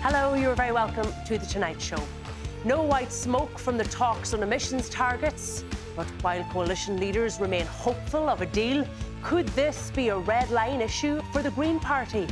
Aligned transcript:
Hello, 0.00 0.34
you're 0.34 0.54
very 0.54 0.70
welcome 0.70 1.12
to 1.26 1.38
The 1.38 1.46
Tonight 1.46 1.82
Show. 1.82 2.00
No 2.64 2.82
white 2.82 3.12
smoke 3.12 3.58
from 3.58 3.76
the 3.76 3.82
talks 3.82 4.32
on 4.32 4.44
emissions 4.44 4.88
targets, 4.88 5.64
but 5.96 6.06
while 6.22 6.44
coalition 6.52 7.00
leaders 7.00 7.40
remain 7.40 7.66
hopeful 7.66 8.28
of 8.28 8.40
a 8.40 8.46
deal, 8.46 8.86
could 9.24 9.48
this 9.48 9.90
be 9.90 10.10
a 10.10 10.16
red 10.16 10.50
line 10.50 10.80
issue 10.80 11.20
for 11.32 11.42
the 11.42 11.50
Green 11.50 11.80
Party? 11.80 12.28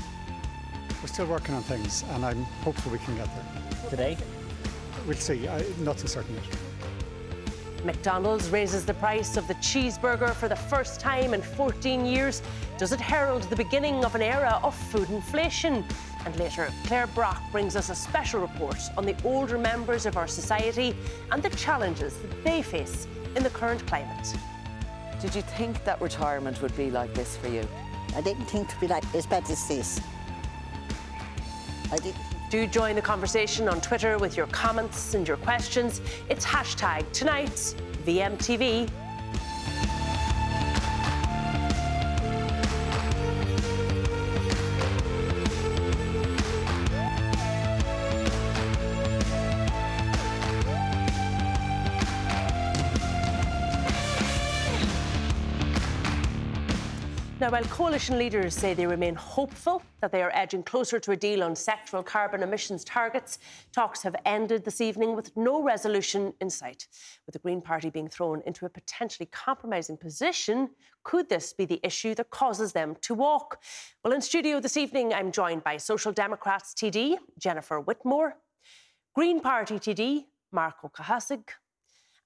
We're 1.03 1.09
still 1.09 1.27
working 1.27 1.57
on 1.57 1.63
things, 1.65 2.05
and 2.13 2.25
I'm 2.25 2.45
hopeful 2.63 2.93
we 2.93 2.99
can 2.99 3.17
get 3.17 3.29
there. 3.35 3.91
Today? 3.91 4.17
We'll 5.05 5.17
see. 5.17 5.49
I, 5.49 5.65
nothing 5.81 6.07
certain 6.07 6.37
yet. 6.37 7.85
McDonald's 7.85 8.49
raises 8.49 8.87
the 8.87 8.95
price 8.95 9.37
of 9.37 9.49
the 9.49 9.55
cheeseburger 9.55 10.33
for 10.35 10.47
the 10.47 10.57
first 10.57 11.01
time 11.01 11.35
in 11.35 11.43
14 11.43 12.07
years. 12.07 12.43
Does 12.79 12.93
it 12.93 13.01
herald 13.01 13.43
the 13.45 13.57
beginning 13.57 14.05
of 14.05 14.15
an 14.15 14.23
era 14.23 14.61
of 14.63 14.77
food 14.77 15.11
inflation? 15.11 15.85
And 16.27 16.37
later, 16.41 16.69
Claire 16.85 17.07
Brock 17.07 17.41
brings 17.53 17.77
us 17.77 17.89
a 17.89 17.95
special 17.95 18.41
report 18.41 18.79
on 18.99 19.07
the 19.07 19.15
older 19.25 19.57
members 19.57 20.07
of 20.07 20.17
our 20.17 20.27
society 20.27 20.95
and 21.31 21.41
the 21.41 21.51
challenges 21.51 22.19
that 22.19 22.45
they 22.45 22.63
face 22.63 23.07
in 23.37 23.45
the 23.45 23.51
current 23.51 23.87
climate. 23.87 24.35
Did 25.21 25.37
you 25.37 25.43
think 25.43 25.85
that 25.85 26.01
retirement 26.01 26.61
would 26.61 26.77
be 26.77 26.91
like 26.91 27.15
this 27.15 27.37
for 27.37 27.47
you? 27.47 27.67
I 28.17 28.21
didn't 28.23 28.47
think 28.47 28.69
it 28.69 28.75
would 28.75 28.89
be 28.89 28.93
like 28.93 29.05
as 29.15 29.25
bad 29.25 29.49
as 29.49 29.69
this. 29.69 30.01
I 31.93 31.97
didn't. 31.97 32.17
Do 32.49 32.65
join 32.67 32.95
the 32.95 33.03
conversation 33.03 33.69
on 33.69 33.81
Twitter 33.81 34.19
with 34.19 34.37
your 34.37 34.47
comments 34.49 35.15
and 35.15 35.27
your 35.27 35.37
questions. 35.37 36.01
It's 36.29 36.47
hashtag 36.47 37.11
tonight 37.13 37.75
VMTV. 38.05 38.89
Now, 57.47 57.53
while 57.53 57.65
coalition 57.67 58.19
leaders 58.19 58.57
say 58.57 58.75
they 58.75 58.89
remain 58.89 59.15
hopeful 59.15 59.81
that 60.01 60.11
they 60.11 60.21
are 60.21 60.33
edging 60.35 60.65
closer 60.65 60.99
to 60.99 61.13
a 61.13 61.17
deal 61.17 61.45
on 61.45 61.53
sectoral 61.53 62.05
carbon 62.05 62.43
emissions 62.43 62.83
targets, 62.83 63.39
talks 63.71 64.03
have 64.03 64.17
ended 64.25 64.65
this 64.65 64.81
evening 64.81 65.15
with 65.15 65.31
no 65.37 65.63
resolution 65.63 66.35
in 66.41 66.51
sight. 66.51 66.89
With 67.25 67.35
the 67.35 67.39
Green 67.39 67.61
Party 67.61 67.89
being 67.89 68.09
thrown 68.09 68.43
into 68.47 68.67
a 68.67 68.69
potentially 68.69 69.29
compromising 69.31 69.97
position, 69.97 70.71
could 71.05 71.29
this 71.29 71.53
be 71.53 71.67
the 71.67 71.79
issue 71.85 72.17
that 72.17 72.31
causes 72.31 72.73
them 72.73 72.97
to 73.03 73.15
walk? 73.15 73.63
Well, 74.03 74.13
in 74.13 74.23
studio 74.23 74.59
this 74.59 74.77
evening, 74.77 75.15
I'm 75.15 75.31
joined 75.31 75.63
by 75.63 75.77
Social 75.77 76.11
Democrats 76.11 76.75
TD 76.75 77.17
Jennifer 77.39 77.79
Whitmore, 77.79 78.39
Green 79.15 79.39
Party 79.39 79.77
TD 79.77 80.25
Marc 80.51 80.79
Ó 80.83 80.89
Cathasaigh, 80.89 81.45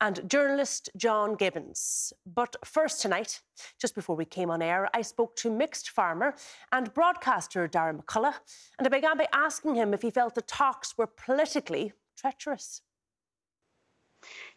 and 0.01 0.29
journalist 0.29 0.89
John 0.97 1.35
Gibbons. 1.35 2.13
But 2.27 2.57
first 2.65 3.03
tonight, 3.03 3.41
just 3.79 3.95
before 3.95 4.17
we 4.17 4.25
came 4.25 4.51
on 4.51 4.63
air, 4.63 4.89
I 4.95 5.03
spoke 5.03 5.37
to 5.37 5.51
mixed 5.51 5.91
farmer 5.91 6.35
and 6.73 6.93
broadcaster 6.95 7.69
Darragh 7.69 8.01
McCullough, 8.03 8.35
and 8.79 8.87
I 8.87 8.91
began 8.91 9.19
by 9.19 9.29
asking 9.33 9.75
him 9.75 9.93
if 9.93 10.03
he 10.03 10.11
felt 10.11 10.35
the 10.35 10.43
talks 10.43 10.97
were 10.97 11.07
politically 11.07 11.93
treacherous. 12.17 12.83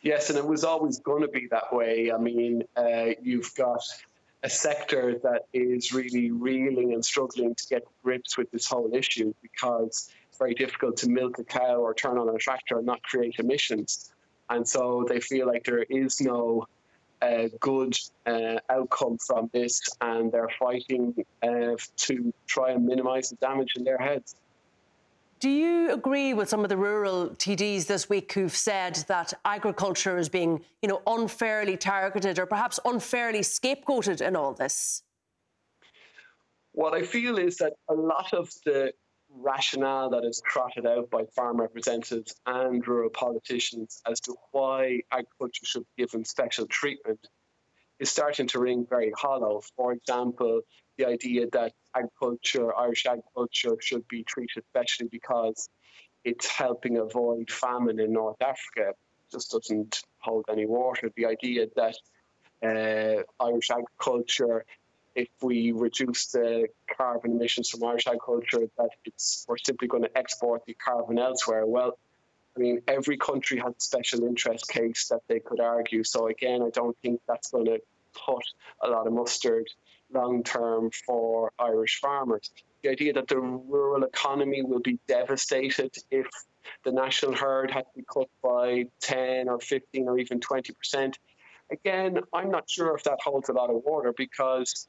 Yes, 0.02 0.30
and 0.30 0.38
it 0.38 0.46
was 0.46 0.64
always 0.64 1.00
going 1.00 1.22
to 1.22 1.30
be 1.30 1.48
that 1.52 1.74
way. 1.74 2.12
I 2.12 2.18
mean, 2.18 2.64
uh, 2.76 3.12
you've 3.22 3.54
got 3.56 3.82
a 4.44 4.50
sector 4.50 5.20
that 5.24 5.44
is 5.54 5.94
really 5.94 6.32
reeling 6.32 6.94
and 6.94 7.04
struggling 7.04 7.56
to 7.56 7.64
get 7.70 7.84
grips 8.04 8.38
with 8.38 8.52
this 8.52 8.68
whole 8.68 8.94
issue 8.94 9.34
because 9.42 10.10
it's 10.28 10.38
very 10.38 10.54
difficult 10.54 10.98
to 10.98 11.10
milk 11.10 11.40
a 11.40 11.46
cow 11.46 11.78
or 11.78 11.94
turn 11.94 12.18
on 12.18 12.28
a 12.28 12.38
tractor 12.38 12.78
and 12.78 12.86
not 12.86 13.02
create 13.04 13.36
emissions 13.40 14.13
and 14.50 14.68
so 14.68 15.06
they 15.08 15.20
feel 15.20 15.48
like 15.48 15.64
there 15.64 15.84
is 15.84 16.22
no 16.22 16.68
uh, 17.22 17.48
good 17.60 17.98
uh, 18.26 18.58
outcome 18.70 19.18
from 19.18 19.50
this, 19.54 19.82
and 20.02 20.32
they're 20.32 20.50
fighting 20.60 21.16
uh, 21.42 21.76
to 21.96 22.34
try 22.48 22.72
and 22.72 22.86
minimise 22.86 23.30
the 23.30 23.36
damage 23.38 23.74
in 23.76 23.84
their 23.84 23.98
heads. 23.98 24.36
Do 25.40 25.50
you 25.50 25.92
agree 25.92 26.34
with 26.34 26.48
some 26.48 26.64
of 26.64 26.70
the 26.70 26.78
rural 26.78 27.30
TDs 27.30 27.88
this 27.88 28.08
week 28.08 28.32
who've 28.32 28.56
said 28.56 29.04
that 29.10 29.34
agriculture 29.44 30.18
is 30.18 30.30
being, 30.30 30.62
you 30.82 30.88
know, 30.88 31.02
unfairly 31.06 31.76
targeted 31.76 32.40
or 32.40 32.46
perhaps 32.46 32.80
unfairly 32.86 33.42
scapegoated 33.42 34.26
in 34.26 34.38
all 34.38 34.54
this? 34.54 35.04
What 36.72 36.94
I 36.94 37.04
feel 37.04 37.38
is 37.38 37.58
that 37.58 37.74
a 37.90 37.94
lot 37.94 38.34
of 38.34 38.52
the 38.66 38.94
rationale 39.36 40.10
that 40.12 40.24
is 40.24 40.42
trotted 40.46 40.86
out 40.86 41.10
by 41.10 41.26
farm 41.36 41.60
representatives 41.60 42.36
and 42.46 42.88
rural 42.88 43.10
politicians 43.10 44.02
as 44.10 44.20
to 44.22 44.36
why 44.52 45.00
agriculture 45.12 45.66
should 45.66 45.86
be 45.96 46.04
given 46.04 46.24
special 46.24 46.68
treatment 46.68 47.20
is 48.00 48.10
starting 48.10 48.48
to 48.48 48.60
ring 48.60 48.86
very 48.90 49.12
hollow. 49.18 49.62
For 49.76 49.94
example, 49.94 50.62
the 50.98 51.08
idea 51.08 51.48
that 51.54 51.74
agriculture, 51.96 52.76
Irish 52.76 53.06
agriculture, 53.06 53.76
should 53.80 54.08
be 54.08 54.24
treated 54.24 54.64
specially 54.70 55.08
because 55.12 55.70
it's 56.24 56.48
helping 56.48 56.98
avoid 56.98 57.52
famine 57.52 58.00
in 58.00 58.14
North 58.14 58.42
Africa 58.42 58.94
just 59.32 59.52
doesn't 59.52 60.04
hold 60.20 60.46
any 60.50 60.66
water. 60.66 61.12
The 61.16 61.26
idea 61.26 61.68
that 61.76 61.96
uh, 62.64 63.24
Irish 63.44 63.70
agriculture 63.72 64.66
if 65.16 65.30
we 65.42 65.72
reduce 65.72 66.28
the 66.28 66.68
carbon 66.98 67.32
emissions 67.32 67.70
from 67.70 67.84
Irish 67.84 68.08
agriculture, 68.08 68.68
that 68.78 68.90
it's 69.06 69.46
we're 69.48 69.58
simply 69.58 69.88
going 69.88 70.04
to 70.04 70.18
export 70.18 70.66
the 70.66 70.74
carbon 70.74 71.20
elsewhere. 71.20 71.66
Well, 71.66 71.98
I 72.56 72.60
mean, 72.60 72.82
every 72.88 73.18
country 73.18 73.58
has 73.60 73.74
a 73.78 73.82
special 73.82 74.24
interest 74.26 74.68
case 74.68 75.08
that 75.10 75.22
they 75.28 75.40
could 75.40 75.60
argue. 75.60 76.04
So 76.04 76.28
again, 76.28 76.62
I 76.62 76.70
don't 76.70 76.98
think 77.02 77.22
that's 77.28 77.52
going 77.52 77.66
to 77.66 77.80
put 78.26 78.44
a 78.82 78.90
lot 78.90 79.08
of 79.08 79.14
mustard 79.14 79.68
long 80.12 80.44
term 80.44 80.92
for 81.06 81.52
Irish 81.58 82.00
farmers. 82.00 82.52
The 82.84 82.90
idea 82.90 83.14
that 83.14 83.28
the 83.28 83.40
rural 83.40 84.04
economy 84.04 84.62
will 84.62 84.82
be 84.82 85.00
devastated 85.08 85.96
if 86.12 86.28
the 86.84 86.92
national 86.92 87.36
herd 87.36 87.72
had 87.72 87.82
to 87.82 87.92
be 87.96 88.06
cut 88.12 88.30
by 88.42 88.86
10 89.02 89.50
or 89.50 89.60
15 89.60 90.08
or 90.08 90.20
even 90.20 90.40
20 90.40 90.74
percent. 90.74 91.18
Again, 91.72 92.20
I'm 92.34 92.52
not 92.52 92.70
sure 92.70 92.96
if 92.96 93.04
that 93.04 93.20
holds 93.24 93.50
a 93.50 93.54
lot 93.54 93.70
of 93.70 93.82
water 93.84 94.14
because 94.16 94.86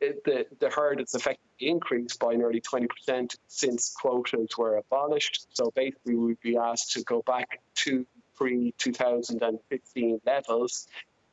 the, 0.00 0.46
the 0.58 0.70
herd 0.70 0.98
has 0.98 1.14
effectively 1.14 1.68
increased 1.68 2.18
by 2.18 2.34
nearly 2.34 2.60
20% 2.60 3.36
since 3.48 3.94
quotas 4.00 4.56
were 4.56 4.76
abolished. 4.76 5.46
So 5.52 5.72
basically, 5.74 6.16
we'd 6.16 6.40
be 6.40 6.56
asked 6.56 6.92
to 6.92 7.02
go 7.04 7.22
back 7.22 7.60
to 7.76 8.06
pre 8.34 8.72
2015 8.78 10.20
levels. 10.26 10.88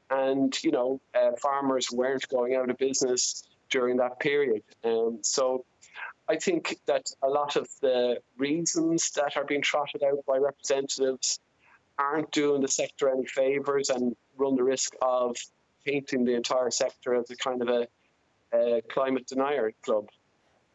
And, 0.09 0.57
you 0.63 0.71
know, 0.71 1.01
uh, 1.13 1.31
farmers 1.41 1.91
weren't 1.91 2.27
going 2.29 2.55
out 2.55 2.69
of 2.69 2.77
business 2.77 3.43
during 3.69 3.97
that 3.97 4.19
period. 4.19 4.63
Um, 4.83 5.19
so 5.21 5.65
I 6.29 6.37
think 6.37 6.77
that 6.85 7.05
a 7.21 7.27
lot 7.27 7.55
of 7.55 7.67
the 7.81 8.21
reasons 8.37 9.11
that 9.11 9.37
are 9.37 9.45
being 9.45 9.61
trotted 9.61 10.03
out 10.03 10.25
by 10.25 10.37
representatives 10.37 11.39
aren't 11.97 12.31
doing 12.31 12.61
the 12.61 12.67
sector 12.67 13.09
any 13.09 13.25
favours 13.25 13.89
and 13.89 14.15
run 14.37 14.55
the 14.55 14.63
risk 14.63 14.93
of 15.01 15.35
painting 15.85 16.25
the 16.25 16.35
entire 16.35 16.69
sector 16.69 17.15
as 17.15 17.29
a 17.31 17.35
kind 17.35 17.61
of 17.61 17.69
a 17.69 17.87
uh, 18.53 18.81
climate 18.89 19.27
denier 19.27 19.71
club. 19.83 20.07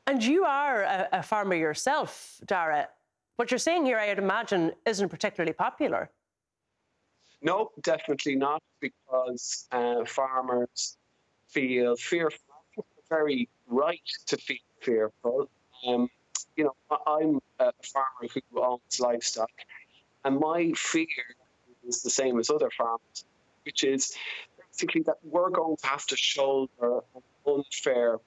And 0.06 0.22
you 0.22 0.44
are 0.44 0.82
a, 0.82 1.08
a 1.12 1.22
farmer 1.22 1.54
yourself, 1.54 2.40
Darragh. 2.46 2.88
What 3.36 3.50
you're 3.50 3.58
saying 3.58 3.86
here, 3.86 3.98
I'd 3.98 4.18
imagine, 4.18 4.72
isn't 4.86 5.08
particularly 5.08 5.52
popular. 5.52 6.10
No, 7.40 7.70
definitely 7.82 8.36
not, 8.36 8.62
because 8.80 9.66
uh, 9.72 10.04
farmers 10.04 10.96
feel 11.48 11.96
fearful. 11.96 12.38
Very 13.08 13.48
right 13.66 14.00
to 14.26 14.36
feel 14.36 14.56
fearful. 14.80 15.50
Um, 15.86 16.08
you 16.56 16.64
know, 16.64 16.98
I'm 17.06 17.40
a 17.58 17.72
farmer 17.82 18.28
who 18.32 18.62
owns 18.62 19.00
livestock, 19.00 19.50
and 20.24 20.38
my 20.38 20.72
fear 20.76 21.06
is 21.86 22.02
the 22.02 22.10
same 22.10 22.38
as 22.38 22.48
other 22.48 22.70
farmers, 22.70 23.24
which 23.64 23.84
is 23.84 24.14
basically 24.72 25.02
that 25.02 25.16
we're 25.22 25.50
going 25.50 25.76
to 25.76 25.86
have 25.86 26.06
to 26.06 26.16
shoulder 26.16 27.00
an 27.14 27.22
unfair 27.46 28.18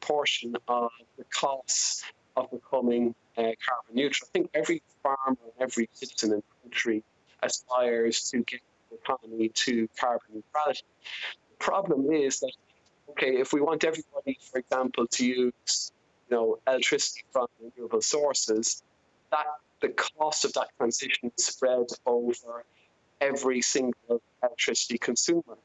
portion 0.00 0.54
of 0.66 0.90
the 1.16 1.24
costs 1.24 2.04
of 2.36 2.50
becoming 2.50 3.14
uh, 3.38 3.42
carbon 3.42 3.94
neutral. 3.94 4.28
I 4.28 4.38
think 4.38 4.50
every 4.52 4.82
farmer 5.02 5.38
every 5.60 5.88
citizen 5.92 6.32
in 6.32 6.36
the 6.38 6.42
country 6.62 7.04
aspires 7.42 8.30
to 8.30 8.38
get 8.38 8.60
the 8.90 8.96
economy 8.96 9.48
to 9.48 9.88
carbon 9.98 10.28
neutrality. 10.34 10.82
The 11.50 11.64
problem 11.64 12.12
is 12.12 12.40
that, 12.40 12.52
okay, 13.10 13.36
if 13.36 13.52
we 13.52 13.60
want 13.60 13.84
everybody, 13.84 14.38
for 14.50 14.58
example, 14.58 15.06
to 15.06 15.26
use 15.26 15.92
you 16.28 16.36
know, 16.36 16.58
electricity 16.66 17.22
from 17.30 17.46
renewable 17.60 18.02
sources, 18.02 18.82
that 19.30 19.46
the 19.80 19.90
cost 19.90 20.44
of 20.44 20.52
that 20.54 20.68
transition 20.78 21.30
is 21.36 21.44
spread 21.44 21.86
over 22.06 22.64
every 23.22 23.62
single 23.62 24.20
electricity 24.42 24.98
consumer. 24.98 25.56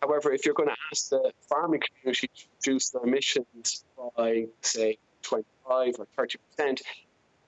However, 0.00 0.32
if 0.32 0.46
you're 0.46 0.54
going 0.54 0.70
to 0.70 0.76
ask 0.90 1.10
the 1.10 1.32
farming 1.48 1.82
community 1.86 2.30
to 2.34 2.44
reduce 2.58 2.90
their 2.90 3.02
emissions 3.02 3.84
by, 4.16 4.46
say, 4.62 4.96
25 5.22 5.94
or 5.98 6.06
30 6.16 6.38
percent, 6.38 6.82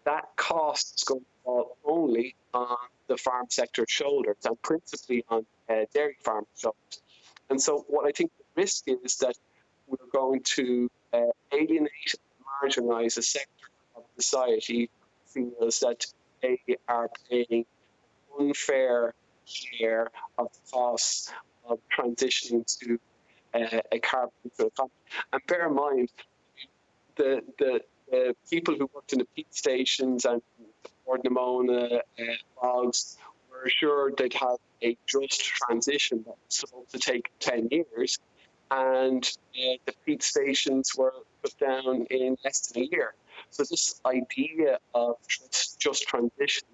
that 0.04 0.28
cost 0.36 0.98
is 0.98 1.04
going 1.04 1.20
to 1.20 1.26
fall 1.44 1.76
only 1.84 2.34
on 2.52 2.76
the 3.06 3.16
farm 3.16 3.46
sector's 3.48 3.90
shoulders 3.90 4.36
and 4.44 4.60
principally 4.60 5.24
on 5.28 5.46
uh, 5.70 5.86
dairy 5.94 6.16
farm 6.22 6.44
shoulders. 6.56 7.00
And 7.48 7.60
so, 7.60 7.84
what 7.88 8.06
I 8.06 8.12
think 8.12 8.30
the 8.38 8.60
risk 8.60 8.84
is 8.86 9.16
that 9.18 9.36
we're 9.86 10.10
going 10.12 10.42
to 10.56 10.90
uh, 11.12 11.20
alienate 11.52 12.14
and 12.14 12.70
marginalise 12.72 13.16
a 13.16 13.22
sector 13.22 13.68
of 13.96 14.02
society 14.18 14.90
who 15.34 15.50
feels 15.50 15.80
that 15.80 16.04
they 16.42 16.58
are 16.88 17.08
paying 17.30 17.64
unfair 18.38 19.14
share 19.52 20.10
of 20.38 20.48
the 20.52 20.72
costs 20.72 21.32
of 21.68 21.78
transitioning 21.96 22.64
to 22.80 22.98
uh, 23.54 23.80
a 23.92 23.98
carbon 23.98 24.32
neutral 24.44 24.68
economy. 24.68 24.92
And 25.32 25.42
bear 25.46 25.68
in 25.68 25.74
mind, 25.74 26.10
the, 27.16 27.42
the, 27.58 27.80
people 28.50 28.74
who 28.74 28.90
worked 28.94 29.14
in 29.14 29.20
the 29.20 29.24
peat 29.34 29.54
stations 29.54 30.26
and 30.26 30.42
Bord 31.06 31.22
na 31.24 31.30
Móna 31.30 31.96
uh, 31.96 32.22
bogs 32.60 33.16
were 33.50 33.62
assured 33.62 34.18
they'd 34.18 34.34
have 34.34 34.58
a 34.82 34.96
just 35.06 35.42
transition 35.42 36.18
that 36.26 36.34
was 36.46 36.56
supposed 36.58 36.90
to 36.90 36.98
take 36.98 37.30
10 37.40 37.68
years. 37.70 38.18
And 38.70 39.24
uh, 39.54 39.76
the 39.86 39.94
peat 40.04 40.22
stations 40.22 40.92
were 40.96 41.14
put 41.42 41.56
down 41.58 42.06
in 42.10 42.36
less 42.44 42.68
than 42.68 42.82
a 42.82 42.86
year. 42.86 43.14
So 43.50 43.64
this 43.64 44.00
idea 44.04 44.78
of 44.94 45.16
just, 45.28 45.78
just 45.78 46.06
transition 46.06 46.68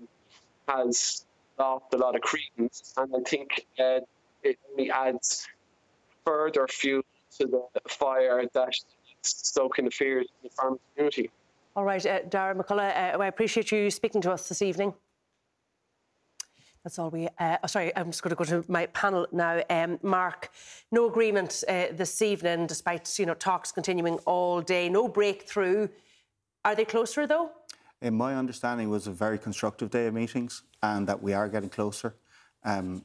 has 0.69 1.25
lost 1.59 1.93
a 1.95 1.97
lot 1.97 2.15
of 2.15 2.23
credence, 2.23 2.95
and 2.97 3.13
I 3.15 3.29
think 3.29 3.67
uh, 3.79 4.01
it 4.43 4.59
only 4.71 4.91
adds 4.91 5.47
further 6.25 6.67
fuel 6.69 7.03
to 7.39 7.47
the 7.47 7.81
fire 7.89 8.45
that 8.55 8.69
is 8.69 8.85
stoking 9.23 9.85
the 9.85 9.91
fears 9.91 10.27
in 10.43 10.49
the 10.49 10.55
farming 10.55 10.79
community. 10.95 11.31
All 11.77 11.85
right, 11.85 12.05
uh, 12.05 12.21
Darragh 12.29 12.57
McCullough, 12.57 13.15
uh, 13.15 13.19
I 13.19 13.27
appreciate 13.27 13.71
you 13.71 13.91
speaking 13.91 14.21
to 14.23 14.33
us 14.33 14.49
this 14.49 14.63
evening. 14.63 14.95
That's 16.85 16.99
all 16.99 17.11
we. 17.11 17.29
Uh, 17.39 17.59
oh, 17.63 17.67
sorry, 17.67 17.95
I'm 17.97 18.11
just 18.11 18.23
going 18.23 18.31
to 18.31 18.37
go 18.37 18.45
to 18.45 18.65
my 18.71 18.87
panel 18.87 19.27
now. 19.33 19.63
Um, 19.69 19.99
Mark, 20.03 20.51
no 20.91 21.07
agreement 21.07 21.63
uh, 21.69 21.87
this 21.93 22.23
evening, 22.23 22.67
despite 22.67 23.19
you 23.19 23.27
know 23.27 23.35
talks 23.35 23.73
continuing 23.73 24.19
all 24.27 24.61
day. 24.61 24.89
No 24.89 25.09
breakthrough. 25.09 25.89
Are 26.65 26.75
they 26.75 26.85
closer 26.85 27.27
though? 27.27 27.51
In 28.01 28.15
my 28.15 28.37
understanding, 28.37 28.91
was 28.91 29.07
a 29.07 29.13
very 29.13 29.39
constructive 29.39 29.91
day 29.91 30.07
of 30.07 30.15
meetings, 30.15 30.63
and 30.83 31.07
that 31.09 31.23
we 31.23 31.33
are 31.33 31.49
getting 31.49 31.69
closer. 31.69 32.15
Um, 32.65 33.05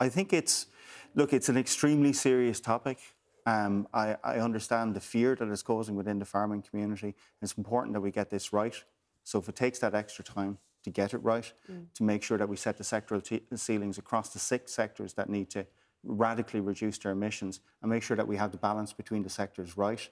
I 0.00 0.08
think 0.08 0.32
it's 0.32 0.66
look, 1.14 1.32
it's 1.32 1.48
an 1.48 1.56
extremely 1.56 2.12
serious 2.12 2.60
topic. 2.60 2.98
Um, 3.46 3.88
I, 3.92 4.16
I, 4.22 4.36
understand 4.36 4.94
the 4.94 5.00
fear 5.00 5.34
that 5.34 5.48
it's 5.48 5.62
causing 5.62 5.96
within 5.96 6.20
the 6.20 6.24
farming 6.24 6.62
community. 6.62 7.16
It's 7.40 7.54
important 7.54 7.92
that 7.94 8.00
we 8.00 8.12
get 8.12 8.30
this 8.30 8.52
right. 8.52 8.76
So 9.24 9.40
if 9.40 9.48
it 9.48 9.56
takes 9.56 9.80
that 9.80 9.94
extra 9.96 10.24
time, 10.24 10.58
to 10.84 10.90
get 10.90 11.14
it 11.14 11.18
right, 11.18 11.52
mm. 11.70 11.86
to 11.94 12.02
make 12.02 12.22
sure 12.22 12.38
that 12.38 12.48
we 12.48 12.56
set 12.56 12.76
the 12.76 12.84
sectoral 12.84 13.22
t- 13.22 13.42
ceilings 13.54 13.98
across 13.98 14.30
the 14.30 14.38
six 14.38 14.72
sectors 14.72 15.14
that 15.14 15.28
need 15.28 15.50
to 15.50 15.66
radically 16.04 16.60
reduce 16.60 16.98
their 16.98 17.12
emissions 17.12 17.60
and 17.80 17.90
make 17.90 18.02
sure 18.02 18.16
that 18.16 18.26
we 18.26 18.36
have 18.36 18.50
the 18.50 18.58
balance 18.58 18.92
between 18.92 19.22
the 19.22 19.30
sectors 19.30 19.76
right, 19.76 20.08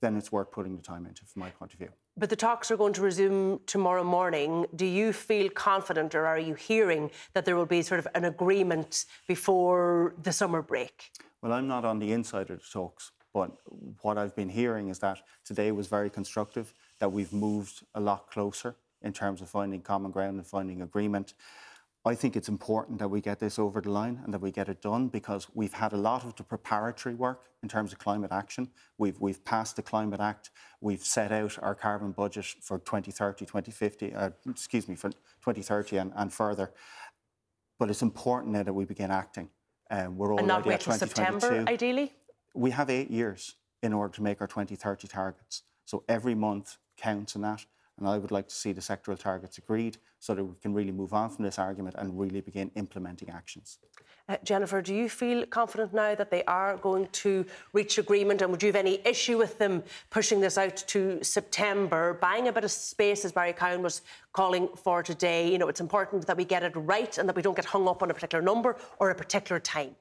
then 0.00 0.16
it's 0.16 0.30
worth 0.30 0.50
putting 0.50 0.76
the 0.76 0.82
time 0.82 1.06
into, 1.06 1.24
from 1.24 1.40
my 1.40 1.50
point 1.50 1.72
of 1.72 1.78
view. 1.78 1.88
But 2.20 2.28
the 2.28 2.36
talks 2.36 2.70
are 2.70 2.76
going 2.76 2.92
to 2.92 3.00
resume 3.00 3.60
tomorrow 3.64 4.04
morning. 4.04 4.66
Do 4.76 4.84
you 4.84 5.10
feel 5.14 5.48
confident, 5.48 6.14
or 6.14 6.26
are 6.26 6.38
you 6.38 6.52
hearing 6.52 7.10
that 7.32 7.46
there 7.46 7.56
will 7.56 7.64
be 7.64 7.80
sort 7.80 7.98
of 7.98 8.06
an 8.14 8.26
agreement 8.26 9.06
before 9.26 10.12
the 10.22 10.30
summer 10.30 10.60
break? 10.60 11.12
Well, 11.40 11.54
I'm 11.54 11.66
not 11.66 11.86
on 11.86 11.98
the 11.98 12.12
inside 12.12 12.50
of 12.50 12.58
the 12.58 12.68
talks, 12.70 13.12
but 13.32 13.52
what 14.02 14.18
I've 14.18 14.36
been 14.36 14.50
hearing 14.50 14.90
is 14.90 14.98
that 14.98 15.22
today 15.46 15.72
was 15.72 15.86
very 15.86 16.10
constructive, 16.10 16.74
that 16.98 17.10
we've 17.10 17.32
moved 17.32 17.84
a 17.94 18.00
lot 18.00 18.30
closer 18.30 18.76
in 19.00 19.14
terms 19.14 19.40
of 19.40 19.48
finding 19.48 19.80
common 19.80 20.10
ground 20.10 20.36
and 20.36 20.46
finding 20.46 20.82
agreement. 20.82 21.32
I 22.04 22.14
think 22.14 22.34
it's 22.34 22.48
important 22.48 22.98
that 23.00 23.08
we 23.08 23.20
get 23.20 23.38
this 23.38 23.58
over 23.58 23.80
the 23.82 23.90
line 23.90 24.20
and 24.24 24.32
that 24.32 24.40
we 24.40 24.50
get 24.50 24.70
it 24.70 24.80
done 24.80 25.08
because 25.08 25.48
we've 25.52 25.74
had 25.74 25.92
a 25.92 25.98
lot 25.98 26.24
of 26.24 26.34
the 26.34 26.42
preparatory 26.42 27.14
work 27.14 27.48
in 27.62 27.68
terms 27.68 27.92
of 27.92 27.98
climate 27.98 28.32
action. 28.32 28.70
We've, 28.96 29.20
we've 29.20 29.44
passed 29.44 29.76
the 29.76 29.82
Climate 29.82 30.20
Act. 30.20 30.50
We've 30.80 31.02
set 31.02 31.30
out 31.30 31.58
our 31.60 31.74
carbon 31.74 32.12
budget 32.12 32.46
for 32.62 32.78
2030, 32.78 33.44
2050, 33.44 34.14
uh, 34.14 34.30
excuse 34.48 34.88
me, 34.88 34.94
for 34.94 35.10
2030 35.10 35.98
and, 35.98 36.12
and 36.16 36.32
further. 36.32 36.72
But 37.78 37.90
it's 37.90 38.02
important 38.02 38.54
now 38.54 38.62
that 38.62 38.72
we 38.72 38.86
begin 38.86 39.10
acting. 39.10 39.50
Um, 39.90 40.16
we're 40.16 40.28
already 40.28 40.40
and 40.40 40.48
not 40.48 40.64
wait 40.64 40.80
till 40.80 40.94
September, 40.94 41.64
ideally? 41.68 42.14
We 42.54 42.70
have 42.70 42.88
eight 42.88 43.10
years 43.10 43.56
in 43.82 43.92
order 43.92 44.14
to 44.14 44.22
make 44.22 44.40
our 44.40 44.46
2030 44.46 45.06
targets. 45.06 45.64
So 45.84 46.04
every 46.08 46.34
month 46.34 46.78
counts 46.96 47.34
in 47.34 47.42
that. 47.42 47.66
And 48.00 48.08
I 48.08 48.16
would 48.18 48.30
like 48.30 48.48
to 48.48 48.54
see 48.54 48.72
the 48.72 48.80
sectoral 48.80 49.18
targets 49.18 49.58
agreed 49.58 49.98
so 50.18 50.34
that 50.34 50.42
we 50.42 50.54
can 50.60 50.72
really 50.72 50.90
move 50.90 51.12
on 51.12 51.28
from 51.28 51.44
this 51.44 51.58
argument 51.58 51.96
and 51.98 52.18
really 52.18 52.40
begin 52.40 52.70
implementing 52.74 53.28
actions. 53.28 53.78
Uh, 54.28 54.36
Jennifer, 54.42 54.80
do 54.80 54.94
you 54.94 55.08
feel 55.08 55.44
confident 55.46 55.92
now 55.92 56.14
that 56.14 56.30
they 56.30 56.42
are 56.44 56.76
going 56.78 57.08
to 57.08 57.44
reach 57.72 57.98
agreement? 57.98 58.40
And 58.40 58.50
would 58.50 58.62
you 58.62 58.68
have 58.68 58.76
any 58.76 59.00
issue 59.04 59.36
with 59.36 59.58
them 59.58 59.82
pushing 60.08 60.40
this 60.40 60.56
out 60.56 60.76
to 60.88 61.22
September, 61.22 62.14
buying 62.14 62.48
a 62.48 62.52
bit 62.52 62.64
of 62.64 62.70
space, 62.70 63.24
as 63.24 63.32
Barry 63.32 63.52
Cowen 63.52 63.82
was 63.82 64.02
calling 64.32 64.68
for 64.76 65.02
today? 65.02 65.50
You 65.50 65.58
know, 65.58 65.68
it's 65.68 65.80
important 65.80 66.26
that 66.26 66.36
we 66.36 66.44
get 66.44 66.62
it 66.62 66.72
right 66.76 67.18
and 67.18 67.28
that 67.28 67.36
we 67.36 67.42
don't 67.42 67.56
get 67.56 67.66
hung 67.66 67.86
up 67.86 68.02
on 68.02 68.10
a 68.10 68.14
particular 68.14 68.42
number 68.42 68.76
or 68.98 69.10
a 69.10 69.14
particular 69.14 69.60
time. 69.60 69.94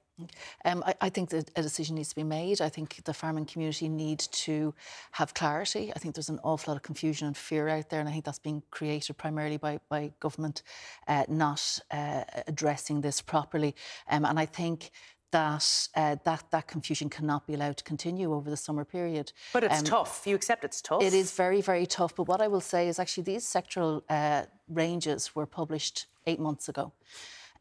Um, 0.65 0.83
I, 0.85 0.93
I, 1.01 1.09
think 1.09 1.29
that 1.29 1.49
a 1.55 1.61
decision 1.61 1.95
needs 1.95 2.09
to 2.09 2.15
be 2.15 2.23
made. 2.23 2.61
I 2.61 2.69
think 2.69 3.03
the 3.03 3.13
farming 3.13 3.45
community 3.45 3.89
need 3.89 4.19
to 4.19 4.73
have 5.11 5.33
clarity. 5.33 5.91
I 5.95 5.99
think 5.99 6.15
there's 6.15 6.29
an 6.29 6.39
awful 6.43 6.71
lot 6.73 6.77
of 6.77 6.83
confusion 6.83 7.27
and 7.27 7.37
fear 7.37 7.67
out 7.69 7.89
there, 7.89 7.99
and 7.99 8.09
I 8.09 8.11
think 8.11 8.25
that's 8.25 8.39
being 8.39 8.63
created 8.71 9.17
primarily 9.17 9.57
by, 9.57 9.79
by 9.89 10.11
government 10.19 10.63
uh, 11.07 11.25
not 11.27 11.79
uh, 11.91 12.23
addressing 12.47 13.01
this 13.01 13.21
properly. 13.21 13.75
Um, 14.09 14.25
and 14.25 14.39
I 14.39 14.45
think 14.45 14.91
that 15.31 15.87
uh, 15.95 16.15
that 16.23 16.43
that 16.51 16.67
confusion 16.67 17.09
cannot 17.09 17.45
be 17.45 17.53
allowed 17.53 17.77
to 17.77 17.83
continue 17.83 18.33
over 18.33 18.49
the 18.49 18.57
summer 18.57 18.83
period. 18.83 19.31
But 19.53 19.63
it's 19.63 19.79
um, 19.79 19.85
tough. 19.85 20.23
You 20.25 20.35
accept 20.35 20.63
it's 20.63 20.81
tough. 20.81 21.03
It 21.03 21.13
is 21.13 21.31
very 21.31 21.61
very 21.61 21.85
tough. 21.85 22.15
But 22.15 22.27
what 22.27 22.41
I 22.41 22.47
will 22.47 22.61
say 22.61 22.87
is 22.87 22.99
actually 22.99 23.23
these 23.23 23.45
sectoral 23.45 24.01
uh, 24.09 24.45
ranges 24.67 25.35
were 25.35 25.45
published 25.45 26.07
eight 26.25 26.39
months 26.39 26.69
ago. 26.69 26.91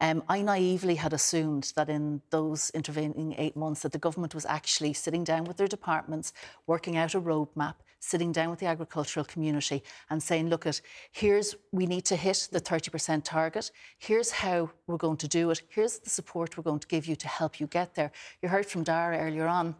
Um, 0.01 0.23
I 0.29 0.41
naively 0.41 0.95
had 0.95 1.13
assumed 1.13 1.73
that 1.75 1.89
in 1.89 2.21
those 2.29 2.69
intervening 2.71 3.35
eight 3.37 3.55
months 3.55 3.81
that 3.81 3.91
the 3.91 3.97
government 3.97 4.33
was 4.33 4.45
actually 4.45 4.93
sitting 4.93 5.23
down 5.23 5.43
with 5.43 5.57
their 5.57 5.67
departments, 5.67 6.31
working 6.67 6.95
out 6.95 7.15
a 7.15 7.21
roadmap, 7.21 7.75
sitting 7.99 8.31
down 8.31 8.49
with 8.49 8.59
the 8.59 8.65
agricultural 8.65 9.25
community 9.25 9.83
and 10.09 10.23
saying, 10.23 10.47
look 10.47 10.65
at 10.65 10.79
here's 11.11 11.55
we 11.71 11.85
need 11.85 12.05
to 12.05 12.15
hit 12.15 12.47
the 12.51 12.61
30% 12.61 13.23
target. 13.23 13.71
Here's 13.97 14.31
how 14.31 14.71
we're 14.87 14.97
going 14.97 15.17
to 15.17 15.27
do 15.27 15.51
it. 15.51 15.61
Here's 15.67 15.99
the 15.99 16.09
support 16.09 16.57
we're 16.57 16.63
going 16.63 16.79
to 16.79 16.87
give 16.87 17.05
you 17.05 17.17
to 17.17 17.27
help 17.27 17.59
you 17.59 17.67
get 17.67 17.95
there. 17.95 18.11
You 18.41 18.49
heard 18.49 18.65
from 18.65 18.83
Darragh 18.83 19.19
earlier 19.19 19.47
on 19.47 19.75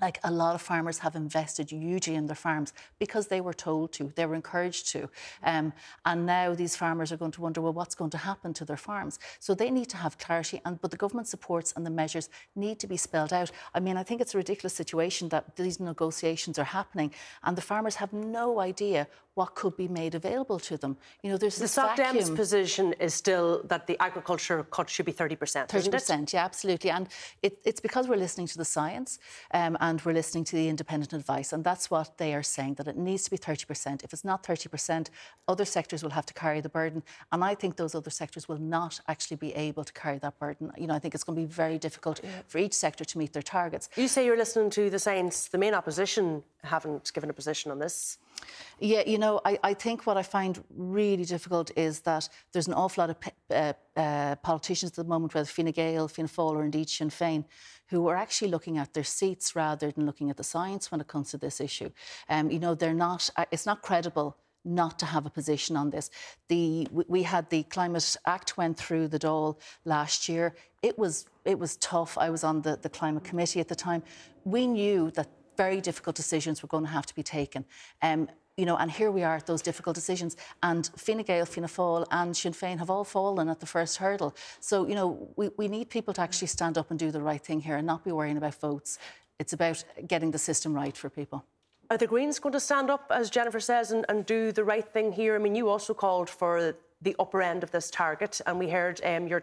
like 0.00 0.18
a 0.24 0.30
lot 0.30 0.54
of 0.54 0.62
farmers 0.62 0.98
have 0.98 1.14
invested 1.14 1.70
hugely 1.70 2.14
in 2.14 2.26
their 2.26 2.36
farms 2.36 2.72
because 2.98 3.28
they 3.28 3.40
were 3.40 3.52
told 3.52 3.92
to, 3.92 4.12
they 4.16 4.26
were 4.26 4.34
encouraged 4.34 4.88
to. 4.88 5.08
Um, 5.44 5.72
and 6.04 6.26
now 6.26 6.54
these 6.54 6.74
farmers 6.74 7.12
are 7.12 7.16
going 7.16 7.30
to 7.32 7.40
wonder, 7.40 7.60
well, 7.60 7.72
what's 7.72 7.94
going 7.94 8.10
to 8.10 8.18
happen 8.18 8.52
to 8.54 8.64
their 8.64 8.76
farms? 8.76 9.18
So 9.38 9.54
they 9.54 9.70
need 9.70 9.88
to 9.90 9.96
have 9.96 10.18
clarity, 10.18 10.60
and 10.64 10.80
but 10.80 10.90
the 10.90 10.96
government 10.96 11.28
supports 11.28 11.72
and 11.76 11.86
the 11.86 11.90
measures 11.90 12.28
need 12.56 12.78
to 12.80 12.86
be 12.86 12.96
spelled 12.96 13.32
out. 13.32 13.50
I 13.74 13.80
mean, 13.80 13.96
I 13.96 14.02
think 14.02 14.20
it's 14.20 14.34
a 14.34 14.38
ridiculous 14.38 14.74
situation 14.74 15.28
that 15.28 15.56
these 15.56 15.78
negotiations 15.78 16.58
are 16.58 16.64
happening 16.64 17.12
and 17.44 17.56
the 17.56 17.62
farmers 17.62 17.96
have 17.96 18.12
no 18.12 18.60
idea 18.60 19.06
what 19.34 19.54
could 19.54 19.76
be 19.76 19.88
made 19.88 20.14
available 20.14 20.58
to 20.58 20.76
them. 20.76 20.96
You 21.22 21.30
know, 21.30 21.38
there's 21.38 21.56
the 21.56 21.64
SocDem's 21.64 22.30
position 22.30 22.92
is 22.94 23.14
still 23.14 23.62
that 23.64 23.86
the 23.86 23.96
agriculture 24.02 24.62
cut 24.64 24.90
should 24.90 25.06
be 25.06 25.12
30%. 25.12 25.68
30%, 25.68 26.32
yeah, 26.32 26.44
absolutely. 26.44 26.90
And 26.90 27.08
it, 27.42 27.58
it's 27.64 27.80
because 27.80 28.08
we're 28.08 28.16
listening 28.16 28.46
to 28.48 28.58
the 28.58 28.64
science 28.64 29.18
um, 29.52 29.78
and 29.80 30.02
we're 30.02 30.12
listening 30.12 30.44
to 30.44 30.56
the 30.56 30.68
independent 30.68 31.14
advice. 31.14 31.52
And 31.52 31.64
that's 31.64 31.90
what 31.90 32.18
they 32.18 32.34
are 32.34 32.42
saying, 32.42 32.74
that 32.74 32.88
it 32.88 32.96
needs 32.96 33.24
to 33.24 33.30
be 33.30 33.38
30%. 33.38 34.04
If 34.04 34.12
it's 34.12 34.24
not 34.24 34.42
30%, 34.42 35.08
other 35.48 35.64
sectors 35.64 36.02
will 36.02 36.10
have 36.10 36.26
to 36.26 36.34
carry 36.34 36.60
the 36.60 36.68
burden. 36.68 37.02
And 37.32 37.42
I 37.42 37.54
think 37.54 37.76
those 37.76 37.94
other 37.94 38.10
sectors 38.10 38.48
will 38.48 38.58
not 38.58 39.00
actually 39.08 39.38
be 39.38 39.54
able 39.54 39.84
to 39.84 39.92
carry 39.94 40.18
that 40.18 40.38
burden. 40.38 40.70
You 40.76 40.86
know, 40.86 40.94
I 40.94 40.98
think 40.98 41.14
it's 41.14 41.24
going 41.24 41.36
to 41.36 41.42
be 41.42 41.52
very 41.52 41.78
difficult 41.78 42.20
for 42.48 42.58
each 42.58 42.74
sector 42.74 43.04
to 43.04 43.18
meet 43.18 43.32
their 43.32 43.42
targets. 43.42 43.88
You 43.96 44.08
say 44.08 44.26
you're 44.26 44.36
listening 44.36 44.68
to 44.70 44.90
the 44.90 44.98
science. 44.98 45.48
The 45.48 45.58
main 45.58 45.72
opposition 45.72 46.42
haven't 46.62 47.12
given 47.14 47.30
a 47.30 47.32
position 47.32 47.70
on 47.70 47.78
this. 47.78 48.18
Yeah, 48.80 49.02
you 49.06 49.18
know, 49.18 49.40
I, 49.44 49.58
I 49.62 49.74
think 49.74 50.06
what 50.06 50.16
I 50.16 50.22
find 50.22 50.62
really 50.74 51.24
difficult 51.24 51.70
is 51.76 52.00
that 52.00 52.28
there's 52.52 52.68
an 52.68 52.74
awful 52.74 53.02
lot 53.02 53.10
of 53.10 53.16
uh, 53.50 53.72
uh, 54.00 54.36
politicians 54.36 54.92
at 54.92 54.96
the 54.96 55.04
moment, 55.04 55.34
whether 55.34 55.46
Fine 55.46 55.70
Gael, 55.72 56.08
Fianna 56.08 56.28
Fáil, 56.28 56.54
or 56.56 56.64
indeed 56.64 56.88
Sinn 56.88 57.10
Féin, 57.10 57.44
who 57.88 58.08
are 58.08 58.16
actually 58.16 58.50
looking 58.50 58.78
at 58.78 58.92
their 58.94 59.04
seats 59.04 59.54
rather 59.54 59.90
than 59.90 60.06
looking 60.06 60.30
at 60.30 60.36
the 60.36 60.44
science 60.44 60.90
when 60.90 61.00
it 61.00 61.08
comes 61.08 61.30
to 61.30 61.38
this 61.38 61.60
issue. 61.60 61.90
Um, 62.28 62.50
you 62.50 62.58
know, 62.58 62.74
they're 62.74 62.94
not. 62.94 63.30
Uh, 63.36 63.44
it's 63.50 63.66
not 63.66 63.82
credible 63.82 64.36
not 64.64 64.98
to 64.98 65.06
have 65.06 65.26
a 65.26 65.30
position 65.30 65.76
on 65.76 65.90
this. 65.90 66.10
The, 66.48 66.86
we 66.92 67.24
had 67.24 67.50
the 67.50 67.64
Climate 67.64 68.16
Act 68.26 68.56
went 68.56 68.76
through 68.76 69.08
the 69.08 69.18
Dáil 69.18 69.58
last 69.84 70.28
year. 70.28 70.54
It 70.82 70.98
was 70.98 71.26
it 71.44 71.58
was 71.58 71.76
tough. 71.78 72.16
I 72.16 72.30
was 72.30 72.44
on 72.44 72.62
the, 72.62 72.78
the 72.80 72.88
climate 72.88 73.24
committee 73.24 73.60
at 73.60 73.68
the 73.68 73.74
time. 73.74 74.02
We 74.44 74.66
knew 74.66 75.10
that 75.12 75.28
very 75.56 75.80
difficult 75.80 76.16
decisions 76.16 76.62
were 76.62 76.68
going 76.68 76.84
to 76.84 76.90
have 76.90 77.06
to 77.06 77.14
be 77.14 77.22
taken. 77.22 77.64
Um, 78.00 78.28
you 78.56 78.66
know, 78.66 78.76
and 78.76 78.90
here 78.90 79.10
we 79.10 79.22
are 79.22 79.36
at 79.36 79.46
those 79.46 79.62
difficult 79.62 79.94
decisions. 79.94 80.36
And 80.62 80.90
Fine 80.96 81.22
Gael, 81.22 81.46
Fianna 81.46 81.68
Fáil 81.68 82.06
and 82.10 82.36
Sinn 82.36 82.52
Féin 82.52 82.78
have 82.78 82.90
all 82.90 83.04
fallen 83.04 83.48
at 83.48 83.60
the 83.60 83.66
first 83.66 83.96
hurdle. 83.96 84.34
So, 84.60 84.86
you 84.86 84.94
know, 84.94 85.28
we, 85.36 85.50
we 85.56 85.68
need 85.68 85.88
people 85.88 86.12
to 86.14 86.20
actually 86.20 86.48
stand 86.48 86.76
up 86.76 86.90
and 86.90 86.98
do 86.98 87.10
the 87.10 87.22
right 87.22 87.42
thing 87.42 87.60
here 87.60 87.76
and 87.76 87.86
not 87.86 88.04
be 88.04 88.12
worrying 88.12 88.36
about 88.36 88.54
votes. 88.56 88.98
It's 89.38 89.54
about 89.54 89.82
getting 90.06 90.30
the 90.30 90.38
system 90.38 90.74
right 90.74 90.96
for 90.96 91.08
people. 91.08 91.44
Are 91.90 91.98
the 91.98 92.06
Greens 92.06 92.38
going 92.38 92.52
to 92.52 92.60
stand 92.60 92.90
up, 92.90 93.10
as 93.10 93.30
Jennifer 93.30 93.60
says, 93.60 93.90
and, 93.90 94.04
and 94.08 94.24
do 94.24 94.52
the 94.52 94.64
right 94.64 94.86
thing 94.86 95.12
here? 95.12 95.34
I 95.34 95.38
mean, 95.38 95.54
you 95.54 95.68
also 95.68 95.94
called 95.94 96.30
for 96.30 96.74
the 97.00 97.16
upper 97.18 97.42
end 97.42 97.62
of 97.62 97.70
this 97.70 97.90
target, 97.90 98.40
and 98.46 98.58
we 98.58 98.70
heard 98.70 99.00
um, 99.04 99.26
your 99.26 99.40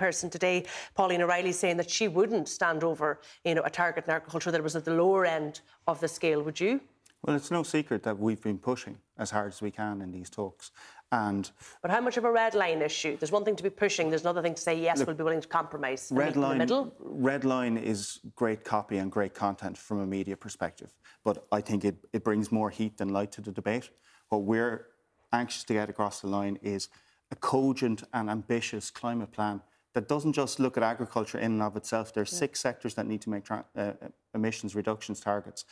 chairperson 0.00 0.30
today, 0.30 0.64
Pauline 0.94 1.22
O'Reilly, 1.22 1.52
saying 1.52 1.76
that 1.78 1.90
she 1.90 2.08
wouldn't 2.08 2.48
stand 2.48 2.84
over, 2.84 3.20
you 3.44 3.54
know, 3.54 3.62
a 3.62 3.70
target 3.70 4.04
in 4.04 4.10
agriculture 4.10 4.50
that 4.50 4.62
was 4.62 4.76
at 4.76 4.84
the 4.84 4.94
lower 4.94 5.24
end 5.24 5.60
of 5.86 6.00
the 6.00 6.08
scale. 6.08 6.42
Would 6.42 6.60
you? 6.60 6.80
Well, 7.22 7.36
it's 7.36 7.50
no 7.50 7.62
secret 7.62 8.02
that 8.04 8.18
we've 8.18 8.40
been 8.40 8.58
pushing 8.58 8.96
as 9.18 9.30
hard 9.30 9.52
as 9.52 9.60
we 9.60 9.70
can 9.70 10.00
in 10.00 10.10
these 10.10 10.30
talks. 10.30 10.70
And 11.12 11.50
but 11.82 11.90
how 11.90 12.00
much 12.00 12.16
of 12.16 12.24
a 12.24 12.30
red 12.30 12.54
line 12.54 12.80
issue? 12.80 13.16
There's 13.16 13.32
one 13.32 13.44
thing 13.44 13.56
to 13.56 13.62
be 13.62 13.68
pushing. 13.68 14.08
There's 14.08 14.22
another 14.22 14.40
thing 14.40 14.54
to 14.54 14.62
say 14.62 14.80
yes, 14.80 14.98
look, 14.98 15.08
we'll 15.08 15.16
be 15.16 15.24
willing 15.24 15.40
to 15.40 15.48
compromise. 15.48 16.10
Red 16.14 16.36
line, 16.36 16.66
red 17.00 17.44
line 17.44 17.76
is 17.76 18.20
great 18.36 18.64
copy 18.64 18.98
and 18.98 19.10
great 19.10 19.34
content 19.34 19.76
from 19.76 20.00
a 20.00 20.06
media 20.06 20.36
perspective, 20.36 20.94
but 21.24 21.46
I 21.50 21.60
think 21.60 21.84
it, 21.84 21.96
it 22.12 22.22
brings 22.22 22.52
more 22.52 22.70
heat 22.70 22.96
than 22.96 23.08
light 23.08 23.32
to 23.32 23.40
the 23.40 23.50
debate. 23.50 23.90
What 24.28 24.42
we're 24.44 24.86
anxious 25.32 25.64
to 25.64 25.72
get 25.72 25.90
across 25.90 26.20
the 26.20 26.28
line 26.28 26.58
is 26.62 26.88
a 27.32 27.36
cogent 27.36 28.04
and 28.14 28.30
ambitious 28.30 28.90
climate 28.90 29.32
plan 29.32 29.62
that 29.94 30.08
doesn't 30.08 30.32
just 30.32 30.60
look 30.60 30.76
at 30.76 30.82
agriculture 30.82 31.38
in 31.38 31.52
and 31.52 31.62
of 31.62 31.76
itself. 31.76 32.14
There 32.14 32.22
are 32.22 32.26
yeah. 32.30 32.38
six 32.38 32.60
sectors 32.60 32.94
that 32.94 33.06
need 33.06 33.20
to 33.22 33.30
make 33.30 33.44
tra- 33.44 33.64
uh, 33.76 33.92
emissions 34.34 34.74
reductions 34.74 35.20
targets. 35.20 35.64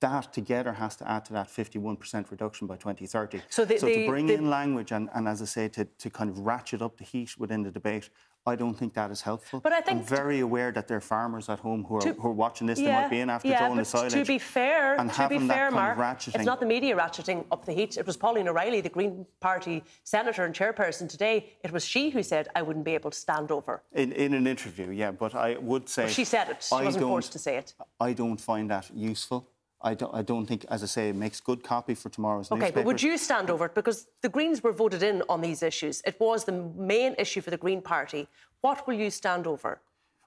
That 0.00 0.32
together 0.32 0.74
has 0.74 0.96
to 0.96 1.10
add 1.10 1.24
to 1.26 1.32
that 1.34 1.48
51% 1.48 2.30
reduction 2.30 2.66
by 2.66 2.76
2030. 2.76 3.40
So, 3.48 3.64
the, 3.64 3.78
so 3.78 3.86
the, 3.86 3.94
to 3.94 4.06
bring 4.06 4.26
the, 4.26 4.34
in 4.34 4.50
language 4.50 4.92
and, 4.92 5.08
and, 5.14 5.26
as 5.26 5.40
I 5.40 5.46
say, 5.46 5.68
to, 5.68 5.84
to 5.84 6.10
kind 6.10 6.28
of 6.28 6.40
ratchet 6.40 6.82
up 6.82 6.98
the 6.98 7.04
heat 7.04 7.38
within 7.38 7.62
the 7.62 7.70
debate, 7.70 8.10
I 8.46 8.54
don't 8.54 8.74
think 8.74 8.94
that 8.94 9.10
is 9.10 9.20
helpful. 9.20 9.60
But 9.60 9.72
I 9.72 9.80
think 9.80 10.00
I'm 10.00 10.06
very 10.06 10.40
aware 10.40 10.70
that 10.70 10.86
there 10.86 10.98
are 10.98 11.00
farmers 11.00 11.48
at 11.48 11.58
home 11.58 11.84
who 11.84 11.96
are, 11.96 12.00
to, 12.02 12.12
who 12.12 12.28
are 12.28 12.32
watching 12.32 12.66
this. 12.66 12.78
Yeah, 12.78 12.86
they 12.86 12.92
might 12.92 13.10
be 13.10 13.20
in 13.20 13.30
after 13.30 13.48
yeah, 13.48 13.58
throwing 13.58 13.78
the 13.78 13.84
silage. 13.84 14.12
To 14.12 14.24
be 14.24 14.38
fair, 14.38 14.94
and 15.00 15.12
to 15.12 15.28
be 15.28 15.38
fair, 15.38 15.70
Mark, 15.70 16.26
it's 16.28 16.44
not 16.44 16.60
the 16.60 16.66
media 16.66 16.96
ratcheting 16.96 17.44
up 17.50 17.64
the 17.64 17.72
heat. 17.72 17.96
It 17.96 18.06
was 18.06 18.16
Pauline 18.16 18.48
O'Reilly, 18.48 18.80
the 18.80 18.88
Green 18.88 19.26
Party 19.40 19.82
senator 20.04 20.44
and 20.44 20.54
chairperson 20.54 21.08
today. 21.08 21.52
It 21.64 21.72
was 21.72 21.84
she 21.84 22.10
who 22.10 22.22
said 22.22 22.48
I 22.54 22.62
wouldn't 22.62 22.84
be 22.84 22.94
able 22.94 23.10
to 23.10 23.18
stand 23.18 23.50
over. 23.50 23.82
In, 23.92 24.12
in 24.12 24.32
an 24.34 24.46
interview, 24.46 24.90
yeah, 24.90 25.10
but 25.10 25.34
I 25.34 25.56
would 25.56 25.88
say 25.88 26.04
well, 26.04 26.12
she 26.12 26.24
said 26.24 26.48
it. 26.48 26.62
She 26.62 26.74
I 26.74 26.84
wasn't 26.84 27.04
forced 27.04 27.32
to 27.32 27.38
say 27.38 27.56
it. 27.56 27.74
I 27.98 28.12
don't 28.12 28.40
find 28.40 28.70
that 28.70 28.90
useful. 28.94 29.48
I 29.82 29.94
don't, 29.94 30.14
I 30.14 30.22
don't 30.22 30.46
think, 30.46 30.64
as 30.70 30.82
I 30.82 30.86
say, 30.86 31.10
it 31.10 31.16
makes 31.16 31.40
good 31.40 31.62
copy 31.62 31.94
for 31.94 32.08
tomorrow's 32.08 32.50
okay, 32.50 32.70
but 32.70 32.84
would 32.84 33.02
you 33.02 33.18
stand 33.18 33.50
over 33.50 33.66
it? 33.66 33.74
Because 33.74 34.06
the 34.22 34.28
Greens 34.28 34.62
were 34.62 34.72
voted 34.72 35.02
in 35.02 35.22
on 35.28 35.40
these 35.40 35.62
issues. 35.62 36.02
It 36.06 36.18
was 36.18 36.44
the 36.44 36.52
main 36.52 37.14
issue 37.18 37.40
for 37.40 37.50
the 37.50 37.56
Green 37.58 37.82
Party. 37.82 38.26
What 38.62 38.86
will 38.86 38.94
you 38.94 39.10
stand 39.10 39.46
over? 39.46 39.80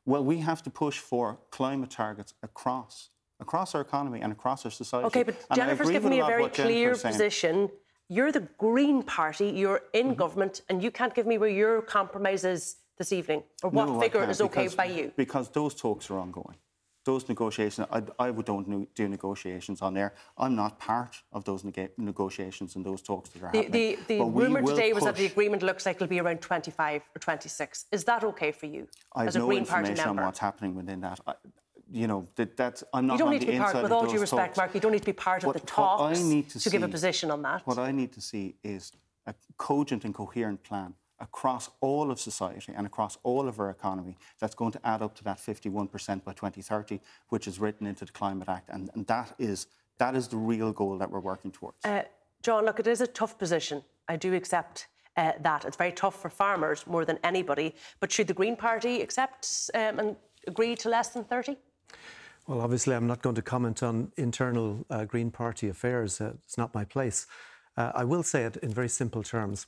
Well, 0.05 0.23
we 0.23 0.37
have 0.39 0.61
to 0.63 0.69
push 0.69 0.99
for 0.99 1.39
climate 1.51 1.89
targets 1.89 2.33
across 2.43 3.09
across 3.41 3.73
our 3.73 3.81
economy 3.81 4.19
and 4.21 4.33
across 4.33 4.65
our 4.65 4.71
society. 4.71 5.07
Okay, 5.07 5.23
but 5.23 5.35
and 5.49 5.55
Jennifer's 5.57 5.89
given 5.89 6.09
me 6.09 6.19
a 6.19 6.25
very 6.25 6.49
clear 6.49 6.95
position. 6.95 7.69
You're 8.09 8.31
the 8.31 8.47
Green 8.57 9.01
Party, 9.03 9.47
you're 9.49 9.81
in 9.93 10.07
mm-hmm. 10.07 10.15
government, 10.15 10.61
and 10.67 10.83
you 10.83 10.91
can't 10.91 11.13
give 11.13 11.25
me 11.25 11.37
where 11.37 11.49
your 11.49 11.81
compromise 11.81 12.43
is 12.43 12.77
this 12.97 13.13
evening, 13.13 13.43
or 13.63 13.69
what 13.69 13.87
no, 13.87 13.99
figure 13.99 14.29
is 14.29 14.41
okay 14.41 14.67
by 14.67 14.85
you. 14.85 15.11
Because 15.15 15.49
those 15.49 15.73
talks 15.73 16.09
are 16.09 16.17
ongoing 16.17 16.57
those 17.09 17.27
negotiations, 17.27 17.87
I, 17.91 18.01
I 18.25 18.31
don't 18.31 18.93
do 18.93 19.07
negotiations 19.07 19.81
on 19.81 19.93
there. 19.93 20.13
I'm 20.37 20.55
not 20.55 20.79
part 20.79 21.13
of 21.33 21.43
those 21.43 21.63
neg- 21.63 21.93
negotiations 21.97 22.75
and 22.75 22.85
those 22.85 23.01
talks 23.01 23.29
that 23.31 23.43
are 23.43 23.51
the, 23.51 23.63
happening. 23.63 23.97
The, 24.07 24.17
the 24.19 24.23
rumour 24.23 24.61
today 24.61 24.93
was 24.93 25.03
that 25.05 25.15
the 25.15 25.25
agreement 25.25 25.63
looks 25.63 25.85
like 25.85 25.95
it'll 25.95 26.07
be 26.07 26.19
around 26.19 26.41
25 26.41 27.01
or 27.15 27.19
26. 27.19 27.85
Is 27.91 28.03
that 28.03 28.23
okay 28.23 28.51
for 28.51 28.67
you 28.67 28.87
I 29.15 29.25
as 29.25 29.35
a 29.35 29.39
no 29.39 29.47
Green 29.47 29.65
Party 29.65 29.93
member? 29.95 30.21
on 30.21 30.25
what's 30.27 30.39
happening 30.39 30.75
within 30.75 31.01
that. 31.01 31.19
I, 31.25 31.33
you 31.91 32.05
know, 32.05 32.27
that, 32.35 32.55
that's 32.55 32.83
I'm 32.93 33.07
not. 33.07 33.13
You 33.13 33.19
don't 33.19 33.31
need 33.31 33.41
to 33.41 33.47
be 33.47 33.57
part. 33.57 33.81
With 33.81 33.91
all 33.91 34.05
due 34.05 34.19
respect, 34.19 34.55
talks. 34.55 34.57
Mark, 34.57 34.75
you 34.75 34.79
don't 34.79 34.91
need 34.91 35.05
to 35.07 35.11
be 35.13 35.19
part 35.29 35.43
what, 35.43 35.55
of 35.55 35.61
the 35.61 35.67
talks 35.67 36.19
to, 36.19 36.43
to 36.43 36.59
see, 36.59 36.69
give 36.69 36.83
a 36.83 36.87
position 36.87 37.31
on 37.31 37.41
that. 37.41 37.65
What 37.65 37.79
I 37.79 37.91
need 37.91 38.11
to 38.13 38.21
see 38.21 38.53
is 38.63 38.91
a 39.25 39.33
cogent 39.57 40.05
and 40.05 40.13
coherent 40.13 40.61
plan 40.61 40.93
across 41.21 41.69
all 41.81 42.11
of 42.11 42.19
society 42.19 42.73
and 42.75 42.85
across 42.85 43.17
all 43.23 43.47
of 43.47 43.59
our 43.59 43.69
economy 43.69 44.17
that's 44.39 44.55
going 44.55 44.71
to 44.71 44.87
add 44.87 45.01
up 45.01 45.15
to 45.15 45.23
that 45.23 45.37
51% 45.37 46.23
by 46.23 46.33
2030, 46.33 46.99
which 47.29 47.47
is 47.47 47.59
written 47.59 47.87
into 47.87 48.05
the 48.05 48.11
Climate 48.11 48.49
Act. 48.49 48.69
And, 48.69 48.89
and 48.93 49.05
that, 49.07 49.33
is, 49.37 49.67
that 49.97 50.15
is 50.15 50.27
the 50.27 50.37
real 50.37 50.71
goal 50.71 50.97
that 50.97 51.09
we're 51.09 51.19
working 51.19 51.51
towards. 51.51 51.83
Uh, 51.85 52.03
John, 52.41 52.65
look, 52.65 52.79
it 52.79 52.87
is 52.87 53.01
a 53.01 53.07
tough 53.07 53.37
position. 53.37 53.83
I 54.07 54.15
do 54.15 54.33
accept 54.33 54.87
uh, 55.17 55.33
that. 55.41 55.65
It's 55.65 55.77
very 55.77 55.91
tough 55.91 56.21
for 56.21 56.29
farmers 56.29 56.87
more 56.87 57.05
than 57.05 57.19
anybody. 57.23 57.75
But 57.99 58.11
should 58.11 58.27
the 58.27 58.33
Green 58.33 58.55
Party 58.55 59.01
accept 59.01 59.69
um, 59.73 59.99
and 59.99 60.15
agree 60.47 60.75
to 60.77 60.89
less 60.89 61.09
than 61.09 61.23
30? 61.23 61.57
Well, 62.47 62.61
obviously, 62.61 62.95
I'm 62.95 63.05
not 63.05 63.21
going 63.21 63.35
to 63.35 63.41
comment 63.41 63.83
on 63.83 64.11
internal 64.17 64.85
uh, 64.89 65.05
Green 65.05 65.29
Party 65.29 65.69
affairs. 65.69 66.19
Uh, 66.19 66.33
it's 66.43 66.57
not 66.57 66.73
my 66.73 66.83
place. 66.83 67.27
Uh, 67.77 67.91
I 67.93 68.03
will 68.03 68.23
say 68.23 68.43
it 68.43 68.57
in 68.57 68.73
very 68.73 68.89
simple 68.89 69.23
terms. 69.23 69.67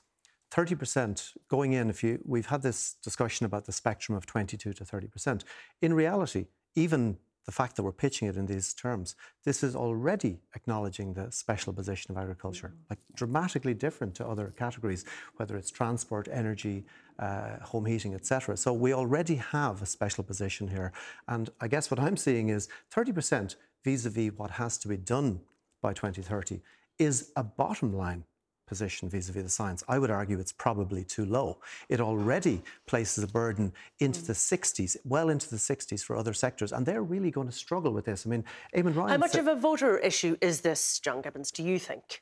30% 0.51 1.34
going 1.48 1.74
in, 1.74 1.89
if 1.89 2.03
you, 2.03 2.20
we've 2.25 2.48
had 2.48 2.62
this 2.62 2.96
discussion 3.01 3.46
about 3.46 3.65
the 3.65 3.72
spectrum 3.72 4.17
of 4.17 4.25
22 4.25 4.74
to 4.74 4.84
30%. 4.84 5.43
In 5.81 5.93
reality, 5.93 6.48
even 6.75 7.17
the 7.46 7.51
fact 7.51 7.75
that 7.75 7.84
we're 7.84 7.91
pitching 7.91 8.27
it 8.27 8.36
in 8.36 8.46
these 8.46 8.74
terms, 8.74 9.15
this 9.46 9.63
is 9.63 9.75
already 9.75 10.39
acknowledging 10.55 11.13
the 11.13 11.31
special 11.31 11.74
position 11.74 12.12
of 12.12 12.17
agriculture, 12.17 12.74
like 12.89 13.00
dramatically 13.15 13.74
different 13.74 14.13
to 14.15 14.27
other 14.27 14.53
categories, 14.58 15.05
whether 15.38 15.58
it's 15.58 15.72
transport, 15.72 16.27
energy, 16.31 16.86
uh, 17.17 17.58
home 17.63 17.86
heating, 17.86 18.13
etc. 18.13 18.55
So 18.58 18.74
we 18.74 18.93
already 18.93 19.36
have 19.36 19.81
a 19.81 19.86
special 19.86 20.24
position 20.24 20.67
here. 20.67 20.91
And 21.27 21.50
I 21.60 21.67
guess 21.67 21.89
what 21.89 22.00
I'm 22.00 22.17
seeing 22.17 22.50
is 22.50 22.67
30% 22.93 23.55
vis-a-vis 23.84 24.31
what 24.36 24.51
has 24.51 24.77
to 24.79 24.88
be 24.88 24.98
done 24.98 25.41
by 25.81 25.93
2030 25.93 26.62
is 27.00 27.31
a 27.36 27.43
bottom 27.43 27.96
line 27.96 28.24
position 28.72 29.10
vis-a-vis 29.10 29.44
the 29.44 29.50
science. 29.50 29.84
I 29.94 30.00
would 30.00 30.10
argue 30.10 30.40
it's 30.40 30.54
probably 30.54 31.04
too 31.04 31.25
low. 31.25 31.58
It 31.90 32.00
already 32.00 32.62
places 32.88 33.22
a 33.22 33.28
burden 33.28 33.74
into 34.00 34.22
the 34.24 34.38
60s, 34.51 34.96
well 35.04 35.28
into 35.28 35.50
the 35.50 35.58
60s 35.58 36.01
for 36.06 36.16
other 36.16 36.34
sectors, 36.34 36.72
and 36.72 36.86
they're 36.86 37.04
really 37.16 37.32
going 37.32 37.50
to 37.50 37.58
struggle 37.66 37.92
with 37.92 38.06
this. 38.06 38.25
I 38.25 38.30
mean, 38.30 38.46
Eamon 38.74 38.96
Ryan. 38.96 39.10
How 39.10 39.18
much 39.18 39.36
of 39.36 39.48
a 39.48 39.56
voter 39.56 39.98
issue 39.98 40.38
is 40.40 40.62
this, 40.62 41.00
John 41.00 41.22
Gibbons? 41.22 41.51
Do 41.51 41.63
you 41.63 41.78
think? 41.80 42.22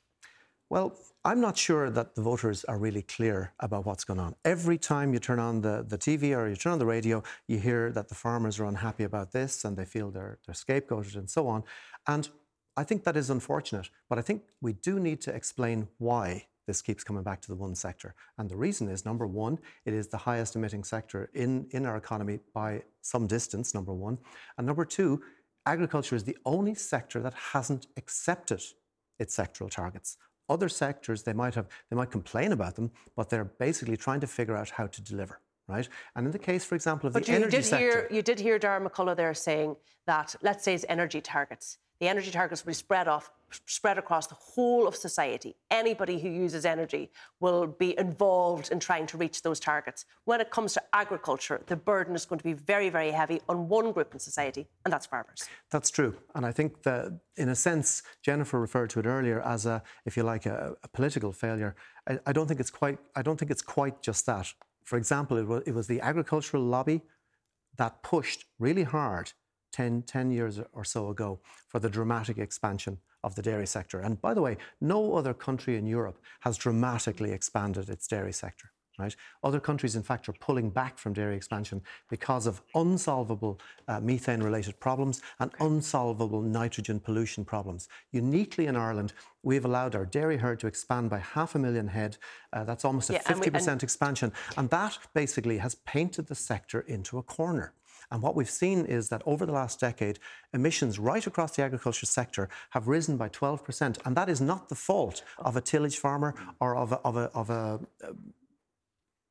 Well, 0.71 0.87
I'm 1.25 1.41
not 1.47 1.55
sure 1.57 1.89
that 1.91 2.15
the 2.15 2.21
voters 2.21 2.63
are 2.65 2.77
really 2.77 3.01
clear 3.01 3.53
about 3.59 3.85
what's 3.85 4.05
going 4.09 4.19
on. 4.19 4.35
Every 4.43 4.77
time 4.77 5.13
you 5.13 5.19
turn 5.19 5.39
on 5.39 5.61
the, 5.61 5.85
the 5.87 5.97
TV 5.97 6.35
or 6.37 6.47
you 6.47 6.55
turn 6.55 6.73
on 6.73 6.79
the 6.79 6.91
radio, 6.97 7.21
you 7.47 7.59
hear 7.59 7.91
that 7.91 8.07
the 8.07 8.15
farmers 8.15 8.59
are 8.59 8.65
unhappy 8.65 9.03
about 9.03 9.31
this 9.31 9.65
and 9.65 9.75
they 9.75 9.85
feel 9.85 10.11
they're, 10.11 10.37
they're 10.45 10.55
scapegoated 10.55 11.15
and 11.15 11.29
so 11.29 11.47
on. 11.47 11.63
And 12.07 12.29
I 12.79 12.85
think 12.85 13.03
that 13.03 13.17
is 13.17 13.29
unfortunate, 13.29 13.89
but 14.09 14.17
I 14.17 14.21
think 14.21 14.43
we 14.61 14.71
do 14.71 15.01
need 15.01 15.19
to 15.21 15.35
explain 15.35 15.89
why 15.97 16.45
this 16.65 16.81
keeps 16.81 17.03
coming 17.03 17.23
back 17.23 17.41
to 17.41 17.49
the 17.49 17.55
one 17.55 17.75
sector. 17.75 18.15
And 18.37 18.49
the 18.49 18.55
reason 18.55 18.87
is 18.87 19.03
number 19.03 19.27
one, 19.27 19.59
it 19.83 19.93
is 19.93 20.07
the 20.07 20.15
highest 20.15 20.55
emitting 20.55 20.85
sector 20.85 21.29
in, 21.33 21.67
in 21.71 21.85
our 21.85 21.97
economy 21.97 22.39
by 22.53 22.83
some 23.01 23.27
distance, 23.27 23.73
number 23.73 23.93
one. 23.93 24.17
And 24.57 24.65
number 24.65 24.85
two, 24.85 25.21
agriculture 25.65 26.15
is 26.15 26.23
the 26.23 26.37
only 26.45 26.73
sector 26.73 27.19
that 27.19 27.33
hasn't 27.33 27.87
accepted 27.97 28.61
its 29.19 29.35
sectoral 29.35 29.69
targets. 29.69 30.15
Other 30.47 30.69
sectors, 30.69 31.23
they 31.23 31.33
might 31.33 31.55
have, 31.55 31.67
they 31.89 31.97
might 31.97 32.11
complain 32.11 32.53
about 32.53 32.75
them, 32.77 32.91
but 33.17 33.29
they're 33.29 33.51
basically 33.59 33.97
trying 33.97 34.21
to 34.21 34.27
figure 34.27 34.55
out 34.55 34.69
how 34.69 34.87
to 34.87 35.01
deliver. 35.01 35.41
Right? 35.67 35.89
And 36.15 36.25
in 36.25 36.31
the 36.31 36.39
case, 36.39 36.63
for 36.63 36.75
example, 36.75 37.07
of 37.07 37.13
but 37.13 37.25
the 37.25 37.33
you 37.33 37.37
energy 37.39 37.57
did 37.57 37.65
sector, 37.65 37.85
hear 37.85 38.07
you 38.09 38.21
did 38.21 38.39
hear 38.39 38.57
Darragh 38.57 38.87
McCullough 38.87 39.17
there 39.17 39.33
saying 39.33 39.75
that 40.07 40.33
let's 40.41 40.63
say 40.63 40.73
it's 40.73 40.85
energy 40.87 41.19
targets. 41.19 41.77
The 41.99 42.07
energy 42.07 42.31
targets 42.31 42.63
will 42.63 42.69
be 42.69 42.75
spread 42.75 43.09
off, 43.09 43.29
spread 43.65 43.97
across 43.97 44.27
the 44.27 44.35
whole 44.35 44.87
of 44.87 44.95
society. 44.95 45.57
Anybody 45.69 46.17
who 46.17 46.29
uses 46.29 46.65
energy 46.65 47.11
will 47.41 47.67
be 47.67 47.97
involved 47.99 48.71
in 48.71 48.79
trying 48.79 49.05
to 49.07 49.17
reach 49.17 49.41
those 49.41 49.59
targets. 49.59 50.05
When 50.23 50.39
it 50.39 50.49
comes 50.49 50.73
to 50.75 50.83
agriculture, 50.93 51.61
the 51.67 51.75
burden 51.75 52.15
is 52.15 52.25
going 52.25 52.39
to 52.39 52.43
be 52.43 52.53
very, 52.53 52.89
very 52.89 53.11
heavy 53.11 53.41
on 53.49 53.67
one 53.67 53.91
group 53.91 54.13
in 54.13 54.19
society, 54.19 54.65
and 54.85 54.93
that's 54.93 55.07
farmers. 55.07 55.43
That's 55.71 55.89
true, 55.89 56.15
and 56.35 56.45
I 56.45 56.53
think 56.53 56.83
that, 56.83 57.19
in 57.35 57.49
a 57.49 57.55
sense, 57.55 58.01
Jennifer 58.21 58.59
referred 58.61 58.89
to 58.91 58.99
it 58.99 59.05
earlier 59.05 59.41
as 59.41 59.65
a, 59.65 59.83
if 60.05 60.15
you 60.15 60.23
like, 60.23 60.45
a, 60.45 60.75
a 60.83 60.87
political 60.87 61.33
failure. 61.33 61.75
I, 62.07 62.19
I, 62.27 62.31
don't 62.31 62.47
think 62.47 62.61
it's 62.61 62.71
quite. 62.71 62.97
I 63.15 63.21
don't 63.21 63.37
think 63.37 63.51
it's 63.51 63.61
quite 63.61 64.01
just 64.01 64.25
that. 64.25 64.53
For 64.85 64.97
example, 64.97 65.37
it 65.37 65.45
was, 65.45 65.63
it 65.65 65.73
was 65.73 65.87
the 65.87 65.99
agricultural 65.99 66.63
lobby 66.63 67.01
that 67.77 68.03
pushed 68.03 68.45
really 68.57 68.83
hard 68.83 69.33
10, 69.71 70.03
10 70.03 70.31
years 70.31 70.59
or 70.73 70.83
so 70.83 71.09
ago 71.09 71.39
for 71.67 71.79
the 71.79 71.89
dramatic 71.89 72.37
expansion 72.37 72.97
of 73.23 73.35
the 73.35 73.41
dairy 73.41 73.67
sector. 73.67 73.99
And 73.99 74.21
by 74.21 74.33
the 74.33 74.41
way, 74.41 74.57
no 74.81 75.15
other 75.15 75.33
country 75.33 75.77
in 75.77 75.85
Europe 75.85 76.19
has 76.41 76.57
dramatically 76.57 77.31
expanded 77.31 77.89
its 77.89 78.07
dairy 78.07 78.33
sector. 78.33 78.71
Right? 78.97 79.15
Other 79.45 79.61
countries, 79.61 79.95
in 79.95 80.03
fact, 80.03 80.27
are 80.27 80.33
pulling 80.33 80.69
back 80.69 80.97
from 80.97 81.13
dairy 81.13 81.37
expansion 81.37 81.81
because 82.09 82.45
of 82.45 82.61
unsolvable 82.75 83.61
uh, 83.87 84.01
methane 84.01 84.43
related 84.43 84.77
problems 84.81 85.21
and 85.39 85.51
unsolvable 85.61 86.41
nitrogen 86.41 86.99
pollution 86.99 87.45
problems. 87.45 87.87
Uniquely 88.11 88.65
in 88.65 88.75
Ireland, 88.75 89.13
we've 89.41 89.63
allowed 89.63 89.95
our 89.95 90.05
dairy 90.05 90.35
herd 90.35 90.59
to 90.59 90.67
expand 90.67 91.09
by 91.09 91.19
half 91.19 91.55
a 91.55 91.59
million 91.59 91.87
head. 91.87 92.17
Uh, 92.51 92.65
that's 92.65 92.83
almost 92.83 93.09
a 93.09 93.13
yeah, 93.13 93.21
50% 93.21 93.45
and 93.45 93.65
we, 93.65 93.71
and 93.71 93.83
expansion. 93.83 94.33
And 94.57 94.69
that 94.69 94.97
basically 95.13 95.59
has 95.59 95.75
painted 95.75 96.27
the 96.27 96.35
sector 96.35 96.81
into 96.81 97.17
a 97.17 97.23
corner. 97.23 97.71
And 98.11 98.21
what 98.21 98.35
we've 98.35 98.49
seen 98.49 98.85
is 98.85 99.09
that 99.09 99.21
over 99.25 99.45
the 99.45 99.51
last 99.51 99.79
decade, 99.79 100.19
emissions 100.53 100.97
right 100.97 101.25
across 101.25 101.55
the 101.55 101.63
agriculture 101.63 102.05
sector 102.05 102.49
have 102.71 102.87
risen 102.87 103.17
by 103.17 103.29
12%. 103.29 103.97
And 104.05 104.15
that 104.15 104.29
is 104.29 104.41
not 104.41 104.69
the 104.69 104.75
fault 104.75 105.23
of 105.37 105.55
a 105.55 105.61
tillage 105.61 105.97
farmer 105.97 106.33
or 106.59 106.75
of 106.75 106.91
a, 106.91 106.95
of 106.97 107.17
a, 107.17 107.31
of 107.33 107.49
a, 107.49 107.79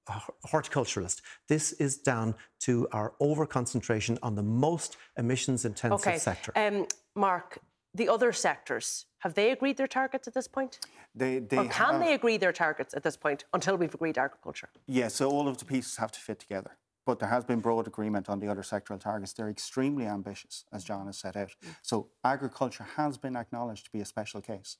a 0.08 0.22
horticulturalist. 0.46 1.20
This 1.48 1.72
is 1.72 1.98
down 1.98 2.34
to 2.60 2.88
our 2.92 3.14
over 3.20 3.46
concentration 3.46 4.18
on 4.22 4.34
the 4.36 4.42
most 4.42 4.96
emissions 5.16 5.64
intensive 5.64 6.06
okay. 6.06 6.18
sector. 6.18 6.52
Um, 6.54 6.86
Mark, 7.14 7.58
the 7.94 8.08
other 8.08 8.32
sectors, 8.32 9.06
have 9.18 9.34
they 9.34 9.50
agreed 9.50 9.76
their 9.76 9.88
targets 9.88 10.28
at 10.28 10.34
this 10.34 10.46
point? 10.46 10.78
They, 11.14 11.40
they 11.40 11.56
or 11.56 11.64
can 11.64 11.94
have... 11.94 12.00
they 12.00 12.14
agree 12.14 12.36
their 12.36 12.52
targets 12.52 12.94
at 12.94 13.02
this 13.02 13.16
point 13.16 13.44
until 13.52 13.76
we've 13.76 13.94
agreed 13.94 14.18
agriculture? 14.18 14.68
Yes, 14.86 14.96
yeah, 14.96 15.08
so 15.08 15.30
all 15.30 15.48
of 15.48 15.58
the 15.58 15.64
pieces 15.64 15.96
have 15.96 16.12
to 16.12 16.20
fit 16.20 16.38
together. 16.38 16.76
But 17.08 17.20
there 17.20 17.30
has 17.30 17.42
been 17.42 17.60
broad 17.60 17.86
agreement 17.86 18.28
on 18.28 18.38
the 18.38 18.48
other 18.48 18.60
sectoral 18.60 19.00
targets. 19.00 19.32
They're 19.32 19.48
extremely 19.48 20.04
ambitious, 20.04 20.66
as 20.74 20.84
John 20.84 21.06
has 21.06 21.16
set 21.16 21.36
out. 21.36 21.48
Mm. 21.48 21.76
So 21.80 22.08
agriculture 22.22 22.84
has 22.96 23.16
been 23.16 23.34
acknowledged 23.34 23.86
to 23.86 23.90
be 23.90 24.02
a 24.02 24.04
special 24.04 24.42
case. 24.42 24.76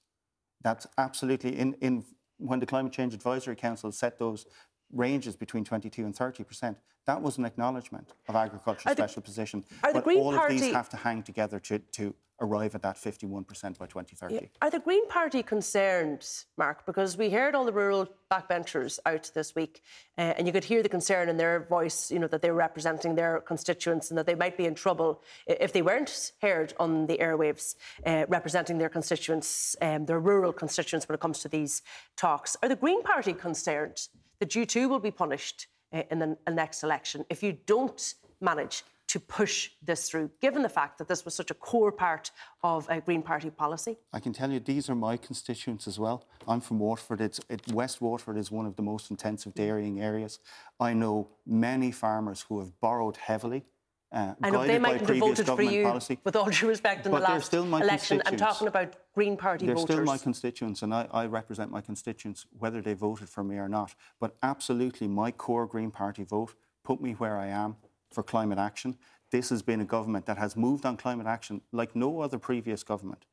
That's 0.61 0.87
absolutely 0.99 1.58
in, 1.58 1.73
in 1.80 2.04
when 2.37 2.61
the 2.61 2.66
Climate 2.66 2.92
Change 2.92 3.14
Advisory 3.14 3.56
Council 3.56 3.90
set 3.92 4.18
those 4.18 4.44
ranges 4.92 5.37
between 5.37 5.64
22 5.64 6.04
and 6.04 6.14
30 6.14 6.44
percent. 6.44 6.76
That 7.06 7.23
was 7.23 7.38
an 7.38 7.47
acknowledgement 7.47 8.12
of 8.28 8.37
agriculture's 8.37 8.92
special 8.92 9.23
position. 9.23 9.64
but 9.80 10.06
all 10.06 10.35
Party... 10.35 10.56
of 10.56 10.61
these 10.61 10.75
have 10.75 10.90
to 10.90 10.99
hang 10.99 11.23
together 11.23 11.58
to, 11.61 11.78
to 11.78 12.14
arrive 12.40 12.75
at 12.75 12.83
that 12.83 12.97
51% 12.97 13.78
by 13.78 13.87
2030. 13.87 14.35
Yeah. 14.35 14.40
Are 14.62 14.71
the 14.71 14.78
Green 14.78 15.07
Party 15.09 15.42
concerned, 15.42 16.26
Mark? 16.57 16.87
Because 16.87 17.16
we 17.16 17.30
heard 17.30 17.54
all 17.54 17.64
the 17.64 17.73
rural 17.73 18.09
backbenchers 18.30 18.99
out 19.07 19.30
this 19.35 19.54
week, 19.54 19.83
uh, 20.16 20.35
and 20.37 20.47
you 20.47 20.52
could 20.52 20.64
hear 20.64 20.83
the 20.83 20.88
concern 20.88 21.28
in 21.28 21.37
their 21.37 21.61
voice, 21.61 22.11
you 22.11 22.18
know, 22.18 22.28
that 22.28 22.42
they're 22.42 22.54
representing 22.54 23.14
their 23.14 23.40
constituents 23.40 24.11
and 24.11 24.18
that 24.18 24.26
they 24.26 24.35
might 24.35 24.57
be 24.57 24.66
in 24.66 24.75
trouble 24.75 25.23
if 25.47 25.73
they 25.73 25.83
weren't 25.83 26.33
heard 26.40 26.75
on 26.78 27.07
the 27.07 27.18
airwaves 27.18 27.75
uh, 28.07 28.25
representing 28.28 28.78
their 28.78 28.88
constituents, 28.88 29.76
um, 29.83 30.07
their 30.07 30.21
rural 30.21 30.52
constituents, 30.52 31.09
when 31.09 31.14
it 31.14 31.21
comes 31.21 31.40
to 31.40 31.49
these 31.49 31.83
talks. 32.16 32.57
Are 32.62 32.68
the 32.68 32.76
Green 32.76 33.02
Party 33.02 33.33
concerned 33.33 34.09
that 34.38 34.54
you 34.54 34.64
too 34.64 34.88
will 34.88 35.00
be 35.00 35.11
punished 35.11 35.66
uh, 35.92 36.02
in 36.11 36.18
the 36.18 36.37
next 36.50 36.83
election 36.83 37.25
if 37.30 37.42
you 37.42 37.57
don't 37.66 38.14
manage 38.40 38.85
to 39.08 39.20
push 39.20 39.70
this 39.82 40.08
through, 40.08 40.30
given 40.40 40.62
the 40.62 40.68
fact 40.68 40.98
that 40.98 41.08
this 41.08 41.24
was 41.24 41.34
such 41.34 41.50
a 41.50 41.54
core 41.54 41.92
part 41.92 42.30
of 42.62 42.86
a 42.90 43.00
Green 43.00 43.22
Party 43.22 43.50
policy? 43.50 43.97
I 44.12 44.21
can 44.21 44.32
tell 44.32 44.50
you 44.50 44.60
these 44.60 44.88
are 44.88 44.94
my 44.94 45.16
constituents 45.16 45.86
as 45.86 45.99
well. 45.99 46.26
I'm 46.47 46.60
from 46.60 46.78
Waterford. 46.78 47.21
It's, 47.21 47.40
it, 47.49 47.62
West 47.73 48.00
Waterford 48.00 48.36
is 48.36 48.50
one 48.50 48.66
of 48.66 48.76
the 48.76 48.82
most 48.82 49.10
intensive 49.10 49.54
dairying 49.54 50.00
areas. 50.00 50.38
I 50.78 50.92
know 50.92 51.28
many 51.47 51.90
farmers 51.90 52.44
who 52.49 52.60
have 52.60 52.78
borrowed 52.80 53.16
heavily 53.16 53.64
uh, 54.10 54.34
I 54.42 54.49
know 54.49 54.66
they 54.66 54.78
might 54.78 55.00
have 55.00 55.18
voted 55.18 55.47
for 55.47 55.60
you, 55.60 55.82
policy. 55.82 56.18
with 56.25 56.34
all 56.34 56.49
due 56.49 56.68
respect, 56.68 57.04
in 57.04 57.12
but 57.12 57.18
the 57.18 57.25
last 57.25 57.52
election. 57.52 58.23
I'm 58.25 58.38
talking 58.38 58.66
about 58.66 58.94
Green 59.14 59.36
Party 59.36 59.66
they're 59.66 59.75
voters. 59.75 59.88
They're 59.88 59.97
still 59.97 60.06
my 60.06 60.16
constituents, 60.16 60.80
and 60.80 60.94
I, 60.94 61.06
I, 61.12 61.26
represent 61.26 61.71
my 61.71 61.82
constituents 61.82 62.47
whether 62.58 62.80
they 62.80 62.94
voted 62.94 63.28
for 63.28 63.44
me 63.44 63.56
or 63.56 63.68
not. 63.68 63.94
But 64.18 64.36
absolutely, 64.42 65.08
my 65.08 65.30
core 65.30 65.66
Green 65.66 65.90
Party 65.90 66.25
vote 66.25 66.54
put 66.84 67.02
me 67.02 67.12
where 67.12 67.36
I 67.36 67.49
am 67.49 67.76
for 68.10 68.23
climate 68.23 68.58
action. 68.58 68.97
This 69.30 69.50
has 69.50 69.62
been 69.62 69.80
a 69.80 69.84
government 69.84 70.26
that 70.26 70.38
has 70.38 70.56
moved 70.56 70.86
on 70.86 70.97
climate 70.97 71.26
action 71.26 71.60
like 71.73 71.94
no 71.94 72.21
other 72.21 72.38
previous 72.38 72.82
government. 72.82 73.25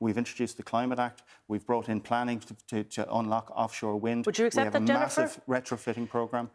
We've 0.00 0.18
introduced 0.18 0.56
the 0.56 0.62
Climate 0.62 0.98
Act. 0.98 1.22
We've 1.46 1.64
brought 1.64 1.88
in 1.88 2.00
planning 2.00 2.40
to, 2.40 2.56
to, 2.68 2.84
to 2.84 3.14
unlock 3.14 3.50
offshore 3.54 3.96
wind. 3.96 4.26
Would 4.26 4.38
you 4.38 4.46
accept 4.46 4.74
we 4.74 4.78
have 4.78 4.86
that, 4.86 4.96
a 4.96 4.98
massive 4.98 5.40
retrofitting 5.48 6.08
programme. 6.08 6.50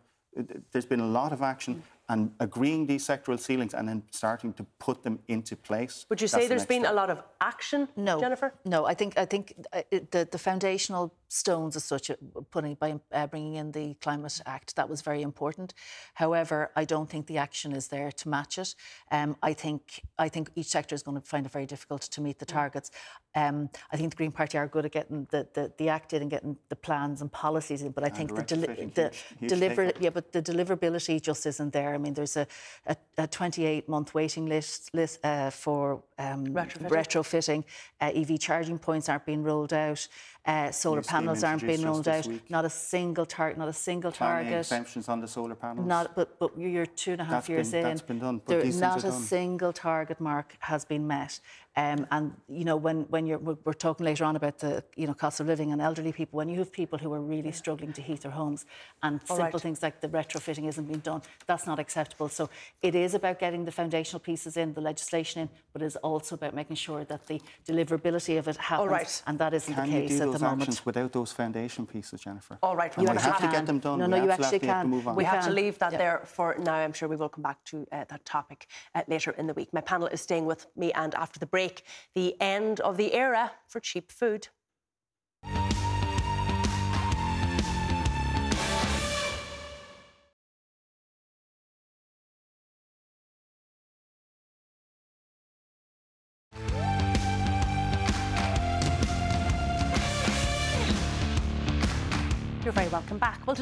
There's 0.71 0.85
been 0.85 0.99
a 0.99 1.07
lot 1.07 1.31
of 1.31 1.41
action 1.41 1.83
and 2.13 2.31
agreeing 2.39 2.85
these 2.85 3.03
sectoral 3.07 3.39
ceilings 3.39 3.73
and 3.73 3.87
then 3.89 4.03
starting 4.11 4.53
to 4.53 4.63
put 4.77 5.01
them 5.03 5.17
into 5.27 5.55
place. 5.55 6.05
Would 6.09 6.21
you 6.21 6.27
say 6.27 6.47
there's 6.47 6.61
the 6.61 6.67
been 6.75 6.83
step. 6.83 6.93
a 6.93 6.95
lot 6.95 7.09
of 7.09 7.23
action, 7.41 7.87
no, 7.95 8.19
Jennifer? 8.19 8.53
No, 8.65 8.85
I 8.85 8.93
think 8.93 9.17
I 9.17 9.25
think 9.25 9.43
uh, 9.73 9.81
the 10.11 10.27
the 10.31 10.37
foundational 10.37 11.05
stones 11.33 11.75
as 11.75 11.83
such, 11.83 12.11
uh, 12.11 12.15
putting 12.51 12.75
by 12.75 12.99
uh, 13.11 13.27
bringing 13.27 13.55
in 13.55 13.71
the 13.71 13.95
Climate 13.95 14.39
Act, 14.45 14.75
that 14.75 14.87
was 14.87 15.01
very 15.01 15.23
important. 15.23 15.73
However, 16.13 16.71
I 16.75 16.85
don't 16.85 17.09
think 17.09 17.25
the 17.25 17.39
action 17.39 17.73
is 17.73 17.87
there 17.87 18.11
to 18.11 18.29
match 18.29 18.59
it. 18.59 18.75
Um, 19.11 19.35
I 19.41 19.53
think 19.53 19.81
I 20.25 20.29
think 20.29 20.51
each 20.55 20.67
sector 20.67 20.93
is 20.95 21.03
going 21.03 21.19
to 21.19 21.27
find 21.33 21.45
it 21.45 21.51
very 21.51 21.65
difficult 21.65 22.01
to 22.13 22.21
meet 22.21 22.37
the 22.37 22.45
targets. 22.45 22.91
Um, 23.35 23.69
I 23.91 23.97
think 23.97 24.11
the 24.11 24.15
Green 24.15 24.31
Party 24.31 24.59
are 24.59 24.67
good 24.67 24.85
at 24.85 24.91
getting 24.91 25.27
the, 25.31 25.47
the, 25.55 25.71
the 25.79 25.89
act 25.89 26.13
in 26.13 26.21
and 26.21 26.29
getting 26.29 26.55
the 26.69 26.75
plans 26.75 27.21
and 27.21 27.31
policies 27.31 27.81
in, 27.81 27.91
but 27.91 28.03
I 28.03 28.09
think 28.09 28.35
the, 28.35 28.43
deli- 28.43 28.91
the 28.93 29.11
deliver 29.47 29.91
yeah, 29.99 30.11
but 30.11 30.31
the 30.31 30.41
deliverability 30.41 31.19
just 31.19 31.45
isn't 31.47 31.73
there. 31.73 31.95
I 32.03 32.05
mean, 32.05 32.13
there's 32.13 32.35
a, 32.35 32.45
a, 32.85 32.97
a 33.17 33.27
28 33.27 33.87
month 33.87 34.13
waiting 34.13 34.45
list, 34.45 34.93
list 34.93 35.23
uh, 35.23 35.49
for 35.49 36.03
um, 36.19 36.47
retrofitting. 36.47 36.89
retrofitting. 36.89 37.63
Uh, 38.01 38.11
EV 38.13 38.39
charging 38.39 38.77
points 38.77 39.07
aren't 39.07 39.25
being 39.25 39.41
rolled 39.41 39.71
out. 39.71 40.05
Uh, 40.45 40.69
solar 40.71 41.01
panels 41.01 41.41
aren't 41.41 41.65
being 41.65 41.81
rolled 41.83 42.07
out. 42.07 42.25
Week. 42.27 42.49
Not 42.49 42.65
a 42.65 42.69
single 42.69 43.25
target. 43.25 43.57
Not 43.57 43.69
a 43.69 43.73
single 43.73 44.11
Planning 44.11 44.51
target. 44.51 44.59
exemptions 44.59 45.07
on 45.07 45.21
the 45.21 45.27
solar 45.27 45.55
panels. 45.55 45.87
Not, 45.87 46.15
but 46.15 46.37
but 46.37 46.51
you're 46.57 46.85
two 46.85 47.13
and 47.13 47.21
a 47.21 47.23
half 47.23 47.33
that's 47.33 47.49
years 47.49 47.71
been, 47.71 47.79
in. 47.79 47.83
That's 47.85 48.01
been 48.01 48.19
done. 48.19 48.41
But 48.45 48.61
there, 48.61 48.73
not 48.73 48.99
a 48.99 49.03
done. 49.03 49.21
single 49.21 49.71
target 49.71 50.19
mark 50.19 50.57
has 50.59 50.83
been 50.83 51.07
met. 51.07 51.39
Um, 51.75 52.05
and 52.11 52.33
you 52.47 52.65
know 52.65 52.75
when 52.75 53.01
when 53.09 53.25
you're 53.25 53.39
we're, 53.39 53.57
we're, 53.63 53.73
talking 53.73 54.05
later 54.05 54.25
on 54.25 54.35
about 54.35 54.59
the 54.59 54.83
you 54.95 55.07
know 55.07 55.13
cost 55.15 55.39
of 55.39 55.47
living 55.47 55.71
and 55.71 55.81
elderly 55.81 56.11
people, 56.11 56.37
when 56.37 56.47
you 56.47 56.59
have 56.59 56.71
people 56.71 56.99
who 56.99 57.11
are 57.13 57.21
really 57.21 57.51
struggling 57.51 57.91
to 57.93 58.01
heat 58.01 58.21
their 58.21 58.31
homes, 58.31 58.65
and 59.01 59.19
All 59.27 59.37
simple 59.37 59.53
right. 59.53 59.61
things 59.61 59.81
like 59.81 59.99
the 59.99 60.07
retrofitting 60.07 60.67
isn't 60.67 60.85
being 60.85 60.99
done, 60.99 61.23
that's 61.47 61.65
not 61.65 61.79
acceptable. 61.79 62.29
So 62.29 62.47
it 62.83 62.93
is 62.93 63.15
about 63.15 63.39
getting 63.39 63.65
the 63.65 63.71
foundational 63.71 64.19
pieces 64.19 64.55
in, 64.55 64.73
the 64.73 64.81
legislation 64.81 65.41
in, 65.41 65.49
but 65.71 65.81
it's 65.81 65.95
also 65.95 66.35
about 66.35 66.53
making 66.53 66.75
sure 66.75 67.05
that 67.05 67.25
the 67.25 67.41
deliverability 67.67 68.37
of 68.37 68.47
it 68.47 68.57
happens. 68.57 68.79
All 68.79 68.87
right. 68.87 69.23
And 69.25 69.39
that 69.39 69.55
isn't 69.55 69.73
can 69.73 69.85
the 69.85 69.91
case 69.91 70.11
you 70.11 70.17
do 70.19 70.32
at 70.32 70.32
those 70.33 70.41
the 70.41 70.47
moment. 70.47 70.81
Without 70.85 71.11
those 71.11 71.31
foundation 71.31 71.85
pieces, 71.85 72.21
Jennifer. 72.21 72.57
All 72.61 72.75
right, 72.75 72.93
you 72.97 73.07
have 73.07 73.39
to 73.39 73.47
get 73.47 73.65
them 73.65 73.79
done. 73.79 73.99
No, 73.99 74.05
no, 74.07 74.17
we 74.17 74.25
you 74.25 74.31
actually 74.31 74.59
can. 74.59 74.69
Have 74.69 74.83
to 74.83 74.87
move 74.87 75.07
on. 75.07 75.15
We, 75.15 75.23
we 75.23 75.25
have 75.25 75.41
can. 75.41 75.49
to 75.49 75.55
leave 75.55 75.79
that 75.79 75.91
yeah. 75.91 75.97
there 75.97 76.21
for 76.25 76.55
now. 76.59 76.75
I'm 76.75 76.93
sure 76.93 77.07
we 77.07 77.15
will 77.15 77.29
come 77.29 77.43
back 77.43 77.63
to 77.65 77.87
uh, 77.91 78.05
that 78.09 78.25
topic 78.25 78.67
uh, 78.95 79.03
later 79.07 79.31
in 79.31 79.47
the 79.47 79.53
week. 79.53 79.73
My 79.73 79.81
panel 79.81 80.07
is 80.07 80.21
staying 80.21 80.45
with 80.45 80.67
me, 80.75 80.91
and 80.93 81.15
after 81.15 81.39
the 81.39 81.45
break, 81.45 81.83
the 82.13 82.39
end 82.41 82.79
of 82.81 82.97
the 82.97 83.13
era 83.13 83.51
for 83.67 83.79
cheap 83.79 84.11
food. 84.11 84.47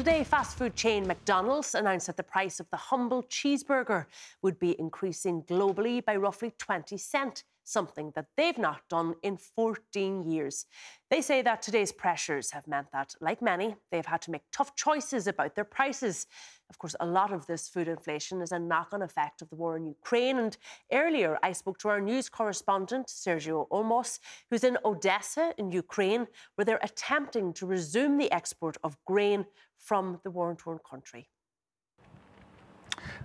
Today, 0.04 0.24
fast 0.24 0.58
food 0.58 0.74
chain 0.74 1.06
McDonald's 1.06 1.76
announced 1.76 2.08
that 2.08 2.16
the 2.16 2.24
price 2.24 2.58
of 2.58 2.68
the 2.70 2.76
humble 2.76 3.22
cheeseburger 3.22 4.06
would 4.42 4.58
be 4.58 4.74
increasing 4.80 5.44
globally 5.44 6.04
by 6.04 6.16
roughly 6.16 6.52
20 6.58 6.98
cent 6.98 7.44
something 7.62 8.10
that 8.16 8.26
they've 8.36 8.58
not 8.58 8.80
done 8.88 9.14
in 9.22 9.36
14 9.36 10.28
years. 10.28 10.66
They 11.08 11.20
say 11.20 11.40
that 11.42 11.62
today's 11.62 11.92
pressures 11.92 12.50
have 12.50 12.66
meant 12.66 12.88
that, 12.92 13.14
like 13.20 13.40
many, 13.40 13.76
they've 13.92 14.04
had 14.04 14.22
to 14.22 14.32
make 14.32 14.42
tough 14.50 14.74
choices 14.74 15.28
about 15.28 15.54
their 15.54 15.64
prices. 15.64 16.26
Of 16.72 16.78
course, 16.78 16.96
a 17.00 17.04
lot 17.04 17.34
of 17.34 17.46
this 17.46 17.68
food 17.68 17.86
inflation 17.86 18.40
is 18.40 18.50
a 18.50 18.58
knock 18.58 18.94
on 18.94 19.02
effect 19.02 19.42
of 19.42 19.50
the 19.50 19.56
war 19.56 19.76
in 19.76 19.84
Ukraine. 19.84 20.38
And 20.38 20.56
earlier, 20.90 21.38
I 21.42 21.52
spoke 21.52 21.76
to 21.80 21.90
our 21.90 22.00
news 22.00 22.30
correspondent, 22.30 23.08
Sergio 23.08 23.68
Olmos, 23.68 24.20
who's 24.48 24.64
in 24.64 24.78
Odessa 24.82 25.52
in 25.58 25.70
Ukraine, 25.70 26.26
where 26.54 26.64
they're 26.64 26.88
attempting 26.90 27.52
to 27.58 27.66
resume 27.66 28.16
the 28.16 28.32
export 28.32 28.78
of 28.82 28.96
grain 29.04 29.44
from 29.76 30.18
the 30.24 30.30
war 30.30 30.56
torn 30.58 30.78
country. 30.90 31.28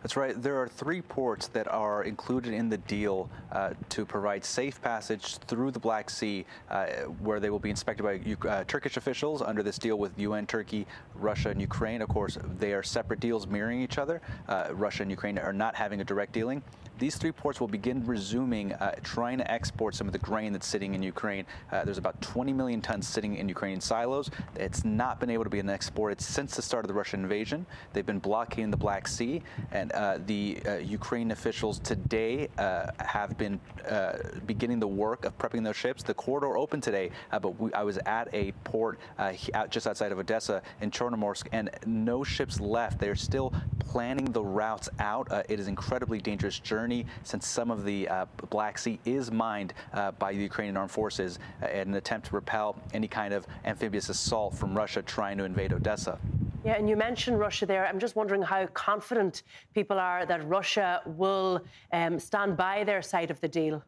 That's 0.02 0.16
right. 0.16 0.42
There 0.42 0.60
are 0.62 0.68
three 0.68 1.02
ports 1.02 1.48
that 1.50 1.68
are 1.68 2.04
included 2.04 2.54
in 2.54 2.70
the 2.70 2.78
deal 2.78 3.30
uh, 3.52 3.72
to 3.90 4.06
provide 4.06 4.44
safe 4.46 4.82
passage 4.82 5.38
through 5.38 5.72
the 5.72 5.80
Black 5.80 6.10
Sea, 6.10 6.46
uh, 6.70 6.88
where 7.20 7.40
they 7.40 7.50
will 7.50 7.60
be 7.60 7.70
inspected 7.70 8.04
by 8.04 8.48
uh, 8.48 8.64
Turkish 8.66 8.98
officials 8.98 9.42
under 9.42 9.64
this 9.64 9.78
deal 9.78 9.98
with 9.98 10.18
UN, 10.18 10.46
Turkey, 10.46 10.86
Russia, 11.16 11.50
and 11.50 11.62
Ukraine. 11.62 12.02
Of 12.02 12.10
course, 12.10 12.38
they 12.60 12.74
are 12.74 12.84
separate 12.84 13.20
deals 13.20 13.48
mirroring 13.48 13.82
each 13.82 13.98
other. 13.98 14.22
Uh, 14.48 14.70
Russia 14.72 15.04
and 15.04 15.12
Ukraine 15.12 15.38
are 15.38 15.54
not 15.54 15.76
having 15.76 16.02
a 16.02 16.04
direct 16.04 16.34
dealing. 16.34 16.62
These 17.00 17.18
three 17.18 17.32
ports 17.32 17.60
will 17.60 17.68
begin 17.68 18.04
resuming 18.06 18.74
uh, 18.74 18.96
trying 19.04 19.38
to 19.38 19.52
export 19.52 19.94
some 19.94 20.08
of 20.08 20.14
the 20.14 20.20
grain 20.20 20.52
that's 20.52 20.66
sitting 20.66 20.96
in 20.96 21.04
Ukraine. 21.04 21.46
Uh, 21.72 21.86
there's 21.86 22.00
about 22.00 22.20
20 22.22 22.54
million 22.54 22.82
tons 22.82 23.08
sitting 23.08 23.36
in 23.36 23.48
Ukrainian 23.48 23.82
silos. 23.82 24.32
It's 24.56 24.84
not 24.84 25.20
been 25.20 25.30
able 25.30 25.44
to 25.44 25.50
be 25.50 25.60
exported 25.60 26.20
since 26.22 26.56
the 26.56 26.62
start 26.62 26.86
of 26.86 26.88
the 26.88 26.96
Russian 26.96 27.22
invasion. 27.22 27.68
They've 27.94 28.06
been 28.06 28.20
blockading 28.20 28.72
the 28.72 28.78
Black 28.78 29.08
Sea, 29.08 29.44
and 29.72 29.92
uh, 29.92 30.20
the 30.26 30.58
uh, 30.66 30.76
Ukrainian 30.78 31.32
officials 31.32 31.78
today 31.80 32.48
uh, 32.58 32.88
have 33.00 33.38
been 33.38 33.60
uh, 33.88 34.18
beginning 34.48 34.80
the 34.80 34.88
work 34.88 35.26
of 35.26 35.38
prepping 35.38 35.64
those 35.64 35.76
ships. 35.76 36.02
The 36.02 36.16
corridor 36.16 36.58
opened 36.58 36.82
today, 36.82 37.12
but 37.30 37.60
we, 37.60 37.72
I 37.74 37.84
was 37.84 37.98
at 38.08 38.28
a 38.34 38.54
port 38.64 38.98
out, 39.20 39.70
just 39.70 39.86
outside 39.86 40.12
of 40.12 40.18
Odessa 40.18 40.64
in 40.82 40.90
Chornomorsk, 40.90 41.48
and 41.52 41.70
no 41.86 42.24
ships 42.24 42.60
left. 42.60 43.00
They're 43.00 43.16
still 43.16 43.54
planning 43.80 44.26
the 44.26 44.44
routes 44.44 44.90
out. 45.00 45.28
it 45.48 45.60
is 45.60 45.68
an 45.68 45.72
incredibly 45.72 46.20
dangerous 46.20 46.60
journey 46.60 46.87
journey 46.88 47.06
since 47.24 47.46
some 47.46 47.70
of 47.70 47.84
the 47.84 48.08
uh, 48.08 48.26
Black 48.50 48.78
Sea 48.78 49.00
is 49.06 49.30
mined 49.30 49.74
uh, 49.94 50.12
by 50.12 50.32
the 50.32 50.40
Ukrainian 50.40 50.78
armed 50.78 50.92
forces 50.92 51.40
uh, 51.62 51.68
in 51.68 51.90
an 51.90 51.96
attempt 51.96 52.28
to 52.28 52.36
repel 52.36 52.76
any 52.94 53.08
kind 53.08 53.34
of 53.34 53.46
amphibious 53.66 54.08
assault 54.10 54.56
from 54.56 54.74
Russia 54.76 55.02
trying 55.02 55.38
to 55.38 55.44
invade 55.44 55.74
Odessa. 55.74 56.18
Yeah, 56.64 56.76
and 56.78 56.90
you 56.90 56.96
mentioned 56.96 57.40
Russia 57.40 57.66
there. 57.66 57.86
I'm 57.86 58.00
just 58.00 58.16
wondering 58.16 58.42
how 58.42 58.66
confident 58.68 59.44
people 59.74 60.00
are 60.00 60.26
that 60.26 60.48
Russia 60.48 61.02
will 61.06 61.62
um, 61.92 62.20
stand 62.20 62.56
by 62.56 62.84
their 62.86 63.02
side 63.02 63.32
of 63.32 63.40
the 63.42 63.48
deal. 63.48 63.84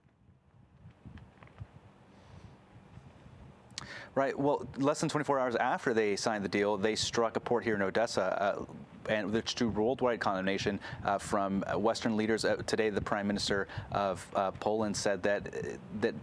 Right. 4.15 4.37
Well, 4.37 4.67
less 4.77 4.99
than 4.99 5.07
24 5.07 5.39
hours 5.39 5.55
after 5.55 5.93
they 5.93 6.15
signed 6.17 6.43
the 6.43 6.49
deal, 6.49 6.75
they 6.77 6.95
struck 6.95 7.37
a 7.37 7.39
port 7.39 7.63
here 7.63 7.75
in 7.75 7.81
Odessa. 7.81 8.25
Uh, 8.41 8.65
and 9.09 9.33
which 9.33 9.55
drew 9.55 9.69
worldwide 9.69 10.19
condemnation 10.19 10.79
uh, 11.03 11.17
from 11.17 11.63
uh, 11.67 11.77
Western 11.77 12.15
leaders. 12.15 12.45
Uh, 12.45 12.55
today, 12.67 12.89
the 12.89 13.01
Prime 13.01 13.27
Minister 13.27 13.67
of 13.91 14.25
uh, 14.35 14.51
Poland 14.51 14.95
said 14.95 15.21
that 15.23 15.47
uh, 15.47 15.67
that 16.01 16.13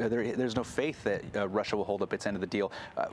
uh, 0.00 0.08
there, 0.08 0.36
there's 0.36 0.54
no 0.54 0.62
faith 0.62 1.02
that 1.04 1.22
Russia 1.50 1.76
will 1.76 1.84
hold 1.84 2.02
up 2.02 2.12
its 2.12 2.26
end 2.26 2.36
of 2.36 2.40
the 2.40 2.46
deal. 2.46 2.70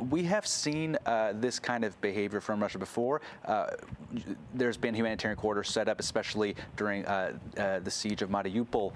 we 0.09 0.23
have 0.23 0.45
seen 0.45 0.97
this 1.33 1.59
kind 1.59 1.83
of 1.83 1.99
behavior 2.01 2.41
from 2.41 2.61
Russia 2.61 2.77
before. 2.77 3.21
there's 4.53 4.77
been 4.77 4.93
humanitarian 4.93 5.37
corridors 5.37 5.69
set 5.69 5.87
up, 5.87 5.99
especially 5.99 6.55
during 6.75 7.03
the 7.03 7.89
siege 7.89 8.21
of 8.21 8.29
Mariupol, 8.29 8.93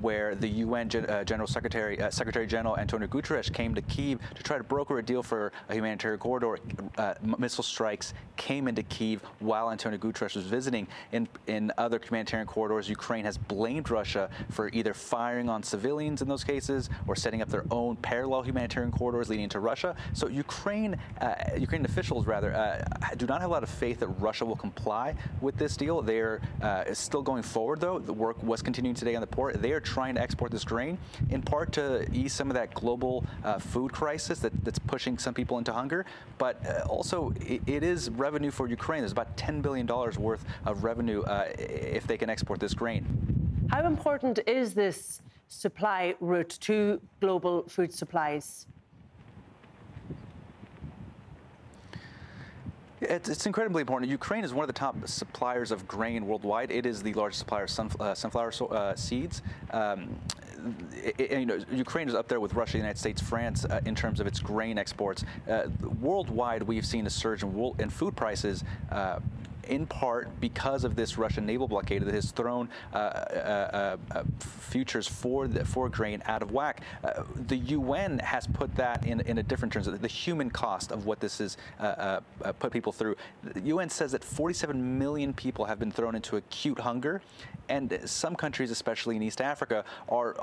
where 0.00 0.34
the 0.34 0.48
UN 0.48 0.88
Gen- 0.88 1.24
General 1.24 1.46
Secretary 1.46 1.98
Secretary 2.10 2.46
General 2.46 2.76
Antonio 2.76 3.06
Guterres 3.06 3.52
came 3.52 3.74
to 3.74 3.82
Kiev 3.82 4.18
to 4.34 4.42
try 4.42 4.58
to 4.58 4.64
broker 4.64 4.98
a 4.98 5.02
deal 5.02 5.22
for 5.22 5.52
a 5.68 5.74
humanitarian 5.74 6.18
corridor. 6.18 6.58
missile 7.38 7.64
strikes 7.64 8.14
came 8.36 8.66
into 8.68 8.82
Kiev 8.82 9.22
while 9.38 9.59
Antonio 9.68 9.98
Guterres 9.98 10.36
was 10.36 10.46
visiting 10.46 10.86
in, 11.12 11.28
in 11.46 11.72
other 11.76 12.00
humanitarian 12.02 12.46
corridors, 12.46 12.88
Ukraine 12.88 13.24
has 13.24 13.36
blamed 13.36 13.90
Russia 13.90 14.30
for 14.50 14.68
either 14.72 14.94
firing 14.94 15.48
on 15.48 15.62
civilians 15.62 16.22
in 16.22 16.28
those 16.28 16.44
cases 16.44 16.88
or 17.06 17.16
setting 17.16 17.42
up 17.42 17.48
their 17.48 17.64
own 17.70 17.96
parallel 17.96 18.42
humanitarian 18.42 18.92
corridors 18.92 19.28
leading 19.28 19.48
to 19.48 19.60
Russia. 19.60 19.96
So 20.14 20.28
Ukraine, 20.28 20.96
uh, 21.20 21.34
Ukrainian 21.58 21.90
officials 21.90 22.26
rather, 22.26 22.54
uh, 22.54 22.84
do 23.16 23.26
not 23.26 23.40
have 23.40 23.50
a 23.50 23.52
lot 23.52 23.62
of 23.62 23.68
faith 23.68 24.00
that 24.00 24.08
Russia 24.08 24.44
will 24.44 24.56
comply 24.56 25.14
with 25.40 25.56
this 25.56 25.76
deal. 25.76 26.00
They're 26.02 26.40
uh, 26.62 26.94
still 26.94 27.22
going 27.22 27.42
forward, 27.42 27.80
though. 27.80 27.98
The 27.98 28.12
work 28.12 28.42
was 28.42 28.62
continuing 28.62 28.94
today 28.94 29.14
on 29.14 29.20
the 29.20 29.26
port. 29.26 29.60
They 29.60 29.72
are 29.72 29.80
trying 29.80 30.14
to 30.14 30.20
export 30.20 30.50
this 30.50 30.64
grain, 30.64 30.98
in 31.30 31.42
part 31.42 31.72
to 31.72 32.06
ease 32.12 32.32
some 32.32 32.50
of 32.50 32.54
that 32.54 32.72
global 32.74 33.24
uh, 33.44 33.58
food 33.58 33.92
crisis 33.92 34.38
that, 34.40 34.52
that's 34.64 34.78
pushing 34.78 35.18
some 35.18 35.34
people 35.34 35.58
into 35.58 35.72
hunger, 35.72 36.06
but 36.38 36.64
uh, 36.66 36.86
also 36.88 37.32
it, 37.40 37.60
it 37.66 37.82
is 37.82 38.10
revenue 38.10 38.50
for 38.50 38.68
Ukraine. 38.68 39.00
There's 39.00 39.12
about 39.12 39.36
$10 39.36 39.49
billion 39.60 39.86
worth 39.86 40.44
of 40.64 40.84
revenue 40.84 41.22
uh, 41.22 41.48
if 41.58 42.06
they 42.06 42.16
can 42.16 42.30
export 42.30 42.60
this 42.60 42.74
grain. 42.74 43.04
How 43.70 43.86
important 43.86 44.40
is 44.46 44.74
this 44.74 45.22
supply 45.48 46.14
route 46.20 46.56
to 46.60 47.00
global 47.20 47.64
food 47.68 47.92
supplies? 47.92 48.66
It's, 53.00 53.28
it's, 53.28 53.46
incredibly 53.46 53.80
important. 53.80 54.10
Ukraine 54.10 54.44
is 54.44 54.52
one 54.52 54.62
of 54.62 54.66
the 54.66 54.78
top 54.78 54.94
suppliers 55.06 55.70
of 55.70 55.88
grain 55.88 56.26
worldwide. 56.26 56.70
It 56.70 56.84
is 56.84 57.02
the 57.02 57.14
largest 57.14 57.40
supplier 57.40 57.64
of 57.64 57.70
sunf- 57.70 57.98
uh, 58.00 58.14
sunflower 58.14 58.52
so, 58.52 58.66
uh, 58.66 58.94
seeds. 58.94 59.42
Um, 59.70 60.16
you 61.18 61.46
know, 61.46 61.58
Ukraine 61.70 62.08
is 62.08 62.14
up 62.14 62.28
there 62.28 62.40
with 62.40 62.54
Russia, 62.54 62.72
the 62.72 62.78
United 62.78 62.98
States, 62.98 63.20
France 63.20 63.64
uh, 63.64 63.80
in 63.84 63.94
terms 63.94 64.20
of 64.20 64.26
its 64.26 64.40
grain 64.40 64.78
exports. 64.78 65.24
Uh, 65.48 65.68
worldwide, 66.00 66.62
we've 66.62 66.86
seen 66.86 67.06
a 67.06 67.10
surge 67.10 67.42
in, 67.42 67.54
wool, 67.54 67.76
food 67.90 68.16
prices 68.16 68.64
uh, 68.90 69.20
in 69.70 69.86
part 69.86 70.28
because 70.40 70.84
of 70.84 70.96
this 70.96 71.16
Russian 71.16 71.46
naval 71.46 71.68
blockade 71.68 72.02
that 72.02 72.12
has 72.14 72.32
thrown 72.32 72.68
uh, 72.92 72.96
uh, 72.96 73.96
uh, 74.10 74.24
futures 74.38 75.06
for 75.06 75.46
the, 75.46 75.64
for 75.64 75.88
grain 75.88 76.22
out 76.26 76.42
of 76.42 76.50
whack. 76.50 76.82
Uh, 77.02 77.22
the 77.46 77.56
UN 77.56 78.18
has 78.18 78.46
put 78.48 78.74
that 78.74 79.06
in, 79.06 79.20
in 79.22 79.38
a 79.38 79.42
different 79.42 79.72
terms, 79.72 79.86
the 79.86 80.08
human 80.08 80.50
cost 80.50 80.90
of 80.90 81.06
what 81.06 81.20
this 81.20 81.38
has 81.38 81.56
uh, 81.78 82.20
uh, 82.42 82.52
put 82.52 82.72
people 82.72 82.92
through. 82.92 83.16
The 83.44 83.60
UN 83.60 83.88
says 83.88 84.12
that 84.12 84.24
47 84.24 84.98
million 84.98 85.32
people 85.32 85.64
have 85.64 85.78
been 85.78 85.92
thrown 85.92 86.14
into 86.14 86.36
acute 86.36 86.80
hunger, 86.80 87.22
and 87.68 88.00
some 88.04 88.34
countries, 88.34 88.72
especially 88.72 89.14
in 89.14 89.22
East 89.22 89.40
Africa, 89.40 89.84
are 90.08 90.34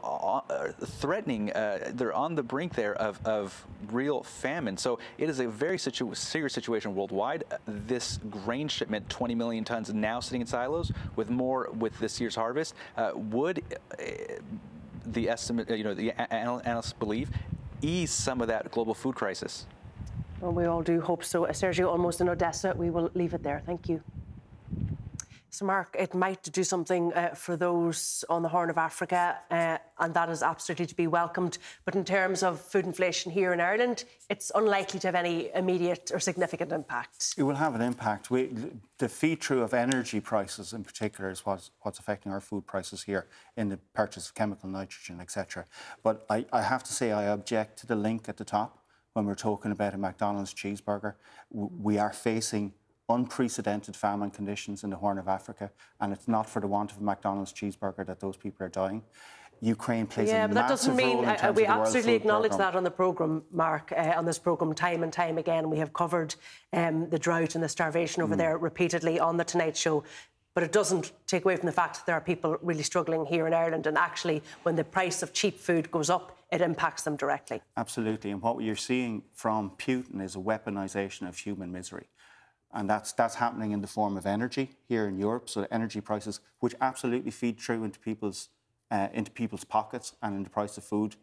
threatening, 0.81 1.47
they're 1.47 2.13
on 2.13 2.35
the 2.35 2.43
brink 2.43 2.73
there 2.73 2.95
of, 2.95 3.19
of 3.25 3.65
real 3.91 4.23
famine. 4.23 4.77
So 4.77 4.99
it 5.17 5.29
is 5.29 5.39
a 5.39 5.47
very 5.47 5.77
situ- 5.77 6.13
serious 6.15 6.53
situation 6.53 6.95
worldwide. 6.95 7.43
This 7.65 8.19
grain 8.29 8.69
shipment 8.69 9.09
20 9.17 9.33
million 9.33 9.63
tons 9.63 9.91
now 9.91 10.19
sitting 10.19 10.41
in 10.41 10.47
silos, 10.47 10.91
with 11.15 11.31
more 11.31 11.71
with 11.79 11.97
this 11.97 12.21
year's 12.21 12.35
harvest, 12.35 12.75
uh, 12.97 13.11
would 13.15 13.63
uh, 13.99 14.03
the 15.07 15.27
estimate, 15.27 15.67
you 15.71 15.83
know, 15.83 15.95
the 15.95 16.11
analysts 16.31 16.93
believe, 16.93 17.31
ease 17.81 18.11
some 18.11 18.41
of 18.41 18.47
that 18.47 18.69
global 18.69 18.93
food 18.93 19.15
crisis? 19.15 19.65
Well, 20.39 20.51
we 20.51 20.65
all 20.65 20.83
do 20.83 21.01
hope 21.01 21.23
so. 21.23 21.45
Sergio, 21.45 21.87
Olmos 21.97 22.21
in 22.21 22.29
Odessa, 22.29 22.75
we 22.77 22.91
will 22.91 23.09
leave 23.15 23.33
it 23.33 23.41
there. 23.41 23.63
Thank 23.65 23.89
you. 23.89 24.03
So, 25.57 25.65
Mark, 25.65 25.95
it 25.97 26.13
might 26.13 26.43
do 26.43 26.63
something 26.63 27.11
uh, 27.13 27.33
for 27.33 27.57
those 27.57 28.23
on 28.29 28.43
the 28.43 28.47
Horn 28.49 28.69
of 28.69 28.77
Africa, 28.77 29.39
uh, 29.49 29.79
and 29.97 30.13
that 30.13 30.29
is 30.29 30.43
absolutely 30.43 30.85
to 30.85 30.95
be 30.95 31.07
welcomed. 31.07 31.57
But 31.83 31.95
in 31.95 32.05
terms 32.05 32.43
of 32.43 32.61
food 32.61 32.85
inflation 32.85 33.31
here 33.31 33.53
in 33.53 33.59
Ireland, 33.59 34.03
it's 34.29 34.51
unlikely 34.53 34.99
to 34.99 35.07
have 35.07 35.15
any 35.15 35.49
immediate 35.55 36.11
or 36.13 36.19
significant 36.19 36.71
impact. 36.71 37.33
It 37.39 37.41
will 37.41 37.55
have 37.55 37.73
an 37.73 37.81
impact. 37.81 38.29
We, 38.29 38.51
the 38.99 39.09
through 39.09 39.63
of 39.63 39.73
energy 39.73 40.19
prices, 40.19 40.73
in 40.73 40.83
particular, 40.83 41.31
is 41.31 41.43
what's, 41.43 41.71
what's 41.81 41.97
affecting 41.97 42.31
our 42.31 42.41
food 42.41 42.67
prices 42.67 43.01
here 43.01 43.25
in 43.55 43.69
the 43.69 43.77
purchase 43.95 44.27
of 44.27 44.35
chemical 44.35 44.69
nitrogen, 44.69 45.19
etc. 45.19 45.65
But 46.03 46.23
I, 46.29 46.45
I 46.53 46.61
have 46.61 46.83
to 46.83 46.93
say, 46.93 47.11
I 47.11 47.23
object 47.23 47.79
to 47.79 47.87
the 47.87 47.95
link 47.95 48.29
at 48.29 48.37
the 48.37 48.45
top 48.45 48.77
when 49.13 49.25
we're 49.25 49.33
talking 49.33 49.71
about 49.71 49.95
a 49.95 49.97
McDonald's 49.97 50.53
cheeseburger. 50.53 51.15
We 51.49 51.97
are 51.97 52.13
facing 52.13 52.73
unprecedented 53.09 53.95
famine 53.95 54.29
conditions 54.29 54.83
in 54.83 54.89
the 54.89 54.95
Horn 54.95 55.17
of 55.17 55.27
Africa, 55.27 55.71
and 55.99 56.11
it's 56.11 56.27
not 56.27 56.49
for 56.49 56.59
the 56.59 56.67
want 56.67 56.91
of 56.91 56.97
a 56.97 57.03
McDonald's 57.03 57.53
cheeseburger 57.53 58.05
that 58.05 58.19
those 58.19 58.37
people 58.37 58.65
are 58.65 58.69
dying. 58.69 59.03
Ukraine 59.61 60.05
plays 60.05 60.29
yeah, 60.29 60.45
a 60.45 60.47
but 60.47 60.53
that 60.53 60.69
doesn't 60.69 60.95
mean 60.95 61.25
uh, 61.25 61.51
we 61.55 61.65
absolutely 61.65 62.13
acknowledge 62.13 62.51
program. 62.51 62.73
that 62.73 62.77
on 62.77 62.83
the 62.83 62.91
program, 62.91 63.43
Mark. 63.51 63.91
Uh, 63.91 64.13
on 64.15 64.25
this 64.25 64.37
program, 64.37 64.73
time 64.73 65.01
and 65.01 65.11
time 65.11 65.37
again, 65.39 65.69
we 65.69 65.79
have 65.79 65.93
covered 65.93 66.35
um, 66.73 67.09
the 67.09 67.17
drought 67.17 67.55
and 67.55 67.63
the 67.63 67.69
starvation 67.69 68.21
over 68.21 68.35
mm. 68.35 68.37
there 68.37 68.57
repeatedly 68.57 69.19
on 69.19 69.37
the 69.37 69.43
Tonight 69.43 69.75
Show. 69.75 70.03
but 70.53 70.63
it 70.63 70.71
doesn't 70.71 71.11
take 71.27 71.45
away 71.45 71.55
from 71.55 71.67
the 71.67 71.71
fact 71.71 71.95
that 71.95 72.05
there 72.07 72.15
are 72.15 72.21
people 72.21 72.57
really 72.63 72.81
struggling 72.81 73.27
here 73.27 73.45
in 73.45 73.53
Ireland. 73.53 73.85
And 73.85 73.95
actually, 73.95 74.41
when 74.63 74.75
the 74.75 74.83
price 74.83 75.21
of 75.21 75.31
cheap 75.31 75.59
food 75.59 75.91
goes 75.91 76.09
up, 76.09 76.35
it 76.51 76.61
impacts 76.61 77.03
them 77.03 77.15
directly. 77.15 77.61
Absolutely. 77.75 78.31
And 78.31 78.41
what 78.41 78.63
you're 78.63 78.75
seeing 78.75 79.21
from 79.33 79.71
Putin 79.77 80.19
is 80.19 80.35
a 80.35 80.39
weaponization 80.39 81.27
of 81.27 81.37
human 81.37 81.71
misery. 81.71 82.07
And 82.73 82.89
that's, 82.89 83.13
that's 83.13 83.35
happening 83.35 83.71
in 83.71 83.81
the 83.81 83.87
form 83.87 84.17
of 84.17 84.25
energy 84.25 84.71
here 84.87 85.07
in 85.07 85.17
Europe. 85.17 85.49
So 85.49 85.67
energy 85.71 86.01
prices, 86.01 86.39
which 86.59 86.75
absolutely 86.81 87.31
feed 87.31 87.59
through 87.59 87.83
into 87.83 87.99
people's, 87.99 88.49
uh, 88.91 89.07
into 89.13 89.31
people's 89.31 89.63
pockets 89.63 90.15
and 90.21 90.35
in 90.35 90.43
the 90.43 90.49
price 90.49 90.77
of 90.77 90.83
food. 90.83 91.15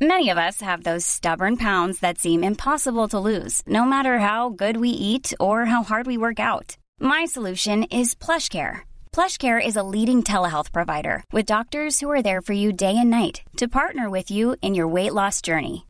Many 0.00 0.30
of 0.30 0.38
us 0.38 0.60
have 0.60 0.84
those 0.84 1.04
stubborn 1.04 1.56
pounds 1.56 1.98
that 2.00 2.18
seem 2.18 2.44
impossible 2.44 3.08
to 3.08 3.18
lose, 3.18 3.62
no 3.66 3.84
matter 3.84 4.20
how 4.20 4.48
good 4.48 4.76
we 4.76 4.90
eat 4.90 5.32
or 5.40 5.64
how 5.64 5.82
hard 5.82 6.06
we 6.06 6.16
work 6.16 6.38
out. 6.38 6.76
My 7.00 7.24
solution 7.24 7.82
is 7.84 8.14
PlushCare. 8.14 8.82
PlushCare 9.12 9.64
is 9.64 9.74
a 9.74 9.82
leading 9.82 10.22
telehealth 10.22 10.72
provider 10.72 11.24
with 11.32 11.46
doctors 11.46 11.98
who 11.98 12.08
are 12.12 12.22
there 12.22 12.40
for 12.40 12.52
you 12.52 12.72
day 12.72 12.96
and 12.96 13.10
night 13.10 13.42
to 13.56 13.66
partner 13.66 14.08
with 14.08 14.30
you 14.30 14.54
in 14.62 14.76
your 14.76 14.86
weight 14.86 15.14
loss 15.14 15.42
journey. 15.42 15.84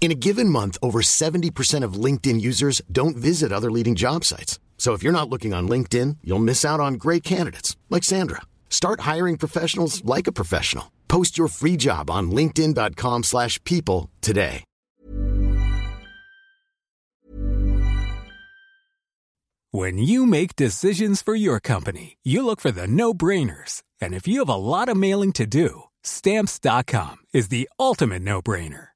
In 0.00 0.12
a 0.12 0.14
given 0.14 0.48
month, 0.48 0.78
over 0.80 1.00
70% 1.00 1.82
of 1.82 1.94
LinkedIn 1.94 2.40
users 2.40 2.80
don't 2.92 3.16
visit 3.16 3.50
other 3.50 3.72
leading 3.72 3.96
job 3.96 4.24
sites. 4.24 4.60
So 4.78 4.92
if 4.92 5.02
you're 5.02 5.10
not 5.10 5.28
looking 5.28 5.52
on 5.52 5.68
LinkedIn, 5.68 6.18
you'll 6.22 6.38
miss 6.38 6.64
out 6.64 6.78
on 6.78 6.94
great 6.94 7.24
candidates 7.24 7.76
like 7.90 8.04
Sandra. 8.04 8.42
Start 8.70 9.00
hiring 9.00 9.36
professionals 9.36 10.04
like 10.04 10.28
a 10.28 10.32
professional. 10.32 10.92
Post 11.08 11.36
your 11.36 11.48
free 11.48 11.76
job 11.76 12.08
on 12.08 12.30
linkedin.com/people 12.30 14.10
today. 14.20 14.62
When 19.72 19.98
you 19.98 20.24
make 20.26 20.56
decisions 20.56 21.20
for 21.20 21.34
your 21.34 21.60
company, 21.60 22.16
you 22.22 22.46
look 22.46 22.60
for 22.60 22.70
the 22.70 22.86
no-brainers. 22.86 23.82
And 24.00 24.14
if 24.14 24.26
you 24.26 24.38
have 24.38 24.48
a 24.48 24.56
lot 24.56 24.88
of 24.88 24.96
mailing 24.96 25.32
to 25.32 25.46
do, 25.46 25.82
stamps.com 26.02 27.16
is 27.34 27.48
the 27.48 27.68
ultimate 27.78 28.22
no-brainer. 28.22 28.95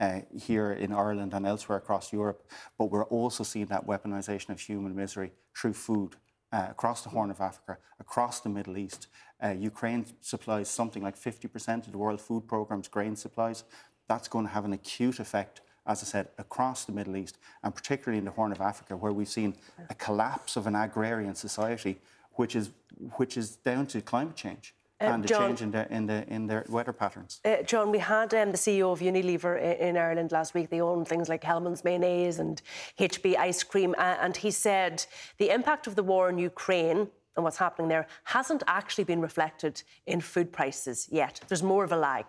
Uh, 0.00 0.22
here 0.34 0.72
in 0.72 0.94
Ireland 0.94 1.34
and 1.34 1.46
elsewhere 1.46 1.76
across 1.76 2.10
Europe, 2.10 2.42
but 2.78 2.86
we're 2.86 3.04
also 3.04 3.44
seeing 3.44 3.66
that 3.66 3.86
weaponization 3.86 4.48
of 4.48 4.58
human 4.58 4.96
misery 4.96 5.30
through 5.54 5.74
food 5.74 6.16
uh, 6.52 6.68
across 6.70 7.02
the 7.02 7.10
Horn 7.10 7.30
of 7.30 7.40
Africa, 7.40 7.76
across 7.98 8.40
the 8.40 8.48
Middle 8.48 8.78
East. 8.78 9.08
Uh, 9.42 9.50
Ukraine 9.50 10.06
supplies 10.20 10.68
something 10.68 11.02
like 11.02 11.18
50% 11.18 11.86
of 11.86 11.92
the 11.92 11.98
World 11.98 12.20
Food 12.20 12.48
Programme's 12.48 12.88
grain 12.88 13.14
supplies. 13.14 13.64
That's 14.08 14.26
going 14.26 14.46
to 14.46 14.52
have 14.52 14.64
an 14.64 14.72
acute 14.72 15.20
effect, 15.20 15.60
as 15.86 16.02
I 16.02 16.06
said, 16.06 16.28
across 16.38 16.84
the 16.84 16.92
Middle 16.92 17.16
East, 17.16 17.38
and 17.62 17.74
particularly 17.74 18.18
in 18.18 18.24
the 18.24 18.30
Horn 18.30 18.52
of 18.52 18.60
Africa, 18.60 18.96
where 18.96 19.12
we've 19.12 19.28
seen 19.28 19.54
a 19.88 19.94
collapse 19.94 20.56
of 20.56 20.66
an 20.66 20.74
agrarian 20.74 21.34
society, 21.34 22.00
which 22.32 22.56
is, 22.56 22.70
which 23.16 23.36
is 23.36 23.56
down 23.56 23.86
to 23.88 24.00
climate 24.00 24.36
change. 24.36 24.74
Uh, 25.00 25.04
and 25.04 25.24
the 25.24 25.28
John, 25.28 25.48
change 25.48 25.62
in, 25.62 25.70
the, 25.70 25.90
in, 25.90 26.06
the, 26.06 26.28
in 26.28 26.46
their 26.46 26.64
weather 26.68 26.92
patterns. 26.92 27.40
Uh, 27.44 27.62
John, 27.62 27.90
we 27.90 27.98
had 27.98 28.34
um, 28.34 28.52
the 28.52 28.58
CEO 28.58 28.92
of 28.92 29.00
Unilever 29.00 29.58
in, 29.58 29.88
in, 29.88 29.96
Ireland 29.96 30.30
last 30.30 30.52
week. 30.52 30.68
They 30.68 30.82
own 30.82 31.06
things 31.06 31.28
like 31.28 31.42
Hellmann's 31.42 31.84
mayonnaise 31.84 32.38
and 32.38 32.60
HB 32.98 33.36
ice 33.36 33.62
cream. 33.62 33.94
Uh, 33.96 34.16
and 34.20 34.36
he 34.36 34.50
said 34.50 35.06
the 35.38 35.50
impact 35.50 35.86
of 35.86 35.96
the 35.96 36.02
war 36.02 36.28
in 36.28 36.36
Ukraine 36.36 37.08
and 37.36 37.44
what's 37.44 37.56
happening 37.56 37.88
there 37.88 38.06
hasn't 38.24 38.62
actually 38.66 39.04
been 39.04 39.20
reflected 39.20 39.82
in 40.06 40.20
food 40.20 40.52
prices 40.52 41.08
yet. 41.10 41.40
There's 41.48 41.62
more 41.62 41.84
of 41.84 41.92
a 41.92 41.96
lag. 41.96 42.26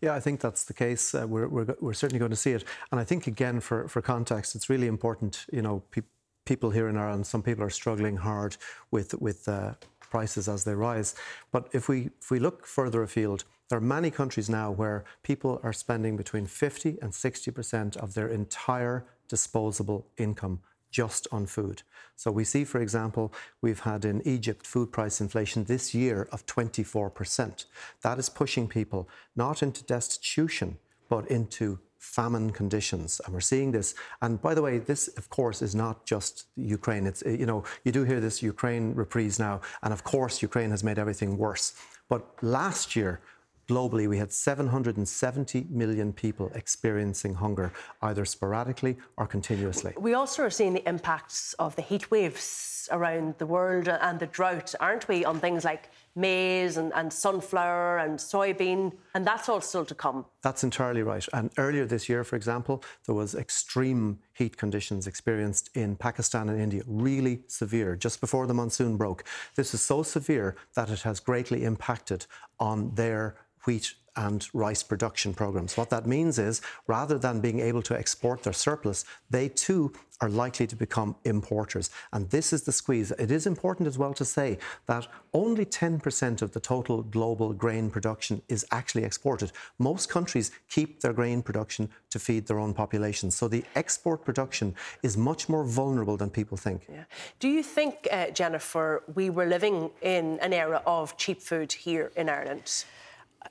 Yeah, 0.00 0.14
I 0.14 0.20
think 0.20 0.40
that's 0.40 0.64
the 0.64 0.74
case. 0.74 1.14
Uh, 1.14 1.26
we're, 1.28 1.48
we're, 1.48 1.74
we're, 1.80 1.92
certainly 1.92 2.18
going 2.18 2.30
to 2.30 2.36
see 2.36 2.52
it. 2.52 2.64
And 2.90 3.00
I 3.00 3.04
think, 3.04 3.26
again, 3.26 3.60
for, 3.60 3.88
for 3.88 4.00
context, 4.00 4.54
it's 4.54 4.70
really 4.70 4.86
important, 4.86 5.44
you 5.52 5.60
know, 5.60 5.82
pe- 5.90 6.02
people 6.46 6.70
here 6.70 6.88
in 6.88 6.96
Ireland, 6.96 7.26
some 7.26 7.42
people 7.42 7.62
are 7.64 7.70
struggling 7.70 8.16
hard 8.16 8.56
with, 8.90 9.14
with 9.20 9.46
uh, 9.48 9.74
prices 10.10 10.48
as 10.48 10.64
they 10.64 10.74
rise. 10.74 11.14
But 11.50 11.68
if 11.72 11.88
we, 11.88 12.10
if 12.20 12.30
we 12.30 12.38
look 12.38 12.66
further 12.66 13.02
afield, 13.02 13.44
there 13.68 13.78
are 13.78 13.82
many 13.82 14.10
countries 14.10 14.50
now 14.50 14.70
where 14.72 15.04
people 15.22 15.60
are 15.62 15.72
spending 15.72 16.16
between 16.16 16.46
50 16.46 16.98
and 17.00 17.12
60% 17.12 17.96
of 17.96 18.14
their 18.14 18.28
entire 18.28 19.06
disposable 19.28 20.06
income 20.18 20.60
just 20.90 21.28
on 21.30 21.46
food. 21.46 21.82
So 22.16 22.30
we 22.30 22.44
see, 22.44 22.64
for 22.64 22.80
example, 22.80 23.32
we've 23.62 23.80
had 23.80 24.04
in 24.04 24.26
Egypt 24.26 24.66
food 24.66 24.90
price 24.90 25.20
inflation 25.20 25.64
this 25.64 25.94
year 25.94 26.28
of 26.32 26.44
24%. 26.46 27.64
That 28.02 28.18
is 28.18 28.28
pushing 28.28 28.66
people 28.66 29.08
not 29.36 29.62
into 29.62 29.84
destitution, 29.84 30.78
but 31.08 31.30
into 31.30 31.78
famine 32.00 32.50
conditions. 32.50 33.20
And 33.24 33.34
we're 33.34 33.40
seeing 33.40 33.70
this. 33.70 33.94
And 34.22 34.40
by 34.40 34.54
the 34.54 34.62
way, 34.62 34.78
this, 34.78 35.08
of 35.08 35.28
course, 35.28 35.62
is 35.62 35.74
not 35.74 36.06
just 36.06 36.46
Ukraine. 36.56 37.06
It's, 37.06 37.22
you 37.24 37.46
know, 37.46 37.62
you 37.84 37.92
do 37.92 38.04
hear 38.04 38.20
this 38.20 38.42
Ukraine 38.42 38.94
reprise 38.94 39.38
now. 39.38 39.60
And 39.82 39.92
of 39.92 40.02
course, 40.02 40.42
Ukraine 40.42 40.70
has 40.70 40.82
made 40.82 40.98
everything 40.98 41.36
worse. 41.36 41.74
But 42.08 42.26
last 42.42 42.96
year, 42.96 43.20
globally, 43.68 44.08
we 44.08 44.16
had 44.18 44.32
770 44.32 45.66
million 45.70 46.12
people 46.12 46.50
experiencing 46.54 47.34
hunger, 47.34 47.70
either 48.02 48.24
sporadically 48.24 48.96
or 49.16 49.26
continuously. 49.26 49.92
We 49.98 50.14
also 50.14 50.42
are 50.42 50.50
seeing 50.50 50.72
the 50.72 50.88
impacts 50.88 51.52
of 51.54 51.76
the 51.76 51.82
heat 51.82 52.10
waves 52.10 52.88
around 52.90 53.36
the 53.38 53.46
world 53.46 53.88
and 53.88 54.18
the 54.18 54.26
drought, 54.26 54.74
aren't 54.80 55.06
we, 55.06 55.24
on 55.24 55.38
things 55.38 55.64
like 55.64 55.90
maize 56.16 56.76
and, 56.76 56.92
and, 56.94 57.12
sunflower 57.12 57.98
and 57.98 58.18
soybean, 58.18 58.92
and 59.14 59.26
that's 59.26 59.48
all 59.48 59.60
still 59.60 59.84
to 59.84 59.94
come. 59.94 60.24
That's 60.42 60.64
entirely 60.64 61.02
right. 61.02 61.26
And 61.32 61.50
earlier 61.58 61.86
this 61.86 62.08
year, 62.08 62.24
for 62.24 62.36
example, 62.36 62.82
there 63.06 63.14
was 63.14 63.34
extreme 63.34 64.18
heat 64.32 64.56
conditions 64.56 65.06
experienced 65.06 65.70
in 65.74 65.96
Pakistan 65.96 66.48
and 66.48 66.60
India, 66.60 66.82
really 66.86 67.42
severe, 67.46 67.96
just 67.96 68.20
before 68.20 68.46
the 68.46 68.54
monsoon 68.54 68.96
broke. 68.96 69.24
This 69.54 69.74
is 69.74 69.82
so 69.82 70.02
severe 70.02 70.56
that 70.74 70.90
it 70.90 71.02
has 71.02 71.20
greatly 71.20 71.64
impacted 71.64 72.26
on 72.58 72.94
their 72.94 73.36
wheat 73.66 73.94
and 74.20 74.48
rice 74.52 74.82
production 74.82 75.32
programs. 75.32 75.76
What 75.78 75.88
that 75.90 76.06
means 76.06 76.38
is 76.38 76.60
rather 76.86 77.16
than 77.16 77.40
being 77.40 77.58
able 77.60 77.82
to 77.82 77.98
export 77.98 78.42
their 78.42 78.52
surplus, 78.52 79.06
they 79.30 79.48
too 79.48 79.92
are 80.20 80.28
likely 80.28 80.66
to 80.66 80.76
become 80.76 81.16
importers. 81.24 81.88
And 82.12 82.28
this 82.28 82.52
is 82.52 82.64
the 82.64 82.72
squeeze. 82.72 83.10
It 83.12 83.30
is 83.30 83.46
important 83.46 83.88
as 83.88 83.96
well 83.96 84.12
to 84.12 84.24
say 84.26 84.58
that 84.86 85.06
only 85.32 85.64
10% 85.64 86.42
of 86.42 86.52
the 86.52 86.60
total 86.60 87.02
global 87.02 87.54
grain 87.54 87.90
production 87.90 88.42
is 88.48 88.66
actually 88.70 89.04
exported. 89.04 89.52
Most 89.78 90.10
countries 90.10 90.50
keep 90.68 91.00
their 91.00 91.14
grain 91.14 91.40
production 91.40 91.88
to 92.10 92.18
feed 92.18 92.46
their 92.46 92.58
own 92.58 92.74
populations. 92.74 93.34
So 93.34 93.48
the 93.48 93.64
export 93.74 94.22
production 94.22 94.74
is 95.02 95.16
much 95.16 95.48
more 95.48 95.64
vulnerable 95.64 96.18
than 96.18 96.28
people 96.28 96.58
think. 96.58 96.86
Yeah. 96.92 97.04
Do 97.38 97.48
you 97.48 97.62
think, 97.62 98.06
uh, 98.12 98.30
Jennifer, 98.30 99.02
we 99.14 99.30
were 99.30 99.46
living 99.46 99.90
in 100.02 100.38
an 100.40 100.52
era 100.52 100.82
of 100.84 101.16
cheap 101.16 101.40
food 101.40 101.72
here 101.72 102.12
in 102.14 102.28
Ireland? 102.28 102.84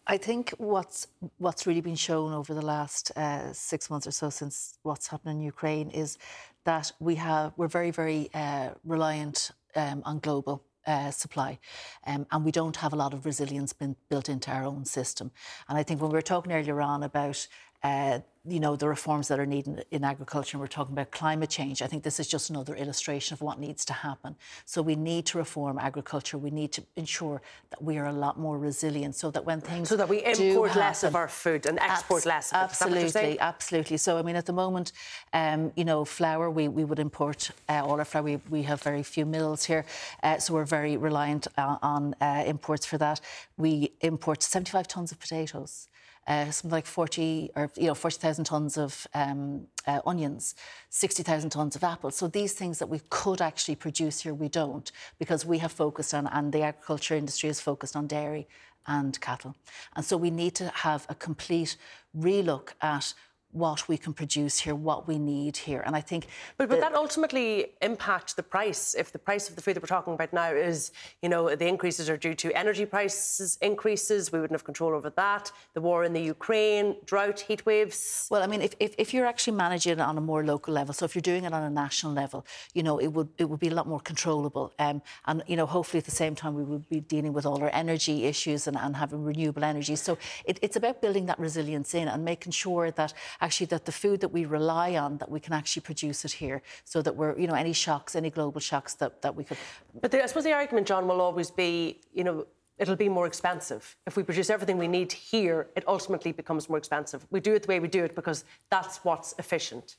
I 0.05 0.17
think 0.17 0.51
what's 0.57 1.07
what's 1.37 1.65
really 1.65 1.81
been 1.81 1.95
shown 1.95 2.33
over 2.33 2.53
the 2.53 2.61
last 2.61 3.11
uh, 3.15 3.51
six 3.53 3.89
months 3.89 4.05
or 4.07 4.11
so 4.11 4.29
since 4.29 4.77
what's 4.83 5.07
happened 5.07 5.39
in 5.39 5.41
Ukraine 5.41 5.89
is 5.89 6.17
that 6.65 6.91
we 6.99 7.15
have 7.15 7.53
we're 7.57 7.67
very 7.67 7.91
very 7.91 8.29
uh, 8.33 8.69
reliant 8.83 9.51
um, 9.75 10.01
on 10.05 10.19
global 10.19 10.63
uh, 10.87 11.11
supply. 11.11 11.59
Um, 12.07 12.25
and 12.31 12.43
we 12.43 12.51
don't 12.51 12.75
have 12.77 12.93
a 12.93 12.95
lot 12.95 13.13
of 13.13 13.25
resilience 13.25 13.73
built 14.09 14.29
into 14.29 14.51
our 14.51 14.65
own 14.65 14.85
system. 14.85 15.31
And 15.67 15.77
I 15.77 15.83
think 15.83 16.01
when 16.01 16.09
we 16.09 16.15
were 16.15 16.21
talking 16.21 16.51
earlier 16.51 16.81
on 16.81 17.03
about 17.03 17.47
uh, 17.83 18.19
you 18.45 18.59
know, 18.59 18.75
the 18.75 18.87
reforms 18.87 19.27
that 19.27 19.39
are 19.39 19.45
needed 19.45 19.85
in 19.91 20.03
agriculture, 20.03 20.55
and 20.55 20.61
we're 20.61 20.67
talking 20.67 20.93
about 20.93 21.11
climate 21.11 21.49
change. 21.49 21.81
I 21.81 21.87
think 21.87 22.03
this 22.03 22.19
is 22.19 22.27
just 22.27 22.49
another 22.49 22.73
illustration 22.73 23.33
of 23.33 23.41
what 23.41 23.59
needs 23.59 23.83
to 23.85 23.93
happen. 23.93 24.35
So 24.65 24.81
we 24.81 24.95
need 24.95 25.25
to 25.27 25.37
reform 25.37 25.77
agriculture. 25.77 26.37
We 26.37 26.49
need 26.49 26.71
to 26.73 26.83
ensure 26.95 27.41
that 27.69 27.81
we 27.81 27.97
are 27.97 28.07
a 28.07 28.13
lot 28.13 28.39
more 28.39 28.57
resilient, 28.57 29.15
so 29.15 29.29
that 29.31 29.45
when 29.45 29.59
things 29.61 29.89
so 29.89 29.97
that 29.97 30.07
we 30.07 30.23
import 30.23 30.75
less 30.75 31.03
of 31.03 31.15
our 31.15 31.27
food 31.27 31.65
and 31.65 31.79
export 31.79 32.19
abs- 32.19 32.25
less. 32.25 32.53
Absolutely, 32.53 33.39
absolutely. 33.39 33.97
So 33.97 34.17
I 34.17 34.21
mean, 34.21 34.37
at 34.37 34.45
the 34.45 34.53
moment, 34.53 34.93
um, 35.33 35.71
you 35.75 35.85
know, 35.85 36.05
flour 36.05 36.49
we, 36.49 36.67
we 36.69 36.85
would 36.85 36.99
import 36.99 37.51
uh, 37.67 37.85
all 37.85 37.99
our 37.99 38.05
flour. 38.05 38.23
We, 38.23 38.39
we 38.49 38.63
have 38.63 38.81
very 38.81 39.03
few 39.03 39.25
mills 39.25 39.65
here, 39.65 39.85
uh, 40.23 40.37
so 40.37 40.53
we're 40.53 40.65
very 40.65 40.97
reliant 40.97 41.47
uh, 41.57 41.77
on 41.81 42.15
imports 42.21 42.85
for 42.85 42.97
that. 42.97 43.19
We 43.57 43.91
import 44.01 44.43
75 44.43 44.87
tons 44.87 45.11
of 45.11 45.19
potatoes 45.19 45.89
uh, 46.27 46.51
something 46.51 46.71
like 46.71 46.85
40 46.85 47.51
or 47.55 47.71
you 47.75 47.87
know 47.87 47.95
40,000 47.95 48.45
tons 48.45 48.77
of 48.77 49.07
um, 49.13 49.67
uh, 49.87 50.01
onions, 50.05 50.55
60,000 50.89 51.49
tons 51.49 51.75
of 51.75 51.83
apples. 51.83 52.15
So 52.15 52.27
these 52.27 52.53
things 52.53 52.79
that 52.79 52.87
we 52.87 53.01
could 53.09 53.41
actually 53.41 53.75
produce 53.75 54.21
here, 54.21 54.33
we 54.33 54.49
don't 54.49 54.91
because 55.17 55.45
we 55.45 55.57
have 55.59 55.71
focused 55.71 56.13
on, 56.13 56.27
and 56.27 56.53
the 56.53 56.61
agriculture 56.61 57.15
industry 57.15 57.49
is 57.49 57.59
focused 57.59 57.95
on 57.95 58.07
dairy 58.07 58.47
and 58.87 59.19
cattle. 59.21 59.55
And 59.95 60.05
so 60.05 60.17
we 60.17 60.31
need 60.31 60.55
to 60.55 60.69
have 60.69 61.05
a 61.09 61.15
complete 61.15 61.77
relook 62.17 62.69
at 62.81 63.13
what 63.51 63.87
we 63.87 63.97
can 63.97 64.13
produce 64.13 64.59
here, 64.59 64.75
what 64.75 65.07
we 65.07 65.17
need 65.17 65.57
here. 65.57 65.81
And 65.85 65.95
I 65.95 66.01
think. 66.01 66.27
But 66.57 66.69
would 66.69 66.81
that 66.81 66.93
ultimately 66.93 67.73
impact 67.81 68.35
the 68.35 68.43
price? 68.43 68.93
If 68.93 69.11
the 69.11 69.19
price 69.19 69.49
of 69.49 69.55
the 69.55 69.61
food 69.61 69.75
that 69.75 69.81
we're 69.81 69.87
talking 69.87 70.13
about 70.13 70.31
now 70.33 70.51
is, 70.51 70.91
you 71.21 71.29
know, 71.29 71.55
the 71.55 71.67
increases 71.67 72.09
are 72.09 72.17
due 72.17 72.35
to 72.35 72.51
energy 72.55 72.85
prices 72.85 73.57
increases, 73.61 74.31
we 74.31 74.39
wouldn't 74.39 74.55
have 74.55 74.63
control 74.63 74.93
over 74.93 75.09
that. 75.11 75.51
The 75.73 75.81
war 75.81 76.03
in 76.03 76.13
the 76.13 76.21
Ukraine, 76.21 76.95
drought, 77.05 77.39
heat 77.39 77.65
waves. 77.65 78.27
Well, 78.29 78.43
I 78.43 78.47
mean, 78.47 78.61
if, 78.61 78.75
if, 78.79 78.93
if 78.97 79.13
you're 79.13 79.25
actually 79.25 79.57
managing 79.57 79.93
it 79.93 79.99
on 79.99 80.17
a 80.17 80.21
more 80.21 80.43
local 80.43 80.73
level, 80.73 80.93
so 80.93 81.05
if 81.05 81.15
you're 81.15 81.21
doing 81.21 81.43
it 81.45 81.53
on 81.53 81.63
a 81.63 81.69
national 81.69 82.13
level, 82.13 82.45
you 82.73 82.83
know, 82.83 82.99
it 82.99 83.07
would 83.07 83.29
it 83.37 83.49
would 83.49 83.59
be 83.59 83.69
a 83.69 83.73
lot 83.73 83.87
more 83.87 83.99
controllable. 83.99 84.73
Um, 84.77 85.01
and, 85.25 85.43
you 85.47 85.55
know, 85.55 85.65
hopefully 85.65 85.99
at 85.99 86.05
the 86.05 86.11
same 86.11 86.35
time 86.35 86.53
we 86.53 86.63
would 86.63 86.87
be 86.89 86.99
dealing 86.99 87.33
with 87.33 87.45
all 87.45 87.61
our 87.63 87.71
energy 87.73 88.25
issues 88.25 88.67
and, 88.67 88.77
and 88.77 88.95
having 88.95 89.23
renewable 89.23 89.63
energy. 89.63 89.95
So 89.95 90.17
it, 90.45 90.59
it's 90.61 90.75
about 90.75 91.01
building 91.01 91.25
that 91.27 91.39
resilience 91.39 91.95
in 91.95 92.07
and 92.07 92.23
making 92.23 92.51
sure 92.51 92.91
that 92.91 93.13
actually 93.41 93.67
that 93.67 93.85
the 93.85 93.91
food 93.91 94.19
that 94.21 94.29
we 94.29 94.45
rely 94.45 94.95
on 94.95 95.17
that 95.17 95.29
we 95.29 95.39
can 95.39 95.53
actually 95.53 95.81
produce 95.81 96.25
it 96.25 96.31
here 96.31 96.61
so 96.85 97.01
that 97.01 97.15
we're 97.15 97.37
you 97.37 97.47
know 97.47 97.53
any 97.55 97.73
shocks 97.73 98.15
any 98.15 98.29
global 98.29 98.59
shocks 98.59 98.93
that, 98.95 99.21
that 99.21 99.35
we 99.35 99.43
could 99.43 99.57
but 100.01 100.11
the, 100.11 100.23
i 100.23 100.25
suppose 100.25 100.43
the 100.43 100.53
argument 100.53 100.87
john 100.87 101.07
will 101.07 101.21
always 101.21 101.51
be 101.51 101.99
you 102.13 102.23
know 102.23 102.45
it'll 102.77 102.95
be 102.95 103.09
more 103.09 103.27
expensive 103.27 103.95
if 104.07 104.15
we 104.15 104.23
produce 104.23 104.49
everything 104.49 104.77
we 104.77 104.87
need 104.87 105.11
here 105.11 105.67
it 105.75 105.83
ultimately 105.87 106.31
becomes 106.31 106.69
more 106.69 106.77
expensive 106.77 107.25
we 107.29 107.39
do 107.39 107.53
it 107.53 107.63
the 107.63 107.67
way 107.67 107.79
we 107.79 107.87
do 107.87 108.03
it 108.03 108.15
because 108.15 108.45
that's 108.69 109.03
what's 109.03 109.33
efficient. 109.37 109.97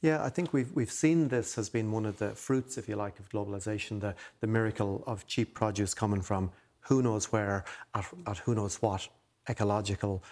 Yeah, 0.00 0.24
I 0.24 0.30
think 0.30 0.52
we've, 0.52 0.72
we've 0.72 0.90
seen 0.90 1.28
this 1.28 1.54
has 1.54 1.68
been 1.68 1.92
one 1.92 2.04
of 2.04 2.18
the 2.18 2.30
fruits, 2.30 2.76
if 2.76 2.88
you 2.88 2.96
like, 2.96 3.20
of 3.20 3.28
globalization, 3.28 4.00
the, 4.00 4.16
the 4.40 4.48
miracle 4.48 5.04
of 5.06 5.24
cheap 5.28 5.54
produce 5.54 5.94
coming 5.94 6.20
from 6.20 6.50
who 6.80 7.02
knows 7.02 7.26
where 7.30 7.64
at, 7.94 8.04
at 8.26 8.38
who 8.38 8.56
knows 8.56 8.82
what 8.82 9.08
ecological 9.48 10.22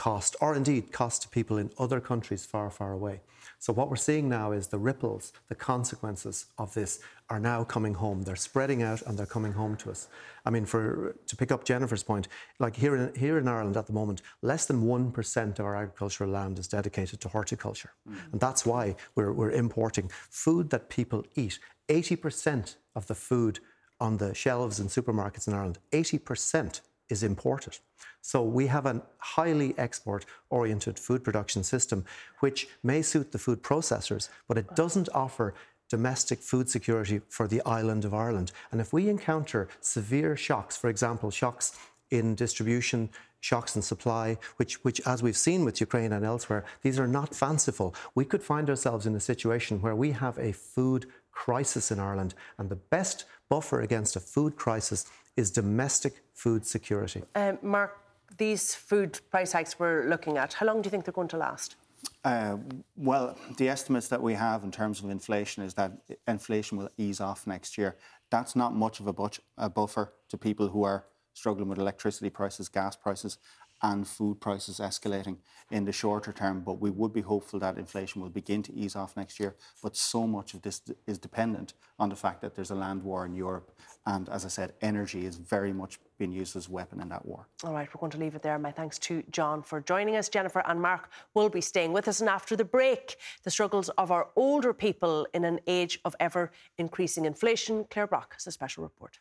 cost, 0.00 0.34
or 0.40 0.54
indeed 0.54 0.92
cost 0.92 1.20
to 1.20 1.28
people 1.28 1.58
in 1.58 1.70
other 1.78 2.00
countries 2.00 2.46
far, 2.46 2.70
far 2.70 2.92
away. 2.92 3.20
So, 3.58 3.70
what 3.70 3.90
we're 3.90 3.96
seeing 3.96 4.30
now 4.30 4.52
is 4.52 4.68
the 4.68 4.78
ripples, 4.78 5.34
the 5.50 5.54
consequences 5.54 6.46
of 6.56 6.72
this 6.72 7.00
are 7.28 7.38
now 7.38 7.64
coming 7.64 7.92
home. 7.92 8.22
They're 8.22 8.46
spreading 8.48 8.82
out 8.82 9.02
and 9.02 9.18
they're 9.18 9.34
coming 9.36 9.52
home 9.52 9.76
to 9.76 9.90
us. 9.90 10.08
I 10.46 10.50
mean, 10.54 10.64
for 10.64 11.14
to 11.26 11.36
pick 11.36 11.52
up 11.52 11.64
Jennifer's 11.64 12.02
point, 12.02 12.28
like 12.58 12.76
here 12.76 12.96
in, 12.96 13.14
here 13.14 13.36
in 13.36 13.46
Ireland 13.46 13.76
at 13.76 13.86
the 13.86 13.92
moment, 13.92 14.22
less 14.40 14.64
than 14.64 14.84
1% 14.84 15.58
of 15.58 15.64
our 15.66 15.76
agricultural 15.76 16.30
land 16.30 16.58
is 16.58 16.66
dedicated 16.66 17.20
to 17.20 17.28
horticulture. 17.28 17.92
Mm. 18.08 18.32
And 18.32 18.40
that's 18.40 18.64
why 18.64 18.96
we're, 19.16 19.32
we're 19.32 19.50
importing 19.50 20.10
food 20.30 20.70
that 20.70 20.88
people 20.88 21.26
eat. 21.34 21.58
80% 21.90 22.76
of 22.96 23.06
the 23.06 23.14
food 23.14 23.60
on 24.00 24.16
the 24.16 24.34
shelves 24.34 24.80
in 24.80 24.86
supermarkets 24.86 25.46
in 25.46 25.52
Ireland, 25.52 25.78
80% 25.92 26.80
is 27.10 27.22
imported. 27.22 27.78
So 28.22 28.42
we 28.42 28.66
have 28.68 28.86
a 28.86 29.02
highly 29.18 29.74
export 29.78 30.24
oriented 30.48 30.98
food 30.98 31.24
production 31.24 31.62
system, 31.64 32.04
which 32.40 32.68
may 32.82 33.02
suit 33.02 33.32
the 33.32 33.38
food 33.38 33.62
processors, 33.62 34.28
but 34.48 34.58
it 34.58 34.74
doesn't 34.74 35.08
offer 35.14 35.54
domestic 35.88 36.38
food 36.38 36.70
security 36.70 37.20
for 37.28 37.48
the 37.48 37.62
island 37.66 38.04
of 38.04 38.14
Ireland. 38.14 38.52
And 38.70 38.80
if 38.80 38.92
we 38.92 39.08
encounter 39.08 39.68
severe 39.80 40.36
shocks, 40.36 40.76
for 40.76 40.88
example, 40.88 41.30
shocks 41.30 41.76
in 42.10 42.34
distribution, 42.34 43.10
shocks 43.40 43.74
in 43.74 43.82
supply, 43.82 44.36
which, 44.56 44.84
which, 44.84 45.00
as 45.06 45.22
we've 45.22 45.36
seen 45.36 45.64
with 45.64 45.80
Ukraine 45.80 46.12
and 46.12 46.24
elsewhere, 46.24 46.64
these 46.82 46.98
are 46.98 47.08
not 47.08 47.34
fanciful. 47.34 47.94
We 48.14 48.24
could 48.24 48.42
find 48.42 48.68
ourselves 48.70 49.06
in 49.06 49.14
a 49.14 49.20
situation 49.20 49.80
where 49.80 49.96
we 49.96 50.12
have 50.12 50.38
a 50.38 50.52
food 50.52 51.06
crisis 51.32 51.90
in 51.90 51.98
Ireland, 51.98 52.34
and 52.58 52.68
the 52.68 52.76
best 52.76 53.24
buffer 53.48 53.80
against 53.80 54.16
a 54.16 54.20
food 54.20 54.56
crisis 54.56 55.06
is 55.36 55.50
domestic 55.50 56.22
food 56.34 56.66
security. 56.66 57.22
Um, 57.34 57.58
Mark, 57.62 57.98
these 58.36 58.74
food 58.74 59.20
price 59.30 59.52
hikes 59.52 59.78
we're 59.78 60.08
looking 60.08 60.36
at, 60.36 60.54
how 60.54 60.66
long 60.66 60.82
do 60.82 60.86
you 60.86 60.90
think 60.90 61.04
they're 61.04 61.12
going 61.12 61.28
to 61.28 61.36
last? 61.36 61.76
Uh, 62.24 62.56
well, 62.96 63.36
the 63.56 63.68
estimates 63.68 64.08
that 64.08 64.22
we 64.22 64.34
have 64.34 64.64
in 64.64 64.70
terms 64.70 65.02
of 65.02 65.10
inflation 65.10 65.62
is 65.62 65.74
that 65.74 65.92
inflation 66.26 66.78
will 66.78 66.88
ease 66.96 67.20
off 67.20 67.46
next 67.46 67.76
year. 67.76 67.96
That's 68.30 68.54
not 68.56 68.74
much 68.74 69.00
of 69.00 69.06
a, 69.06 69.12
butch, 69.12 69.40
a 69.58 69.68
buffer 69.68 70.12
to 70.28 70.38
people 70.38 70.68
who 70.68 70.82
are 70.84 71.04
struggling 71.34 71.68
with 71.68 71.78
electricity 71.78 72.30
prices, 72.30 72.68
gas 72.68 72.96
prices, 72.96 73.38
and 73.82 74.06
food 74.06 74.40
prices 74.40 74.78
escalating 74.78 75.36
in 75.70 75.84
the 75.84 75.92
shorter 75.92 76.32
term. 76.32 76.60
But 76.60 76.80
we 76.80 76.90
would 76.90 77.12
be 77.12 77.20
hopeful 77.20 77.58
that 77.60 77.78
inflation 77.78 78.20
will 78.20 78.28
begin 78.28 78.62
to 78.64 78.74
ease 78.74 78.96
off 78.96 79.16
next 79.16 79.40
year. 79.40 79.56
But 79.82 79.96
so 79.96 80.26
much 80.26 80.54
of 80.54 80.62
this 80.62 80.82
is 81.06 81.18
dependent 81.18 81.74
on 81.98 82.08
the 82.08 82.16
fact 82.16 82.40
that 82.42 82.54
there's 82.54 82.70
a 82.70 82.74
land 82.74 83.02
war 83.02 83.26
in 83.26 83.34
Europe. 83.34 83.70
And 84.06 84.28
as 84.28 84.44
I 84.44 84.48
said, 84.48 84.72
energy 84.80 85.26
is 85.26 85.36
very 85.36 85.72
much 85.72 85.98
being 86.18 86.32
used 86.32 86.56
as 86.56 86.68
a 86.68 86.70
weapon 86.70 87.00
in 87.00 87.08
that 87.08 87.24
war. 87.24 87.46
All 87.64 87.72
right, 87.72 87.88
we're 87.94 88.00
going 88.00 88.12
to 88.12 88.18
leave 88.18 88.34
it 88.34 88.42
there. 88.42 88.58
My 88.58 88.72
thanks 88.72 88.98
to 89.00 89.22
John 89.30 89.62
for 89.62 89.80
joining 89.80 90.16
us. 90.16 90.28
Jennifer 90.28 90.62
and 90.66 90.80
Mark 90.80 91.10
will 91.34 91.48
be 91.48 91.60
staying 91.60 91.92
with 91.92 92.08
us. 92.08 92.20
And 92.20 92.28
after 92.28 92.56
the 92.56 92.64
break, 92.64 93.16
the 93.42 93.50
struggles 93.50 93.88
of 93.90 94.10
our 94.10 94.28
older 94.36 94.72
people 94.72 95.26
in 95.34 95.44
an 95.44 95.60
age 95.66 96.00
of 96.04 96.14
ever 96.20 96.50
increasing 96.78 97.24
inflation. 97.24 97.84
Claire 97.90 98.06
Brock 98.06 98.34
has 98.34 98.46
a 98.46 98.52
special 98.52 98.82
report. 98.82 99.18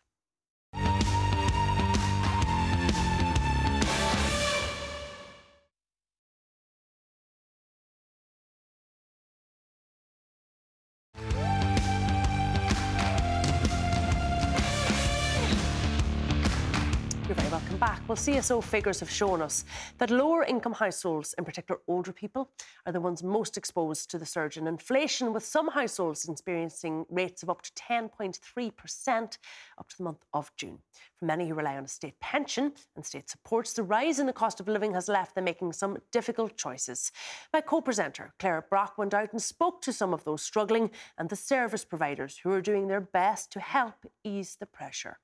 CSO 18.29 18.63
figures 18.63 18.99
have 18.99 19.09
shown 19.09 19.41
us 19.41 19.65
that 19.97 20.11
lower 20.11 20.43
income 20.43 20.73
households, 20.73 21.33
in 21.39 21.43
particular 21.43 21.81
older 21.87 22.13
people, 22.13 22.51
are 22.85 22.91
the 22.91 23.01
ones 23.01 23.23
most 23.23 23.57
exposed 23.57 24.11
to 24.11 24.19
the 24.19 24.25
surge 24.25 24.55
in 24.55 24.67
inflation, 24.67 25.33
with 25.33 25.43
some 25.43 25.69
households 25.69 26.29
experiencing 26.29 27.07
rates 27.09 27.41
of 27.41 27.49
up 27.49 27.63
to 27.63 27.71
10.3% 27.71 29.37
up 29.79 29.89
to 29.89 29.97
the 29.97 30.03
month 30.03 30.23
of 30.31 30.51
June. 30.57 30.77
For 31.17 31.25
many 31.25 31.47
who 31.47 31.55
rely 31.55 31.75
on 31.75 31.85
a 31.85 31.87
state 31.87 32.19
pension 32.19 32.73
and 32.95 33.03
state 33.03 33.31
supports, 33.31 33.73
the 33.73 33.81
rise 33.81 34.19
in 34.19 34.27
the 34.27 34.31
cost 34.31 34.59
of 34.59 34.67
living 34.67 34.93
has 34.93 35.07
left 35.07 35.33
them 35.33 35.45
making 35.45 35.73
some 35.73 35.97
difficult 36.11 36.55
choices. 36.55 37.11
My 37.51 37.61
co 37.61 37.81
presenter, 37.81 38.35
Claire 38.37 38.63
Brock, 38.69 38.99
went 38.99 39.15
out 39.15 39.31
and 39.31 39.41
spoke 39.41 39.81
to 39.81 39.91
some 39.91 40.13
of 40.13 40.23
those 40.23 40.43
struggling 40.43 40.91
and 41.17 41.29
the 41.29 41.35
service 41.35 41.83
providers 41.83 42.41
who 42.43 42.51
are 42.51 42.61
doing 42.61 42.89
their 42.89 43.01
best 43.01 43.51
to 43.53 43.59
help 43.59 44.05
ease 44.23 44.57
the 44.59 44.67
pressure. 44.67 45.17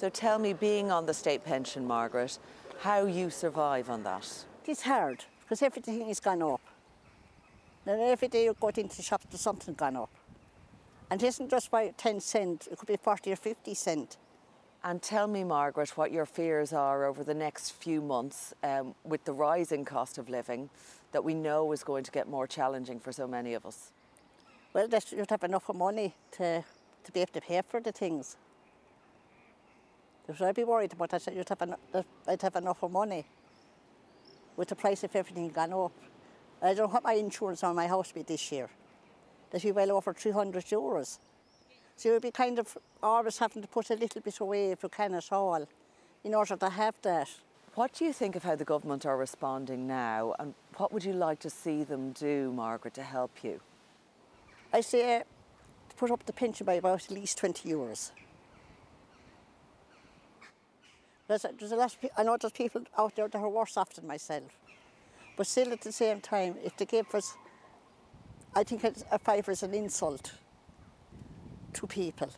So 0.00 0.08
tell 0.08 0.38
me, 0.38 0.54
being 0.54 0.90
on 0.90 1.04
the 1.04 1.12
state 1.12 1.44
pension, 1.44 1.86
Margaret, 1.86 2.38
how 2.78 3.04
you 3.04 3.28
survive 3.28 3.90
on 3.90 4.02
that? 4.04 4.46
It's 4.64 4.80
hard 4.80 5.26
because 5.42 5.60
everything 5.60 6.08
is 6.08 6.20
gone 6.20 6.40
up. 6.40 6.62
And 7.84 8.00
every 8.00 8.28
day 8.28 8.44
you 8.44 8.56
go 8.58 8.68
into 8.68 8.96
the 8.96 9.02
shop, 9.02 9.20
there's 9.30 9.42
something 9.42 9.74
gone 9.74 9.96
up. 9.96 10.08
And 11.10 11.22
it 11.22 11.26
isn't 11.26 11.50
just 11.50 11.70
by 11.70 11.92
10 11.98 12.18
cent, 12.20 12.66
it 12.72 12.78
could 12.78 12.88
be 12.88 12.96
40 12.96 13.32
or 13.32 13.36
50 13.36 13.74
cent. 13.74 14.16
And 14.82 15.02
tell 15.02 15.26
me, 15.26 15.44
Margaret, 15.44 15.98
what 15.98 16.10
your 16.12 16.24
fears 16.24 16.72
are 16.72 17.04
over 17.04 17.22
the 17.22 17.34
next 17.34 17.72
few 17.72 18.00
months 18.00 18.54
um, 18.62 18.94
with 19.04 19.26
the 19.26 19.34
rising 19.34 19.84
cost 19.84 20.16
of 20.16 20.30
living 20.30 20.70
that 21.12 21.24
we 21.24 21.34
know 21.34 21.72
is 21.72 21.84
going 21.84 22.04
to 22.04 22.10
get 22.10 22.26
more 22.26 22.46
challenging 22.46 23.00
for 23.00 23.12
so 23.12 23.28
many 23.28 23.52
of 23.52 23.66
us. 23.66 23.92
Well, 24.72 24.88
just 24.88 25.12
you'd 25.12 25.28
have 25.28 25.44
enough 25.44 25.68
money 25.74 26.14
to, 26.38 26.64
to 27.04 27.12
be 27.12 27.20
able 27.20 27.34
to 27.34 27.42
pay 27.42 27.60
for 27.60 27.82
the 27.82 27.92
things. 27.92 28.38
So 30.36 30.46
I'd 30.46 30.54
be 30.54 30.64
worried 30.64 30.92
about 30.92 31.10
that. 31.10 31.34
You'd 31.34 31.48
have, 31.48 31.62
en- 31.62 32.04
I'd 32.26 32.42
have 32.42 32.56
enough 32.56 32.82
of 32.82 32.92
money 32.92 33.24
with 34.56 34.68
the 34.68 34.76
price 34.76 35.04
of 35.04 35.14
everything 35.14 35.48
gone 35.48 35.72
up. 35.72 35.92
I 36.62 36.74
don't 36.74 36.78
know 36.78 36.86
what 36.88 37.04
my 37.04 37.14
insurance 37.14 37.64
on 37.64 37.74
my 37.74 37.86
house 37.86 38.12
be 38.12 38.22
this 38.22 38.52
year. 38.52 38.68
That'd 39.50 39.66
be 39.66 39.72
well 39.72 39.92
over 39.92 40.12
300 40.12 40.64
euros. 40.66 41.18
So 41.96 42.10
you'd 42.10 42.22
be 42.22 42.30
kind 42.30 42.58
of 42.58 42.76
always 43.02 43.38
having 43.38 43.62
to 43.62 43.68
put 43.68 43.90
a 43.90 43.94
little 43.94 44.20
bit 44.20 44.38
away 44.40 44.70
if 44.70 44.82
you 44.82 44.88
can 44.88 45.14
at 45.14 45.32
all 45.32 45.66
in 46.24 46.34
order 46.34 46.56
to 46.56 46.68
have 46.68 46.96
that. 47.02 47.28
What 47.74 47.94
do 47.94 48.04
you 48.04 48.12
think 48.12 48.36
of 48.36 48.42
how 48.42 48.56
the 48.56 48.64
government 48.64 49.06
are 49.06 49.16
responding 49.16 49.86
now, 49.86 50.34
and 50.38 50.54
what 50.76 50.92
would 50.92 51.04
you 51.04 51.12
like 51.12 51.38
to 51.40 51.50
see 51.50 51.84
them 51.84 52.12
do, 52.12 52.52
Margaret, 52.52 52.94
to 52.94 53.02
help 53.02 53.44
you? 53.44 53.60
I 54.72 54.80
say 54.80 55.16
uh, 55.16 55.20
to 55.20 55.96
put 55.96 56.10
up 56.10 56.26
the 56.26 56.32
pension 56.32 56.66
by 56.66 56.74
about 56.74 57.04
at 57.04 57.10
least 57.10 57.38
20 57.38 57.68
euros. 57.68 58.10
There's 61.30 61.46
there's 61.60 61.70
a 61.70 61.76
lot 61.76 61.94
of, 61.94 62.10
I 62.18 62.24
know 62.24 62.36
there's 62.36 62.52
people 62.52 62.82
out 62.98 63.14
there 63.14 63.28
that 63.28 63.38
are 63.38 63.48
worse 63.48 63.76
off 63.76 63.90
than 63.90 64.04
myself. 64.04 64.50
But 65.36 65.46
still, 65.46 65.72
at 65.72 65.80
the 65.80 65.92
same 65.92 66.20
time, 66.20 66.56
if 66.64 66.76
they 66.76 66.86
give 66.86 67.14
us, 67.14 67.36
I 68.56 68.64
think 68.64 68.82
it's, 68.82 69.04
a 69.12 69.18
fiver 69.20 69.52
is 69.52 69.62
an 69.62 69.72
insult 69.72 70.32
to 71.74 71.86
people. 71.86 72.30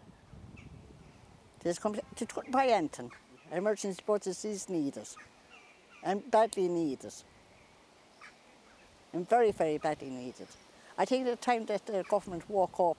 There's 1.61 1.79
to 1.79 2.27
buy 2.51 2.67
anything. 2.67 3.11
Emergency 3.51 4.03
budgets 4.07 4.45
is 4.45 4.69
needed, 4.69 5.09
and 6.03 6.31
badly 6.31 6.69
needed, 6.69 7.15
and 9.15 9.27
very, 9.27 9.53
very 9.53 9.79
badly 9.79 10.11
needed. 10.11 10.49
I 10.99 11.07
think 11.07 11.25
the 11.25 11.37
time 11.37 11.65
that 11.67 11.87
the 11.87 12.05
government 12.11 12.45
woke 12.51 12.79
up 12.79 12.99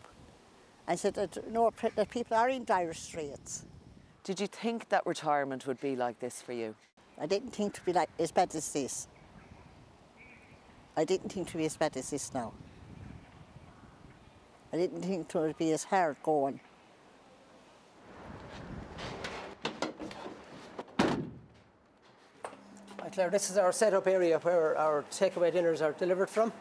and 0.87 0.99
said 0.99 1.13
that 1.13 1.51
no, 1.51 1.71
that 1.95 2.09
people 2.09 2.35
are 2.35 2.49
in 2.49 2.65
dire 2.65 2.93
straits. 2.93 3.65
Did 4.23 4.39
you 4.39 4.47
think 4.47 4.87
that 4.87 5.05
retirement 5.05 5.67
would 5.67 5.81
be 5.81 5.97
like 5.97 6.19
this 6.19 6.41
for 6.41 6.53
you? 6.53 6.75
I 7.19 7.25
didn't 7.25 7.51
think 7.51 7.73
to 7.73 7.81
be 7.83 7.91
like 7.91 8.09
as 8.17 8.31
bad 8.31 8.55
as 8.55 8.71
this. 8.71 9.07
I 10.95 11.03
didn't 11.03 11.29
think 11.29 11.49
to 11.49 11.57
be 11.57 11.65
as 11.65 11.75
bad 11.75 11.97
as 11.97 12.09
this 12.09 12.33
now. 12.33 12.53
I 14.71 14.77
didn't 14.77 15.01
think 15.01 15.29
it 15.29 15.37
would 15.37 15.57
be 15.57 15.73
as 15.73 15.83
hard 15.83 16.15
going. 16.23 16.61
Right, 23.01 23.11
Claire, 23.11 23.29
this 23.29 23.49
is 23.49 23.57
our 23.57 23.73
setup 23.73 24.07
area 24.07 24.39
where 24.39 24.77
our 24.77 25.03
takeaway 25.11 25.51
dinners 25.51 25.81
are 25.81 25.91
delivered 25.91 26.29
from. 26.29 26.53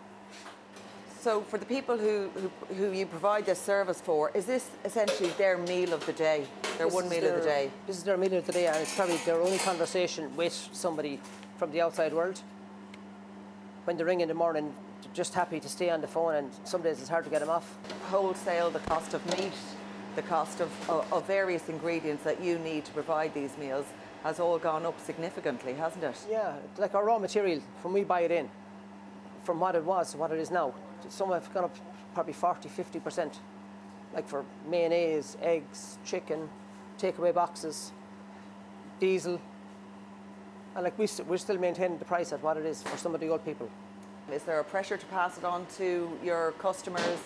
So, 1.20 1.42
for 1.42 1.58
the 1.58 1.66
people 1.66 1.96
who, 1.96 2.28
who, 2.34 2.74
who 2.74 2.90
you 2.90 3.06
provide 3.06 3.46
this 3.46 3.60
service 3.60 4.00
for, 4.00 4.32
is 4.34 4.46
this 4.46 4.68
essentially 4.84 5.30
their 5.38 5.56
meal 5.56 5.92
of 5.92 6.04
the 6.04 6.12
day? 6.12 6.44
Their 6.78 6.86
This 6.86 6.94
one 6.94 7.08
meal 7.08 7.24
of 7.24 7.34
the 7.34 7.40
their- 7.40 7.44
day? 7.66 7.70
This 7.86 7.96
is 7.98 8.02
their 8.04 8.16
meal 8.16 8.34
of 8.34 8.46
the 8.46 8.52
day, 8.52 8.66
and 8.66 8.76
it's 8.76 8.94
probably 8.94 9.16
their 9.18 9.40
only 9.40 9.58
conversation 9.58 10.34
with 10.36 10.52
somebody 10.72 11.20
from 11.58 11.70
the 11.72 11.80
outside 11.80 12.12
world. 12.12 12.40
When 13.84 13.96
they 13.96 14.04
ring 14.04 14.20
in 14.20 14.28
the 14.28 14.34
morning, 14.34 14.74
they're 15.02 15.12
just 15.12 15.34
happy 15.34 15.60
to 15.60 15.68
stay 15.68 15.90
on 15.90 16.00
the 16.00 16.06
phone, 16.08 16.34
and 16.34 16.50
some 16.64 16.82
days 16.82 17.00
it's 17.00 17.08
hard 17.08 17.24
to 17.24 17.30
get 17.30 17.40
them 17.40 17.50
off. 17.50 17.76
Wholesale, 18.10 18.70
the 18.70 18.78
cost 18.80 19.14
of 19.14 19.24
meat, 19.38 19.52
the 20.16 20.22
cost 20.22 20.60
of, 20.60 20.70
of, 20.88 21.12
of 21.12 21.26
various 21.26 21.68
ingredients 21.68 22.24
that 22.24 22.40
you 22.42 22.58
need 22.58 22.84
to 22.84 22.92
provide 22.92 23.34
these 23.34 23.56
meals 23.58 23.86
has 24.22 24.38
all 24.38 24.58
gone 24.58 24.86
up 24.86 24.98
significantly, 25.00 25.72
hasn't 25.74 26.04
it? 26.04 26.16
Yeah, 26.30 26.54
like 26.78 26.94
our 26.94 27.04
raw 27.04 27.18
material, 27.18 27.60
when 27.82 27.92
we 27.92 28.04
buy 28.04 28.20
it 28.20 28.30
in, 28.30 28.48
from 29.42 29.58
what 29.58 29.74
it 29.74 29.84
was 29.84 30.12
to 30.12 30.18
what 30.18 30.30
it 30.30 30.38
is 30.38 30.50
now, 30.50 30.72
some 31.08 31.30
have 31.32 31.52
gone 31.52 31.64
up 31.64 31.76
probably 32.14 32.32
40, 32.32 32.68
50%. 32.68 33.32
Like 34.14 34.28
for 34.28 34.44
mayonnaise, 34.68 35.36
eggs, 35.42 35.98
chicken, 36.04 36.48
takeaway 37.02 37.34
boxes, 37.34 37.92
diesel. 39.00 39.40
And 40.74 40.84
like 40.84 40.98
we 40.98 41.06
st- 41.06 41.28
we're 41.28 41.38
still 41.38 41.58
maintaining 41.58 41.98
the 41.98 42.04
price 42.04 42.32
at 42.32 42.42
what 42.42 42.56
it 42.56 42.64
is 42.64 42.82
for 42.82 42.96
some 42.96 43.14
of 43.14 43.20
the 43.20 43.28
old 43.28 43.44
people. 43.44 43.68
Is 44.32 44.44
there 44.44 44.60
a 44.60 44.64
pressure 44.64 44.96
to 44.96 45.06
pass 45.06 45.36
it 45.36 45.44
on 45.44 45.66
to 45.78 46.08
your 46.24 46.52
customers, 46.58 47.20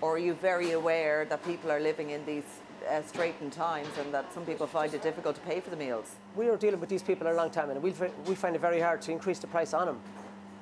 or 0.00 0.16
are 0.16 0.18
you 0.18 0.34
very 0.34 0.72
aware 0.72 1.24
that 1.24 1.44
people 1.44 1.72
are 1.72 1.80
living 1.80 2.10
in 2.10 2.24
these 2.26 2.44
uh, 2.88 3.02
straitened 3.02 3.52
times 3.52 3.88
and 3.98 4.12
that 4.12 4.32
some 4.34 4.44
people 4.44 4.66
find 4.66 4.92
it 4.92 5.02
difficult 5.02 5.34
to 5.36 5.40
pay 5.42 5.60
for 5.60 5.70
the 5.70 5.76
meals? 5.76 6.16
We 6.36 6.48
are 6.50 6.56
dealing 6.56 6.80
with 6.80 6.90
these 6.90 7.02
people 7.02 7.26
a 7.26 7.32
long 7.32 7.50
time, 7.50 7.70
and 7.70 7.82
we 7.82 7.94
we 8.26 8.34
find 8.34 8.54
it 8.54 8.60
very 8.60 8.80
hard 8.80 9.00
to 9.02 9.12
increase 9.12 9.40
the 9.40 9.46
price 9.46 9.72
on 9.72 9.86
them, 9.86 10.00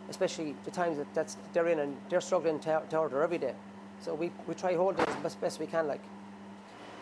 especially 0.08 0.54
the 0.64 0.70
times 0.70 0.96
that 0.98 1.12
that's, 1.14 1.36
they're 1.52 1.68
in 1.68 1.80
and 1.80 1.96
they're 2.08 2.20
struggling 2.20 2.60
to, 2.60 2.82
to 2.88 2.96
order 2.96 3.22
every 3.22 3.38
day. 3.38 3.54
So 4.00 4.14
we, 4.14 4.30
we 4.46 4.54
try 4.54 4.74
hold 4.74 4.98
it 4.98 5.08
as 5.08 5.16
best, 5.16 5.40
best 5.40 5.60
we 5.60 5.66
can, 5.66 5.86
like. 5.86 6.00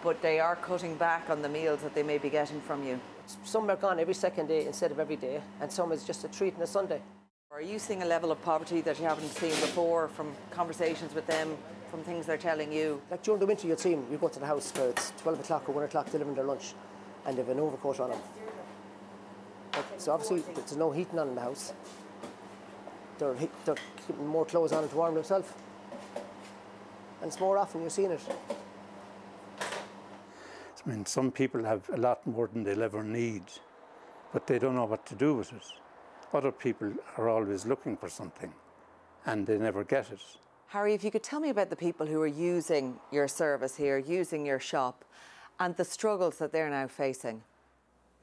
But 0.03 0.22
they 0.22 0.40
are 0.40 0.57
cutting 0.57 0.94
back 0.96 1.28
on 1.28 1.42
the 1.42 1.48
meals 1.48 1.82
that 1.82 1.94
they 1.94 2.03
may 2.03 2.18
be 2.18 2.30
getting 2.30 2.61
from 2.61 2.86
you. 2.86 2.98
Some 3.44 3.70
are 3.70 3.76
gone 3.76 4.01
every 4.01 4.14
second 4.14 4.48
day 4.48 4.66
instead 4.66 4.90
of 4.90 4.98
every 4.98 5.16
day, 5.16 5.40
and 5.61 5.70
some 5.70 5.92
is 5.92 6.05
just 6.05 6.24
a 6.24 6.28
treat 6.28 6.57
on 6.57 6.62
a 6.62 6.66
Sunday. 6.66 7.01
Are 7.53 7.62
you 7.62 7.78
seeing 7.78 8.03
a 8.03 8.07
level 8.07 8.32
of 8.32 8.40
poverty 8.42 8.80
that 8.80 8.98
you 8.98 9.05
haven't 9.05 9.28
seen 9.28 9.51
before 9.51 10.09
from 10.09 10.32
conversations 10.51 11.14
with 11.14 11.26
them, 11.26 11.57
from 11.90 12.03
things 12.03 12.24
they're 12.24 12.38
telling 12.38 12.72
you? 12.72 13.03
Like 13.11 13.22
during 13.22 13.40
the 13.40 13.46
winter, 13.46 13.66
you'd 13.66 13.80
see 13.80 13.90
them. 13.90 14.07
You 14.11 14.18
go 14.18 14.28
to 14.28 14.40
the 14.40 14.46
house 14.46 14.72
where 14.76 14.90
it's 14.90 15.12
12 15.18 15.40
o'clock 15.40 15.68
or 15.68 15.72
1 15.72 15.84
o'clock 15.84 16.11
delivering 16.11 16.36
their 16.36 16.44
lunch, 16.44 16.74
and 17.26 17.36
they've 17.36 17.48
an 17.48 17.61
overcoat 17.61 18.01
on 18.01 18.11
them. 18.11 18.20
Like, 19.74 19.84
so 19.98 20.12
obviously, 20.12 20.40
there's 20.55 20.76
no 20.76 20.90
heating 20.90 21.18
on 21.18 21.28
in 21.28 21.34
the 21.34 21.40
house. 21.40 21.72
They're, 23.18 23.34
they're 23.64 23.76
keeping 24.07 24.26
more 24.26 24.46
clothes 24.46 24.72
on 24.72 24.88
to 24.88 24.96
warm 24.96 25.14
themselves. 25.14 25.53
And 27.20 27.28
it's 27.28 27.38
more 27.38 27.59
often 27.59 27.82
you're 27.82 27.90
seeing 27.90 28.12
it. 28.12 28.20
I 30.91 30.93
mean, 30.93 31.07
some 31.07 31.30
people 31.30 31.62
have 31.62 31.88
a 31.91 31.97
lot 31.97 32.26
more 32.26 32.49
than 32.53 32.64
they'll 32.64 32.82
ever 32.82 33.05
need, 33.05 33.45
but 34.32 34.49
they 34.49 34.59
don't 34.59 34.74
know 34.74 34.86
what 34.86 35.07
to 35.07 35.14
do 35.14 35.34
with 35.34 35.53
it. 35.53 35.62
Other 36.34 36.51
people 36.51 36.93
are 37.16 37.28
always 37.28 37.64
looking 37.64 37.97
for 37.97 38.09
something, 38.09 38.53
and 39.24 39.47
they 39.47 39.57
never 39.57 39.84
get 39.84 40.11
it. 40.11 40.20
Harry, 40.66 40.93
if 40.93 41.05
you 41.05 41.12
could 41.12 41.22
tell 41.22 41.38
me 41.38 41.51
about 41.51 41.70
the 41.70 41.76
people 41.76 42.07
who 42.07 42.20
are 42.20 42.26
using 42.26 42.99
your 43.12 43.28
service 43.28 43.76
here, 43.76 43.99
using 43.99 44.45
your 44.45 44.59
shop, 44.59 45.05
and 45.61 45.76
the 45.76 45.84
struggles 45.84 46.38
that 46.38 46.51
they're 46.51 46.70
now 46.70 46.88
facing. 46.88 47.45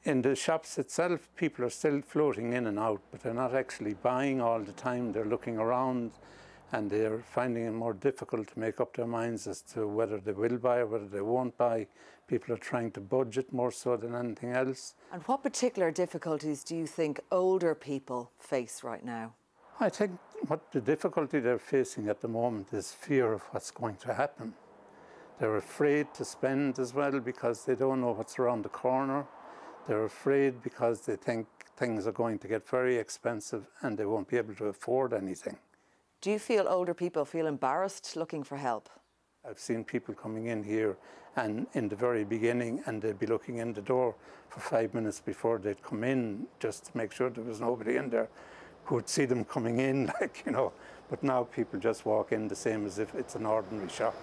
In 0.04 0.20
the 0.20 0.36
shops 0.36 0.76
itself, 0.76 1.26
people 1.36 1.64
are 1.64 1.70
still 1.70 2.02
floating 2.02 2.52
in 2.52 2.66
and 2.66 2.78
out, 2.78 3.00
but 3.10 3.22
they're 3.22 3.32
not 3.32 3.54
actually 3.54 3.94
buying 3.94 4.42
all 4.42 4.60
the 4.60 4.72
time. 4.72 5.12
They're 5.12 5.24
looking 5.24 5.56
around 5.56 6.10
and 6.72 6.90
they're 6.90 7.20
finding 7.20 7.66
it 7.66 7.72
more 7.72 7.94
difficult 7.94 8.48
to 8.48 8.58
make 8.58 8.80
up 8.80 8.96
their 8.96 9.06
minds 9.06 9.46
as 9.46 9.62
to 9.62 9.86
whether 9.86 10.18
they 10.18 10.32
will 10.32 10.58
buy 10.58 10.78
or 10.78 10.86
whether 10.86 11.08
they 11.08 11.20
won't 11.20 11.56
buy. 11.56 11.86
People 12.26 12.54
are 12.54 12.58
trying 12.58 12.90
to 12.92 13.00
budget 13.00 13.52
more 13.52 13.70
so 13.70 13.96
than 13.96 14.14
anything 14.14 14.52
else. 14.52 14.94
And 15.12 15.22
what 15.22 15.42
particular 15.42 15.90
difficulties 15.90 16.62
do 16.62 16.76
you 16.76 16.86
think 16.86 17.20
older 17.30 17.74
people 17.74 18.30
face 18.38 18.82
right 18.84 19.04
now? 19.04 19.34
I 19.80 19.88
think 19.88 20.18
what 20.46 20.72
the 20.72 20.80
difficulty 20.80 21.40
they're 21.40 21.58
facing 21.58 22.08
at 22.08 22.20
the 22.20 22.28
moment 22.28 22.72
is 22.72 22.92
fear 22.92 23.32
of 23.32 23.42
what's 23.52 23.70
going 23.70 23.96
to 23.96 24.12
happen. 24.12 24.52
They're 25.38 25.56
afraid 25.56 26.12
to 26.14 26.24
spend 26.24 26.78
as 26.78 26.92
well 26.92 27.20
because 27.20 27.64
they 27.64 27.76
don't 27.76 28.00
know 28.00 28.10
what's 28.10 28.38
around 28.38 28.62
the 28.62 28.68
corner. 28.68 29.24
They're 29.86 30.04
afraid 30.04 30.62
because 30.62 31.02
they 31.02 31.16
think 31.16 31.46
things 31.76 32.06
are 32.06 32.12
going 32.12 32.40
to 32.40 32.48
get 32.48 32.68
very 32.68 32.96
expensive 32.96 33.68
and 33.80 33.96
they 33.96 34.04
won't 34.04 34.28
be 34.28 34.36
able 34.36 34.54
to 34.56 34.66
afford 34.66 35.14
anything. 35.14 35.56
Do 36.20 36.32
you 36.32 36.40
feel 36.40 36.66
older 36.68 36.94
people 36.94 37.24
feel 37.24 37.46
embarrassed 37.46 38.16
looking 38.16 38.42
for 38.42 38.56
help? 38.56 38.88
I've 39.48 39.60
seen 39.60 39.84
people 39.84 40.14
coming 40.14 40.46
in 40.46 40.64
here 40.64 40.96
and 41.36 41.68
in 41.74 41.88
the 41.88 41.94
very 41.94 42.24
beginning 42.24 42.82
and 42.86 43.00
they'd 43.00 43.20
be 43.20 43.26
looking 43.26 43.58
in 43.58 43.72
the 43.72 43.82
door 43.82 44.16
for 44.48 44.58
five 44.58 44.94
minutes 44.94 45.20
before 45.20 45.58
they'd 45.58 45.80
come 45.80 46.02
in 46.02 46.48
just 46.58 46.86
to 46.86 46.96
make 46.96 47.12
sure 47.12 47.30
there 47.30 47.44
was 47.44 47.60
nobody 47.60 47.96
in 47.96 48.10
there 48.10 48.28
who 48.86 48.96
would 48.96 49.08
see 49.08 49.26
them 49.26 49.44
coming 49.44 49.78
in, 49.78 50.06
like, 50.20 50.42
you 50.44 50.50
know. 50.50 50.72
But 51.08 51.22
now 51.22 51.44
people 51.44 51.78
just 51.78 52.04
walk 52.04 52.32
in 52.32 52.48
the 52.48 52.56
same 52.56 52.84
as 52.84 52.98
if 52.98 53.14
it's 53.14 53.36
an 53.36 53.46
ordinary 53.46 53.88
shop. 53.88 54.16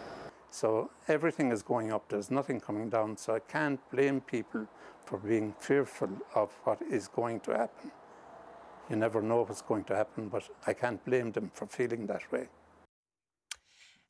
So 0.52 0.92
everything 1.08 1.50
is 1.50 1.64
going 1.64 1.94
up, 1.94 2.10
there's 2.10 2.30
nothing 2.30 2.60
coming 2.60 2.90
down. 2.90 3.16
So 3.16 3.36
I 3.36 3.40
can't 3.40 3.80
blame 3.90 4.20
people 4.20 4.68
for 5.06 5.18
being 5.18 5.54
fearful 5.60 6.10
of 6.34 6.52
what 6.66 6.82
is 6.82 7.08
going 7.08 7.40
to 7.42 7.52
happen. 7.52 7.92
You 8.90 8.96
never 8.96 9.22
know 9.22 9.42
what's 9.42 9.62
going 9.62 9.84
to 9.86 9.96
happen, 9.96 10.30
but 10.30 10.48
I 10.68 10.74
can't 10.74 11.04
blame 11.06 11.32
them 11.32 11.52
for 11.54 11.66
feeling 11.66 12.06
that 12.08 12.32
way. 12.32 12.48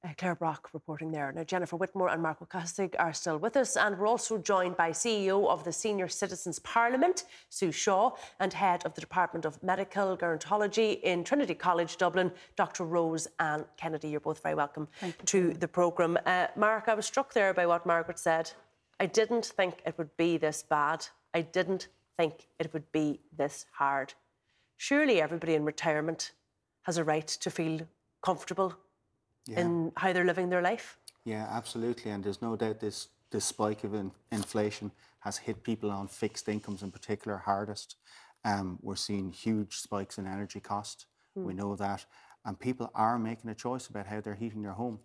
Uh, 0.04 0.10
Claire 0.18 0.36
Brock 0.36 0.70
reporting 0.74 1.12
there. 1.12 1.32
Now, 1.32 1.44
Jennifer 1.44 1.78
Whitmore 1.78 2.10
and 2.10 2.22
Marc 2.22 2.40
Ó 2.40 2.46
Cathasaigh 2.46 2.94
are 3.00 3.14
still 3.14 3.38
with 3.40 3.58
us, 3.58 3.76
and 3.76 3.98
we're 3.98 4.06
also 4.06 4.38
joined 4.38 4.78
by 4.78 4.92
CEO 4.92 5.48
of 5.48 5.64
the 5.64 5.72
Senior 5.72 6.08
Citizens 6.08 6.60
Parliament, 6.60 7.24
Sue 7.50 7.72
Shaw, 7.72 8.12
and 8.40 8.54
Head 8.54 8.86
of 8.86 8.94
the 8.94 9.02
Department 9.02 9.46
of 9.46 9.64
Medical 9.64 10.16
Gerontology 10.16 11.02
in 11.02 11.24
Trinity 11.24 11.56
College, 11.56 11.98
Dublin, 11.98 12.32
Dr. 12.56 12.84
Rose 12.84 13.28
Anne 13.40 13.66
Kenny. 13.78 13.98
You're 14.04 14.20
both 14.20 14.44
very 14.44 14.54
welcome 14.54 14.88
to 15.26 15.54
the 15.54 15.68
programme. 15.68 16.20
Uh, 16.26 16.48
Mark, 16.56 16.88
I 16.88 16.94
was 16.94 17.08
struck 17.08 17.34
there 17.34 17.54
by 17.54 17.66
what 17.66 17.86
Margaret 17.88 18.20
said. 18.20 18.52
I 19.00 19.08
didn't 19.08 19.46
think 19.46 19.82
it 19.88 19.98
would 19.98 20.16
be 20.18 20.38
this 20.38 20.62
bad. 20.62 21.08
I 21.34 21.42
didn't 21.42 21.88
think 22.18 22.48
it 22.60 22.72
would 22.74 22.92
be 22.92 23.22
this 23.36 23.66
hard. 23.72 24.14
Surely 24.78 25.22
everybody 25.22 25.56
in 25.56 25.66
retirement 25.66 26.32
has 26.84 26.98
a 26.98 27.04
right 27.04 27.28
to 27.28 27.50
feel 27.50 27.88
comfortable 28.22 28.74
Yeah. 29.48 29.62
in 29.62 29.92
how 29.98 30.14
they're 30.14 30.26
living 30.26 30.50
their 30.50 30.62
life. 30.62 30.98
Yeah, 31.24 31.48
absolutely. 31.50 32.12
And 32.12 32.24
there's 32.24 32.42
no 32.42 32.56
doubt 32.56 32.80
this 32.80 33.10
the 33.32 33.42
spike 33.42 33.84
of 33.84 33.94
in, 33.94 34.12
inflation 34.32 34.92
has 35.20 35.38
hit 35.38 35.64
people 35.64 35.92
on 35.92 36.08
fixed 36.08 36.48
incomes 36.48 36.84
in 36.84 36.92
particular 36.92 37.38
hardest. 37.38 37.96
Um, 38.44 38.80
we're 38.82 38.96
seeing 38.96 39.32
huge 39.32 39.78
spikes 39.78 40.18
in 40.18 40.28
energy 40.28 40.60
cost. 40.60 41.08
Mm. 41.38 41.46
We 41.46 41.54
know 41.54 41.76
that. 41.76 42.06
And 42.46 42.60
people 42.60 42.92
are 42.94 43.18
making 43.18 43.50
a 43.50 43.56
choice 43.56 43.88
about 43.88 44.06
how 44.06 44.22
they're 44.22 44.36
heating 44.36 44.62
their 44.62 44.74
home. 44.74 45.00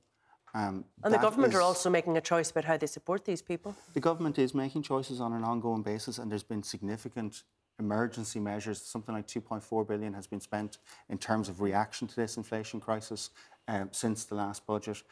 Um, 0.53 0.85
and 1.03 1.15
the 1.15 1.19
government 1.19 1.53
is, 1.53 1.59
are 1.59 1.63
also 1.63 1.89
making 1.89 2.17
a 2.17 2.21
choice 2.21 2.51
about 2.51 2.65
how 2.65 2.77
they 2.77 2.87
support 2.87 3.25
these 3.25 3.41
people. 3.41 3.75
The 3.95 4.01
government 4.01 4.39
is 4.39 4.53
making 4.53 4.83
choices 4.83 5.21
on 5.21 5.33
an 5.33 5.45
ongoing 5.45 5.83
basis, 5.83 6.19
and 6.19 6.31
there's 6.31 6.43
been 6.43 6.63
significant 6.63 7.45
emergency 7.81 8.39
measures. 8.39 8.81
Something 8.81 9.15
like 9.15 9.27
2.4 9.27 9.89
billion 9.89 10.13
has 10.15 10.29
been 10.29 10.41
spent 10.41 10.79
in 11.09 11.19
terms 11.19 11.49
of 11.49 11.61
reaction 11.61 12.07
to 12.07 12.17
this 12.17 12.37
inflation 12.37 12.79
crisis 12.79 13.31
um, 13.67 13.89
since 13.91 14.25
the 14.25 14.37
last 14.37 14.65
budget. 14.67 15.03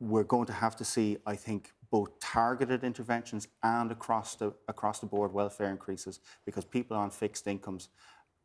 We're 0.00 0.24
going 0.24 0.46
to 0.46 0.52
have 0.52 0.74
to 0.76 0.84
see, 0.84 1.18
I 1.24 1.36
think, 1.36 1.72
both 1.90 2.18
targeted 2.18 2.82
interventions 2.82 3.46
and 3.62 3.92
across 3.92 4.34
the 4.34 4.52
across 4.66 4.98
the 4.98 5.06
board 5.06 5.32
welfare 5.32 5.70
increases 5.70 6.18
because 6.44 6.64
people 6.64 6.96
on 6.96 7.10
fixed 7.10 7.46
incomes 7.46 7.88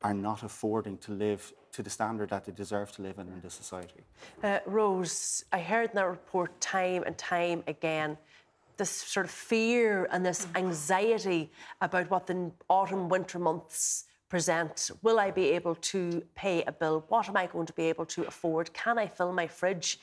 are 0.04 0.14
not 0.14 0.44
affording 0.44 0.98
to 0.98 1.12
live 1.12 1.54
to 1.72 1.84
the 1.84 1.90
standard 1.90 2.30
that 2.30 2.46
they 2.46 2.52
deserve 2.52 2.92
to 2.92 3.02
live 3.02 3.18
in 3.20 3.28
in 3.28 3.42
this 3.42 3.54
society. 3.54 4.02
Uh, 4.44 4.60
Rose, 4.66 5.44
I 5.52 5.60
heard 5.60 5.90
in 5.92 5.96
that 5.96 6.08
report 6.08 6.60
time 6.60 7.04
and 7.06 7.18
time 7.18 7.64
again 7.68 8.18
this 8.82 8.90
sort 8.90 9.28
of 9.28 9.32
fear 9.32 10.08
and 10.12 10.26
this 10.26 10.48
anxiety 10.56 11.52
about 11.82 12.10
what 12.10 12.26
the 12.26 12.52
autumn 12.68 13.10
winter 13.10 13.38
months 13.38 14.06
present. 14.28 14.90
Will 15.04 15.20
I 15.20 15.30
be 15.30 15.50
able 15.52 15.76
to 15.94 16.24
pay 16.34 16.64
a 16.64 16.72
bill? 16.72 17.06
What 17.10 17.30
am 17.30 17.38
I 17.38 17.46
going 17.46 17.68
to 17.68 17.74
be 17.74 17.84
able 17.84 18.08
to 18.08 18.24
afford? 18.24 18.74
Can 18.74 18.98
I 18.98 19.06
fill 19.06 19.34
my 19.34 19.46
fridge? 19.46 20.00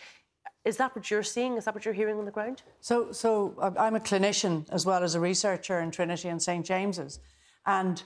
Is 0.64 0.76
that 0.76 0.94
what 0.94 1.10
you're 1.10 1.24
seeing? 1.24 1.56
Is 1.56 1.64
that 1.64 1.74
what 1.74 1.84
you're 1.84 2.00
hearing 2.02 2.18
on 2.18 2.24
the 2.24 2.30
ground? 2.30 2.62
So, 2.80 3.10
so 3.10 3.56
uh, 3.60 3.72
I'm 3.76 3.96
a 3.96 4.00
clinician 4.00 4.64
as 4.70 4.86
well 4.86 5.02
as 5.02 5.16
a 5.16 5.20
researcher 5.20 5.80
in 5.80 5.90
Trinity 5.90 6.28
and 6.28 6.40
St 6.40 6.64
James's, 6.64 7.18
and 7.66 8.04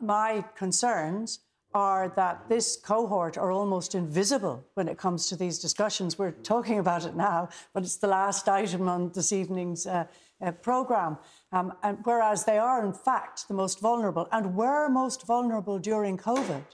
my 0.00 0.42
concerns 0.56 1.40
are 1.74 2.12
that 2.14 2.48
this 2.48 2.76
cohort 2.76 3.36
are 3.36 3.50
almost 3.50 3.94
invisible 3.94 4.64
when 4.74 4.88
it 4.88 4.96
comes 4.96 5.28
to 5.28 5.36
these 5.36 5.58
discussions. 5.58 6.16
We're 6.16 6.30
talking 6.30 6.78
about 6.78 7.04
it 7.04 7.16
now, 7.16 7.48
but 7.72 7.82
it's 7.82 7.96
the 7.96 8.06
last 8.06 8.48
item 8.48 8.88
on 8.88 9.10
this 9.12 9.32
evening's 9.32 9.86
uh, 9.86 10.04
uh, 10.40 10.52
programme. 10.52 11.18
Um, 11.52 11.72
and 11.82 11.98
whereas 12.04 12.44
they 12.44 12.58
are, 12.58 12.84
in 12.84 12.92
fact, 12.92 13.48
the 13.48 13.54
most 13.54 13.80
vulnerable 13.80 14.28
and 14.30 14.54
were 14.54 14.88
most 14.88 15.26
vulnerable 15.26 15.78
during 15.78 16.16
COVID. 16.16 16.64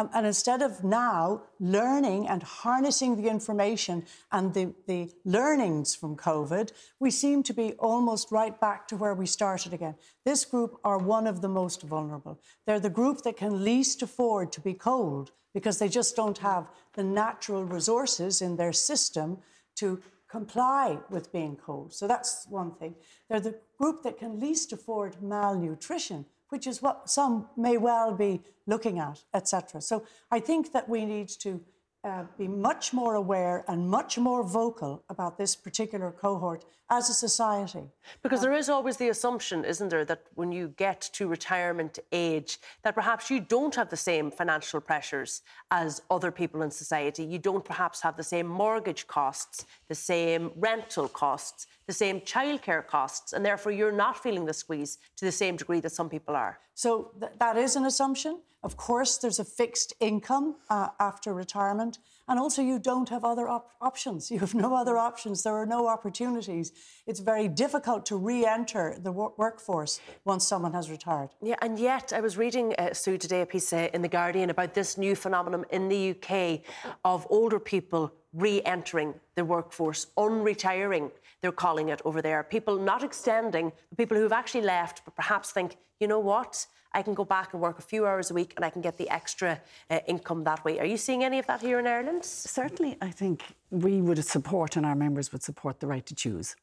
Um, 0.00 0.08
and 0.14 0.26
instead 0.26 0.62
of 0.62 0.82
now 0.82 1.42
learning 1.58 2.26
and 2.26 2.42
harnessing 2.42 3.20
the 3.20 3.28
information 3.28 4.06
and 4.32 4.54
the, 4.54 4.72
the 4.86 5.12
learnings 5.26 5.94
from 5.94 6.16
COVID, 6.16 6.72
we 6.98 7.10
seem 7.10 7.42
to 7.42 7.52
be 7.52 7.74
almost 7.74 8.32
right 8.32 8.58
back 8.58 8.88
to 8.88 8.96
where 8.96 9.14
we 9.14 9.26
started 9.26 9.74
again. 9.74 9.94
This 10.24 10.46
group 10.46 10.80
are 10.84 10.96
one 10.96 11.26
of 11.26 11.42
the 11.42 11.50
most 11.50 11.82
vulnerable. 11.82 12.40
They're 12.66 12.80
the 12.80 12.88
group 12.88 13.20
that 13.24 13.36
can 13.36 13.62
least 13.62 14.00
afford 14.00 14.52
to 14.52 14.62
be 14.62 14.72
cold 14.72 15.32
because 15.52 15.78
they 15.78 15.88
just 15.88 16.16
don't 16.16 16.38
have 16.38 16.70
the 16.94 17.04
natural 17.04 17.64
resources 17.64 18.40
in 18.40 18.56
their 18.56 18.72
system 18.72 19.36
to 19.76 20.00
comply 20.30 20.98
with 21.10 21.30
being 21.30 21.56
cold. 21.56 21.92
So 21.92 22.08
that's 22.08 22.46
one 22.48 22.74
thing. 22.76 22.94
They're 23.28 23.40
the 23.40 23.58
group 23.76 24.02
that 24.04 24.18
can 24.18 24.40
least 24.40 24.72
afford 24.72 25.20
malnutrition 25.20 26.24
which 26.50 26.66
is 26.66 26.82
what 26.82 27.08
some 27.08 27.48
may 27.56 27.76
well 27.76 28.12
be 28.14 28.42
looking 28.66 28.98
at, 28.98 29.24
etc. 29.34 29.80
So 29.80 30.04
I 30.30 30.40
think 30.40 30.72
that 30.72 30.88
we 30.88 31.04
need 31.04 31.28
to 31.40 31.60
uh, 32.04 32.24
be 32.38 32.48
much 32.48 32.92
more 32.92 33.14
aware 33.14 33.64
and 33.68 33.88
much 33.88 34.18
more 34.18 34.42
vocal 34.42 35.04
about 35.08 35.38
this 35.38 35.56
particular 35.56 36.10
cohort 36.10 36.64
as 36.90 37.08
a 37.08 37.14
society. 37.14 37.84
Because 38.22 38.40
there 38.42 38.52
is 38.52 38.68
always 38.68 38.96
the 38.96 39.08
assumption, 39.08 39.64
isn't 39.64 39.88
there, 39.88 40.04
that 40.04 40.24
when 40.34 40.50
you 40.50 40.74
get 40.76 41.00
to 41.14 41.28
retirement 41.28 42.00
age, 42.10 42.58
that 42.82 42.96
perhaps 42.96 43.30
you 43.30 43.38
don't 43.38 43.74
have 43.76 43.88
the 43.88 43.96
same 43.96 44.30
financial 44.30 44.80
pressures 44.80 45.42
as 45.70 46.02
other 46.10 46.32
people 46.32 46.62
in 46.62 46.70
society. 46.70 47.24
You 47.24 47.38
don't 47.38 47.64
perhaps 47.64 48.00
have 48.02 48.16
the 48.16 48.24
same 48.24 48.48
mortgage 48.48 49.06
costs, 49.06 49.66
the 49.88 49.94
same 49.94 50.50
rental 50.56 51.08
costs, 51.08 51.68
the 51.86 51.92
same 51.92 52.20
childcare 52.20 52.84
costs, 52.84 53.32
and 53.32 53.44
therefore 53.44 53.72
you're 53.72 53.92
not 53.92 54.20
feeling 54.20 54.44
the 54.44 54.52
squeeze 54.52 54.98
to 55.16 55.24
the 55.24 55.32
same 55.32 55.56
degree 55.56 55.80
that 55.80 55.92
some 55.92 56.08
people 56.08 56.34
are. 56.34 56.58
So 56.74 57.12
th- 57.20 57.32
that 57.38 57.56
is 57.56 57.76
an 57.76 57.84
assumption. 57.84 58.40
Of 58.62 58.76
course, 58.76 59.16
there's 59.18 59.38
a 59.38 59.44
fixed 59.44 59.94
income 60.00 60.56
uh, 60.68 60.88
after 60.98 61.32
retirement, 61.32 61.98
and 62.30 62.38
also 62.38 62.62
you 62.62 62.78
don't 62.78 63.08
have 63.08 63.24
other 63.24 63.48
op- 63.48 63.72
options. 63.82 64.30
You 64.34 64.38
have 64.38 64.54
no 64.54 64.74
other 64.74 64.96
options. 64.96 65.42
There 65.42 65.56
are 65.60 65.66
no 65.66 65.88
opportunities. 65.88 66.72
It's 67.06 67.20
very 67.20 67.48
difficult 67.48 68.06
to 68.06 68.16
re-enter 68.16 68.96
the 69.02 69.10
wor- 69.10 69.34
workforce 69.36 70.00
once 70.24 70.46
someone 70.46 70.72
has 70.72 70.88
retired. 70.90 71.30
Yeah, 71.42 71.56
and 71.60 71.78
yet 71.78 72.12
I 72.12 72.20
was 72.20 72.38
reading 72.38 72.74
uh, 72.78 72.94
Sue 72.94 73.18
today 73.18 73.42
a 73.42 73.46
piece 73.46 73.72
uh, 73.72 73.88
in 73.92 74.00
the 74.00 74.08
Guardian 74.08 74.48
about 74.50 74.72
this 74.74 74.96
new 74.96 75.16
phenomenon 75.16 75.66
in 75.70 75.88
the 75.88 76.14
UK 76.14 76.60
of 77.04 77.26
older 77.28 77.58
people 77.58 78.12
re-entering 78.32 79.12
the 79.34 79.44
workforce, 79.44 80.06
unretiring, 80.16 81.10
they're 81.40 81.50
calling 81.50 81.88
it 81.88 82.00
over 82.04 82.22
there. 82.22 82.44
People 82.44 82.78
not 82.78 83.02
extending, 83.02 83.72
people 83.96 84.16
who've 84.16 84.32
actually 84.32 84.62
left, 84.62 85.02
but 85.04 85.16
perhaps 85.16 85.50
think, 85.50 85.76
you 85.98 86.06
know 86.06 86.20
what? 86.20 86.66
I 86.92 87.02
can 87.02 87.14
go 87.14 87.24
back 87.24 87.52
and 87.52 87.62
work 87.62 87.78
a 87.78 87.82
few 87.82 88.06
hours 88.06 88.30
a 88.30 88.34
week 88.34 88.52
and 88.56 88.64
I 88.64 88.70
can 88.70 88.82
get 88.82 88.96
the 88.98 89.08
extra 89.08 89.60
uh, 89.90 90.00
income 90.06 90.44
that 90.44 90.64
way. 90.64 90.78
Are 90.80 90.86
you 90.86 90.96
seeing 90.96 91.22
any 91.24 91.38
of 91.38 91.46
that 91.46 91.60
here 91.60 91.78
in 91.78 91.86
Ireland? 91.86 92.24
Certainly, 92.24 92.96
I 93.00 93.10
think 93.10 93.42
we 93.70 94.00
would 94.00 94.24
support 94.24 94.76
and 94.76 94.84
our 94.84 94.96
members 94.96 95.32
would 95.32 95.42
support 95.42 95.80
the 95.80 95.86
right 95.86 96.04
to 96.06 96.14
choose. 96.14 96.56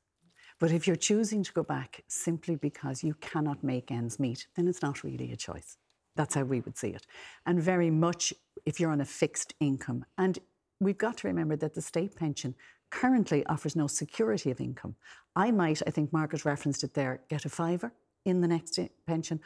But 0.59 0.71
if 0.71 0.87
you're 0.87 0.95
choosing 0.95 1.43
to 1.43 1.53
go 1.53 1.63
back 1.63 2.03
simply 2.07 2.55
because 2.55 3.03
you 3.03 3.13
cannot 3.15 3.63
make 3.63 3.91
ends 3.91 4.19
meet, 4.19 4.47
then 4.55 4.67
it's 4.67 4.81
not 4.81 5.03
really 5.03 5.31
a 5.31 5.35
choice. 5.35 5.77
That's 6.15 6.33
how 6.33 6.43
we 6.43 6.61
would 6.61 6.77
see 6.77 6.89
it. 6.89 7.05
And 7.45 7.61
very 7.61 7.91
much 7.91 8.33
if 8.65 8.79
you're 8.79 8.91
on 8.91 9.01
a 9.01 9.05
fixed 9.05 9.53
income. 9.59 10.03
And 10.17 10.39
we've 10.79 10.97
got 10.97 11.17
to 11.17 11.27
remember 11.27 11.55
that 11.57 11.75
the 11.75 11.81
state 11.81 12.15
pension 12.15 12.55
currently 12.89 13.45
offers 13.45 13.75
no 13.75 13.87
security 13.87 14.49
of 14.49 14.59
income. 14.59 14.95
I 15.35 15.51
might, 15.51 15.81
I 15.85 15.91
think 15.91 16.11
Margaret 16.11 16.43
referenced 16.43 16.83
it 16.83 16.93
there, 16.95 17.21
get 17.29 17.45
a 17.45 17.49
fiver 17.49 17.91
in 18.25 18.41
the 18.41 18.47
next 18.47 18.79
pension. 19.05 19.39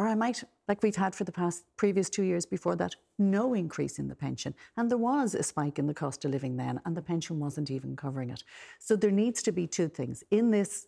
Or 0.00 0.08
I 0.08 0.14
might, 0.14 0.42
like 0.66 0.82
we've 0.82 0.96
had 0.96 1.14
for 1.14 1.24
the 1.24 1.30
past 1.30 1.62
previous 1.76 2.08
two 2.08 2.22
years 2.22 2.46
before 2.46 2.74
that, 2.76 2.96
no 3.18 3.52
increase 3.52 3.98
in 3.98 4.08
the 4.08 4.14
pension. 4.14 4.54
And 4.78 4.90
there 4.90 4.96
was 4.96 5.34
a 5.34 5.42
spike 5.42 5.78
in 5.78 5.86
the 5.86 5.92
cost 5.92 6.24
of 6.24 6.30
living 6.30 6.56
then, 6.56 6.80
and 6.86 6.96
the 6.96 7.02
pension 7.02 7.38
wasn't 7.38 7.70
even 7.70 7.96
covering 7.96 8.30
it. 8.30 8.42
So 8.78 8.96
there 8.96 9.10
needs 9.10 9.42
to 9.42 9.52
be 9.52 9.66
two 9.66 9.88
things. 9.88 10.24
In 10.30 10.52
this 10.52 10.86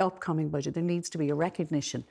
upcoming 0.00 0.48
budget, 0.48 0.72
there 0.72 0.82
needs 0.82 1.10
to 1.10 1.18
be 1.18 1.28
a 1.28 1.34
recognition 1.34 2.02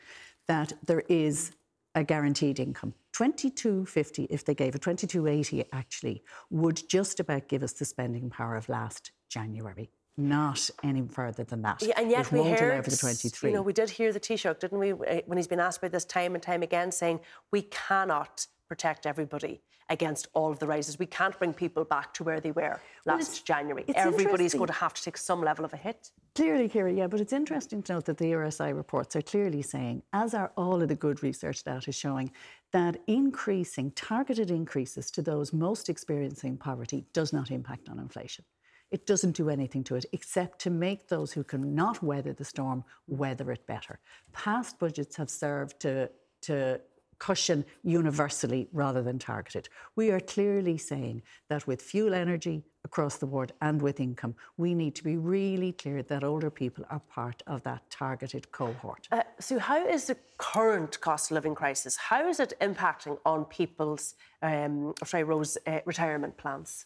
that 0.45 0.73
there 0.85 1.01
is 1.09 1.53
a 1.95 2.03
guaranteed 2.03 2.59
income. 2.59 2.93
2250, 3.13 4.25
if 4.25 4.45
they 4.45 4.53
gave 4.53 4.75
it, 4.75 4.83
2280 4.83 5.63
actually, 5.73 6.23
would 6.51 6.79
just 6.87 7.19
about 7.19 7.47
give 7.47 7.63
us 7.63 7.73
the 7.73 7.85
spending 7.85 8.29
power 8.29 8.55
of 8.55 8.69
last 8.69 9.09
January 9.29 9.89
not 10.17 10.69
any 10.83 11.03
further 11.07 11.43
than 11.43 11.61
that. 11.63 11.81
Yeah, 11.81 11.93
and 11.97 12.09
yet 12.09 12.31
we 12.31 12.43
heard, 12.49 12.85
the 12.85 12.95
23. 12.95 13.49
You 13.49 13.55
know, 13.55 13.61
we 13.61 13.73
did 13.73 13.89
hear 13.89 14.13
the 14.13 14.19
Taoiseach, 14.19 14.59
didn't 14.59 14.79
we, 14.79 14.93
eh, 15.07 15.21
when 15.25 15.37
he's 15.37 15.47
been 15.47 15.59
asked 15.59 15.79
about 15.79 15.91
this 15.91 16.05
time 16.05 16.35
and 16.35 16.43
time 16.43 16.63
again, 16.63 16.91
saying 16.91 17.19
we 17.51 17.63
cannot 17.63 18.47
protect 18.67 19.05
everybody 19.05 19.61
against 19.89 20.27
all 20.33 20.51
of 20.51 20.59
the 20.59 20.65
rises. 20.65 20.97
We 20.97 21.05
can't 21.05 21.37
bring 21.37 21.53
people 21.53 21.83
back 21.83 22.13
to 22.15 22.23
where 22.23 22.39
they 22.39 22.51
were 22.51 22.81
last 23.05 23.29
well, 23.29 23.41
January. 23.45 23.85
Everybody's 23.93 24.53
going 24.53 24.67
to 24.67 24.73
have 24.73 24.93
to 24.95 25.03
take 25.03 25.17
some 25.17 25.41
level 25.41 25.63
of 25.63 25.73
a 25.73 25.77
hit. 25.77 26.09
Clearly, 26.33 26.67
Ciara, 26.67 26.91
yeah, 26.91 27.07
but 27.07 27.21
it's 27.21 27.31
interesting 27.31 27.83
to 27.83 27.93
note 27.93 28.05
that 28.05 28.17
the 28.17 28.25
ESRI 28.25 28.75
reports 28.75 29.15
are 29.15 29.21
clearly 29.21 29.61
saying, 29.61 30.01
as 30.11 30.33
are 30.33 30.51
all 30.57 30.81
of 30.81 30.87
the 30.87 30.95
good 30.95 31.21
research 31.21 31.63
data 31.63 31.91
showing, 31.91 32.31
that 32.73 32.97
increasing, 33.07 33.91
targeted 33.91 34.49
increases 34.49 35.11
to 35.11 35.21
those 35.21 35.53
most 35.53 35.87
experiencing 35.87 36.57
poverty 36.57 37.05
does 37.13 37.31
not 37.31 37.51
impact 37.51 37.87
on 37.87 37.99
inflation. 37.99 38.43
It 38.91 39.05
doesn't 39.05 39.35
do 39.35 39.49
anything 39.49 39.83
to 39.85 39.95
it 39.95 40.05
except 40.11 40.59
to 40.59 40.69
make 40.69 41.07
those 41.07 41.33
who 41.33 41.43
cannot 41.43 42.03
weather 42.03 42.33
the 42.33 42.45
storm 42.45 42.83
weather 43.07 43.51
it 43.51 43.65
better. 43.67 43.99
Past 44.31 44.79
budgets 44.79 45.15
have 45.15 45.29
served 45.29 45.79
to, 45.81 46.09
to 46.43 46.79
cushion 47.19 47.65
universally 47.83 48.67
rather 48.71 49.01
than 49.01 49.19
targeted. 49.19 49.69
We 49.95 50.11
are 50.11 50.19
clearly 50.19 50.77
saying 50.77 51.21
that 51.49 51.67
with 51.67 51.81
fuel 51.81 52.13
energy 52.13 52.63
across 52.83 53.17
the 53.17 53.25
board 53.25 53.51
and 53.61 53.81
with 53.81 53.99
income, 53.99 54.35
we 54.57 54.75
need 54.75 54.95
to 54.95 55.03
be 55.03 55.17
really 55.17 55.71
clear 55.71 56.03
that 56.03 56.23
older 56.23 56.49
people 56.49 56.85
are 56.89 56.99
part 56.99 57.41
of 57.47 57.63
that 57.63 57.89
targeted 57.89 58.51
cohort. 58.51 59.07
Uh, 59.11 59.23
so, 59.39 59.57
how 59.57 59.85
is 59.85 60.05
the 60.05 60.17
current 60.37 60.99
cost 61.01 61.31
of 61.31 61.35
living 61.35 61.55
crisis? 61.55 61.95
How 61.95 62.27
is 62.27 62.39
it 62.39 62.53
impacting 62.61 63.17
on 63.25 63.45
people's, 63.45 64.15
um, 64.41 64.93
Rose, 65.13 65.57
uh, 65.65 65.79
retirement 65.85 66.37
plans? 66.37 66.85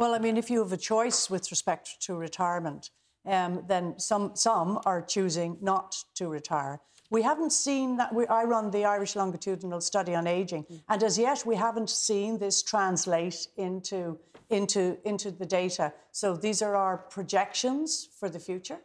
Well, 0.00 0.14
I 0.14 0.18
mean, 0.18 0.38
if 0.38 0.48
you 0.48 0.60
have 0.60 0.72
a 0.72 0.78
choice 0.78 1.28
with 1.28 1.50
respect 1.50 2.00
to 2.06 2.16
retirement, 2.16 2.90
um, 3.26 3.64
then 3.68 3.98
some 3.98 4.30
some 4.34 4.80
are 4.86 5.02
choosing 5.02 5.58
not 5.60 5.94
to 6.14 6.28
retire. 6.28 6.80
We 7.10 7.22
haven't 7.22 7.52
seen 7.52 7.98
that. 7.98 8.14
We, 8.14 8.26
I 8.26 8.44
run 8.44 8.70
the 8.70 8.86
Irish 8.86 9.14
Longitudinal 9.14 9.82
Study 9.82 10.14
on 10.14 10.26
Aging, 10.26 10.64
mm. 10.64 10.80
and 10.88 11.02
as 11.02 11.18
yet 11.18 11.44
we 11.44 11.56
haven't 11.56 11.90
seen 11.90 12.38
this 12.38 12.62
translate 12.62 13.48
into, 13.56 14.18
into, 14.48 14.96
into 15.04 15.30
the 15.30 15.44
data. 15.44 15.92
So 16.12 16.34
these 16.34 16.62
are 16.62 16.76
our 16.76 16.96
projections 16.96 18.08
for 18.18 18.30
the 18.30 18.40
future. 18.40 18.80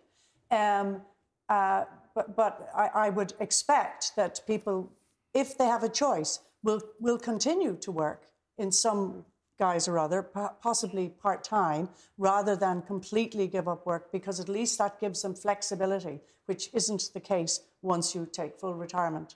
Um, 0.52 1.02
Uh, 1.50 1.84
but 2.16 2.36
but 2.36 2.54
I, 2.76 3.08
I, 3.08 3.10
would 3.10 3.34
expect 3.40 4.16
that 4.16 4.42
people, 4.48 4.92
if 5.34 5.58
they 5.58 5.68
have 5.68 5.86
a 5.86 5.90
choice, 5.90 6.40
will 6.64 6.82
will 7.00 7.20
continue 7.20 7.76
to 7.78 7.92
work 7.92 8.22
in 8.58 8.72
some 8.72 9.26
guise 9.58 9.88
or 9.88 9.98
other, 9.98 10.22
possibly 10.62 11.10
part 11.10 11.44
time, 11.44 11.90
rather 12.18 12.56
than 12.56 12.82
completely 12.82 13.48
give 13.48 13.68
up 13.68 13.86
work, 13.86 14.12
because 14.12 14.40
at 14.40 14.50
least 14.50 14.78
that 14.78 15.00
gives 15.00 15.22
them 15.22 15.34
flexibility, 15.34 16.20
which 16.46 16.70
isn't 16.74 17.10
the 17.14 17.20
case 17.20 17.62
once 17.82 18.14
you 18.16 18.28
take 18.32 18.60
full 18.60 18.74
retirement. 18.74 19.36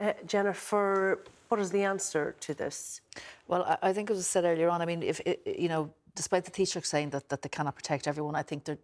Uh, 0.00 0.12
Jennifer, 0.26 1.24
what 1.48 1.60
is 1.60 1.70
the 1.70 1.82
answer 1.82 2.34
to 2.40 2.54
this? 2.54 3.00
Well, 3.46 3.62
I, 3.64 3.88
I 3.88 3.92
think, 3.92 4.10
as 4.10 4.18
I 4.18 4.22
said 4.22 4.44
earlier 4.44 4.68
on, 4.68 4.82
I 4.82 4.86
mean, 4.86 5.02
if 5.02 5.20
you 5.46 5.68
know, 5.68 5.92
despite 6.14 6.44
the 6.44 6.50
Taoiseach 6.50 6.84
saying 6.84 7.10
that, 7.10 7.28
that 7.28 7.42
they 7.42 7.48
cannot 7.48 7.74
protect 7.74 8.06
everyone, 8.06 8.34
I 8.34 8.42
think 8.42 8.64
there, 8.64 8.78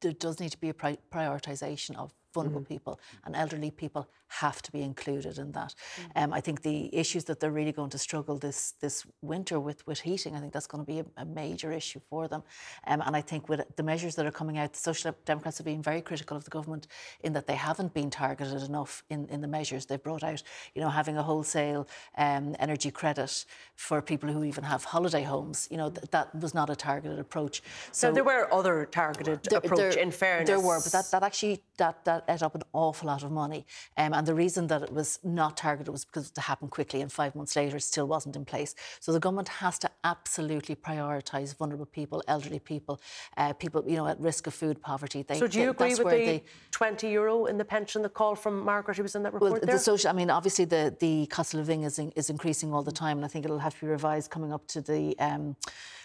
there 0.00 0.12
does 0.12 0.40
need 0.40 0.50
to 0.50 0.58
be 0.58 0.70
a 0.70 0.74
pri- 0.74 0.98
prioritisation 1.12 1.96
of 1.96 2.12
vulnerable 2.34 2.60
mm-hmm. 2.60 2.74
people 2.74 3.00
and 3.24 3.34
elderly 3.34 3.70
people 3.70 4.08
have 4.28 4.60
to 4.62 4.70
be 4.72 4.82
included 4.82 5.38
in 5.38 5.52
that. 5.52 5.74
Mm-hmm. 5.74 6.24
Um, 6.24 6.32
I 6.32 6.40
think 6.40 6.62
the 6.62 6.94
issues 6.94 7.24
that 7.24 7.40
they're 7.40 7.50
really 7.50 7.72
going 7.72 7.90
to 7.90 7.98
struggle 7.98 8.38
this 8.38 8.74
this 8.80 9.06
winter 9.22 9.58
with 9.58 9.86
with 9.86 10.00
heating, 10.00 10.36
I 10.36 10.40
think 10.40 10.52
that's 10.52 10.66
going 10.66 10.84
to 10.84 10.92
be 10.92 11.00
a, 11.00 11.06
a 11.16 11.24
major 11.24 11.72
issue 11.72 12.00
for 12.10 12.28
them. 12.28 12.42
Um, 12.86 13.02
and 13.06 13.16
I 13.16 13.22
think 13.22 13.48
with 13.48 13.62
the 13.76 13.82
measures 13.82 14.14
that 14.16 14.26
are 14.26 14.30
coming 14.40 14.58
out, 14.58 14.72
the 14.72 14.78
Social 14.78 15.14
Democrats 15.24 15.58
have 15.58 15.64
been 15.64 15.82
very 15.82 16.02
critical 16.02 16.36
of 16.36 16.44
the 16.44 16.50
government 16.50 16.86
in 17.20 17.32
that 17.32 17.46
they 17.46 17.54
haven't 17.54 17.92
been 17.94 18.10
targeted 18.10 18.62
enough 18.62 19.02
in, 19.08 19.26
in 19.28 19.40
the 19.40 19.48
measures 19.48 19.86
they've 19.86 20.02
brought 20.02 20.22
out. 20.22 20.42
You 20.74 20.82
know, 20.82 20.90
having 20.90 21.16
a 21.16 21.22
wholesale 21.22 21.88
um, 22.16 22.54
energy 22.58 22.90
credit 22.90 23.46
for 23.76 24.02
people 24.02 24.28
who 24.30 24.44
even 24.44 24.64
have 24.64 24.84
holiday 24.84 25.22
homes, 25.22 25.68
you 25.70 25.76
know, 25.76 25.90
th- 25.90 26.10
that 26.10 26.34
was 26.34 26.52
not 26.54 26.68
a 26.70 26.76
targeted 26.76 27.18
approach. 27.18 27.62
So, 27.92 28.08
so 28.08 28.12
there 28.12 28.24
were 28.24 28.52
other 28.52 28.86
targeted 28.86 29.40
there, 29.44 29.58
approach. 29.58 29.78
There, 29.78 30.02
in 30.02 30.10
fairness, 30.10 30.48
there 30.48 30.60
were, 30.60 30.80
but 30.82 30.92
that, 30.92 31.10
that 31.12 31.22
actually 31.22 31.62
that 31.78 32.04
that 32.04 32.17
ate 32.28 32.42
up 32.42 32.54
an 32.54 32.62
awful 32.72 33.06
lot 33.06 33.22
of 33.22 33.30
money. 33.30 33.66
Um, 33.96 34.12
and 34.12 34.26
the 34.26 34.34
reason 34.34 34.66
that 34.68 34.82
it 34.82 34.92
was 34.92 35.18
not 35.22 35.56
targeted 35.56 35.92
was 35.92 36.04
because 36.04 36.30
it 36.30 36.38
happened 36.38 36.70
quickly 36.70 37.00
and 37.00 37.10
five 37.10 37.34
months 37.34 37.56
later 37.56 37.76
it 37.76 37.82
still 37.82 38.06
wasn't 38.06 38.36
in 38.36 38.44
place. 38.44 38.74
So 39.00 39.12
the 39.12 39.20
government 39.20 39.48
has 39.48 39.78
to 39.80 39.90
absolutely 40.04 40.74
prioritise 40.76 41.56
vulnerable 41.56 41.86
people, 41.86 42.22
elderly 42.28 42.58
people, 42.58 43.00
uh, 43.36 43.52
people 43.54 43.84
you 43.86 43.96
know 43.96 44.06
at 44.06 44.20
risk 44.20 44.46
of 44.46 44.54
food 44.54 44.80
poverty. 44.80 45.22
They, 45.22 45.38
so 45.38 45.46
do 45.46 45.58
you 45.58 45.64
they, 45.66 45.70
agree 45.70 45.94
with 45.94 45.98
the 45.98 46.04
they, 46.04 46.44
20 46.70 47.08
euro 47.10 47.46
in 47.46 47.58
the 47.58 47.64
pension, 47.64 48.02
the 48.02 48.08
call 48.08 48.34
from 48.34 48.64
Margaret 48.64 48.96
who 48.96 49.02
was 49.02 49.14
in 49.14 49.22
that 49.22 49.32
report 49.32 49.52
well, 49.52 49.60
there? 49.60 49.74
The 49.74 49.78
social, 49.78 50.10
I 50.10 50.12
mean, 50.12 50.30
obviously 50.30 50.64
the, 50.64 50.94
the 50.98 51.26
cost 51.26 51.54
of 51.54 51.60
living 51.60 51.82
is, 51.82 51.98
in, 51.98 52.10
is 52.12 52.30
increasing 52.30 52.72
all 52.72 52.82
the 52.82 52.92
time 52.92 53.18
and 53.18 53.24
I 53.24 53.28
think 53.28 53.44
it'll 53.44 53.58
have 53.58 53.74
to 53.74 53.80
be 53.80 53.86
revised 53.88 54.30
coming 54.30 54.52
up 54.52 54.66
to 54.68 54.80
the... 54.80 55.18
Um, 55.18 55.56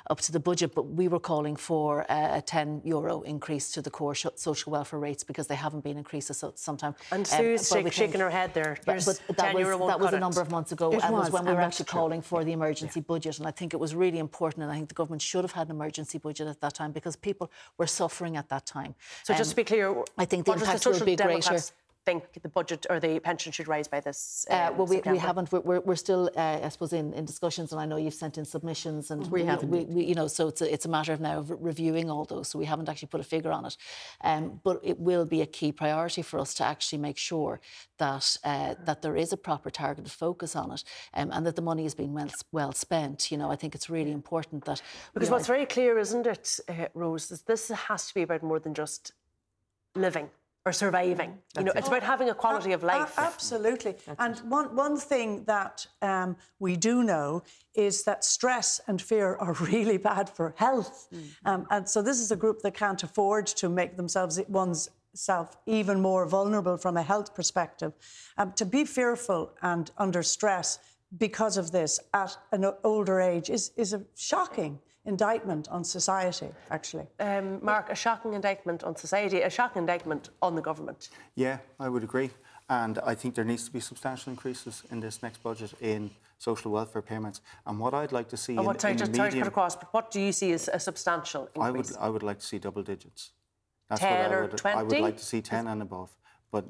up 0.10 0.20
to 0.20 0.32
the 0.32 0.40
budget, 0.40 0.76
but 0.76 0.84
we 0.84 1.08
were 1.08 1.20
calling 1.20 1.56
for 1.56 2.06
a 2.10 2.42
10 2.46 2.82
euro 2.84 3.22
increase 3.22 3.72
to 3.72 3.82
the 3.82 3.90
core 3.90 4.16
social 4.16 4.72
welfare 4.72 5.00
rates 5.00 5.24
because 5.24 5.48
they 5.48 5.56
haven't 5.56 5.84
been 5.84 5.98
increased 6.04 6.30
at 6.30 6.60
some 6.68 6.78
time. 6.84 6.94
And 7.12 7.26
Sue's 7.26 7.72
um, 7.72 7.84
shake, 7.84 7.94
shaking 8.02 8.22
her 8.26 8.34
head 8.40 8.50
there. 8.54 8.74
But, 8.86 9.04
but 9.28 9.38
that 9.38 9.56
was, 9.56 9.68
that 9.92 10.00
was 10.06 10.14
a 10.14 10.20
number 10.20 10.42
of 10.46 10.50
months 10.58 10.72
ago, 10.76 10.88
it 10.92 11.04
and 11.04 11.14
was, 11.14 11.24
was 11.24 11.32
when 11.36 11.46
we 11.46 11.54
were 11.54 11.66
actually 11.68 11.86
true. 11.86 12.00
calling 12.00 12.22
for 12.22 12.40
the 12.48 12.54
emergency 12.60 13.00
yeah. 13.00 13.12
budget. 13.14 13.34
And 13.40 13.48
I 13.52 13.52
think 13.52 13.74
it 13.74 13.80
was 13.86 13.92
really 14.04 14.20
important, 14.28 14.60
and 14.64 14.72
I 14.72 14.76
think 14.76 14.90
the 14.94 15.00
government 15.02 15.22
should 15.22 15.44
have 15.48 15.56
had 15.60 15.68
an 15.70 15.76
emergency 15.80 16.18
budget 16.28 16.48
at 16.54 16.60
that 16.64 16.74
time 16.80 16.92
because 16.92 17.16
people 17.16 17.48
were 17.78 17.88
suffering 17.88 18.34
at 18.42 18.48
that 18.50 18.66
time. 18.66 18.96
So 19.24 19.34
um, 19.34 19.38
just 19.38 19.52
to 19.52 19.56
be 19.56 19.64
clear, 19.64 19.96
I 20.18 20.26
think 20.26 20.46
the 20.46 20.54
impact 20.54 20.86
will 20.86 21.06
be 21.06 21.16
greater 21.16 21.60
think 22.06 22.42
the 22.42 22.50
budget 22.50 22.86
or 22.90 23.00
the 23.00 23.20
pension 23.20 23.52
should 23.52 23.68
rise 23.68 23.88
by 23.88 24.00
this? 24.00 24.46
Um, 24.50 24.58
uh, 24.58 24.72
well, 24.78 24.88
we, 24.88 25.02
we, 25.06 25.18
haven't. 25.18 25.52
We're, 25.52 25.80
we're 25.80 25.96
still, 25.96 26.30
uh, 26.36 26.60
I 26.64 26.70
suppose, 26.70 26.94
in, 26.94 27.14
in, 27.14 27.26
discussions, 27.26 27.72
and 27.72 27.80
I 27.80 27.86
know 27.86 27.98
you've 27.98 28.14
sent 28.14 28.38
in 28.38 28.46
submissions, 28.46 29.12
and 29.12 29.30
we, 29.32 29.44
have. 29.46 29.64
We, 29.64 29.86
we, 29.86 30.04
you 30.04 30.16
know, 30.16 30.28
so 30.28 30.48
it's 30.48 30.62
a, 30.62 30.72
it's 30.72 30.86
a 30.86 30.90
matter 30.90 31.14
of 31.14 31.22
now 31.22 31.40
of 31.40 31.52
reviewing 31.52 32.10
all 32.10 32.26
those. 32.26 32.50
So 32.50 32.60
we 32.60 32.66
haven't 32.66 32.90
actually 32.90 33.08
put 33.08 33.22
a 33.22 33.24
figure 33.24 33.52
on 33.52 33.66
it, 33.66 33.78
um, 34.22 34.60
but 34.64 34.80
it 34.84 35.00
will 35.00 35.26
be 35.26 35.42
a 35.42 35.46
key 35.46 35.72
priority 35.72 36.22
for 36.22 36.40
us 36.40 36.54
to 36.56 36.64
actually 36.64 37.00
make 37.00 37.18
sure 37.18 37.60
that 37.98 38.38
uh, 38.44 38.76
that 38.86 39.02
there 39.02 39.16
is 39.16 39.34
a 39.34 39.38
proper 39.38 39.70
targeted 39.70 40.12
focus 40.12 40.56
on 40.56 40.72
it, 40.72 40.84
um, 41.14 41.30
and 41.32 41.46
that 41.46 41.56
the 41.56 41.62
money 41.62 41.86
is 41.86 41.96
being 41.96 42.14
well, 42.14 42.30
well 42.52 42.74
spent. 42.74 43.32
You 43.32 43.38
know, 43.38 43.52
I 43.52 43.56
think 43.56 43.76
it's 43.76 43.90
really 43.90 44.12
important 44.12 44.66
that 44.66 44.82
because 45.14 45.30
what's 45.30 45.48
very 45.48 45.66
clear, 45.66 45.98
isn't 45.98 46.28
it, 46.28 46.60
uh, 46.68 46.88
Rose? 46.94 47.32
Is 47.32 47.42
this 47.44 47.70
has 47.70 48.08
to 48.08 48.14
be 48.14 48.24
about 48.24 48.44
more 48.44 48.60
than 48.60 48.74
just 48.74 49.14
living 49.96 50.30
or 50.66 50.72
surviving. 50.72 51.38
That's 51.54 51.62
you 51.62 51.66
know, 51.66 51.72
it. 51.72 51.80
it's 51.80 51.88
about 51.90 52.04
having 52.04 52.30
a 52.30 52.34
quality 52.34 52.72
of 52.72 52.84
life. 52.84 53.14
absolutely. 53.18 53.96
That's 54.06 54.20
and 54.20 54.50
one, 54.50 54.76
one 54.76 54.98
thing 54.98 55.44
that 55.46 55.86
um, 56.02 56.38
we 56.60 56.78
do 56.78 57.04
know 57.04 57.44
is 57.76 58.04
that 58.04 58.24
stress 58.24 58.80
and 58.88 59.02
fear 59.02 59.36
are 59.36 59.54
really 59.60 59.98
bad 59.98 60.30
for 60.30 60.54
health. 60.58 61.08
Mm. 61.14 61.24
Um, 61.46 61.68
and 61.70 61.90
so 61.90 62.02
this 62.02 62.20
is 62.20 62.32
a 62.32 62.38
group 62.38 62.62
that 62.62 62.74
can't 62.74 63.04
afford 63.04 63.48
to 63.48 63.68
make 63.68 63.98
themselves 63.98 64.40
one's 64.48 64.90
self 65.16 65.58
even 65.66 66.02
more 66.02 66.26
vulnerable 66.26 66.78
from 66.78 66.98
a 66.98 67.04
health 67.04 67.36
perspective. 67.36 67.94
Um, 68.38 68.54
to 68.54 68.66
be 68.66 68.86
fearful 68.86 69.52
and 69.62 69.92
under 69.98 70.24
stress 70.24 70.80
because 71.18 71.58
of 71.58 71.72
this 71.72 72.00
at 72.14 72.36
an 72.52 72.66
older 72.84 73.20
age 73.20 73.50
is, 73.50 73.72
is 73.76 73.94
a 73.94 74.04
shocking 74.16 74.80
indictment 75.06 75.68
on 75.70 75.84
society, 75.84 76.50
actually. 76.72 77.08
Um, 77.20 77.64
Mark, 77.64 77.90
a 77.90 77.96
shocking 77.96 78.34
indictment 78.34 78.84
on 78.84 78.96
society, 78.96 79.42
a 79.42 79.50
shocking 79.50 79.82
indictment 79.82 80.30
on 80.42 80.56
the 80.56 80.62
government. 80.62 81.10
Yeah, 81.36 81.58
I 81.80 81.90
would 81.90 82.04
agree. 82.04 82.32
And 82.70 83.00
I 83.00 83.14
think 83.14 83.36
there 83.36 83.44
needs 83.44 83.66
to 83.66 83.72
be 83.72 83.80
substantial 83.80 84.32
increases 84.32 84.84
in 84.92 85.00
this 85.02 85.22
next 85.22 85.44
budget 85.44 85.74
in 85.82 86.12
social 86.38 86.72
welfare 86.72 87.02
payments. 87.02 87.42
And 87.66 87.80
what 87.80 87.94
I'd 87.94 88.12
like 88.12 88.30
to 88.30 88.38
see 88.38 88.58
oh, 88.58 88.64
what, 88.64 88.76
in, 88.76 88.80
sorry, 88.80 88.92
in 88.94 88.98
just, 88.98 89.12
medium, 89.12 89.22
sorry 89.22 89.32
to 89.32 89.38
cut 89.40 89.48
across, 89.48 89.76
but 89.76 89.94
what 89.94 90.12
do 90.12 90.22
you 90.22 90.32
see 90.32 90.54
as 90.54 90.70
a 90.72 90.80
substantial 90.80 91.50
increase? 91.56 91.66
I 91.66 91.72
would, 91.72 92.08
I 92.08 92.10
would 92.10 92.24
like 92.24 92.40
to 92.40 92.46
see 92.46 92.60
double 92.60 92.84
digits. 92.84 93.32
That's 93.90 94.02
10 94.02 94.12
what 94.12 94.20
I 94.20 94.42
would, 94.42 94.54
or 94.54 94.58
20? 94.58 94.78
I 94.78 94.84
would 94.84 95.00
like 95.00 95.18
to 95.18 95.26
see 95.26 95.42
10 95.42 95.68
and 95.68 95.82
above. 95.82 96.16
But 96.52 96.66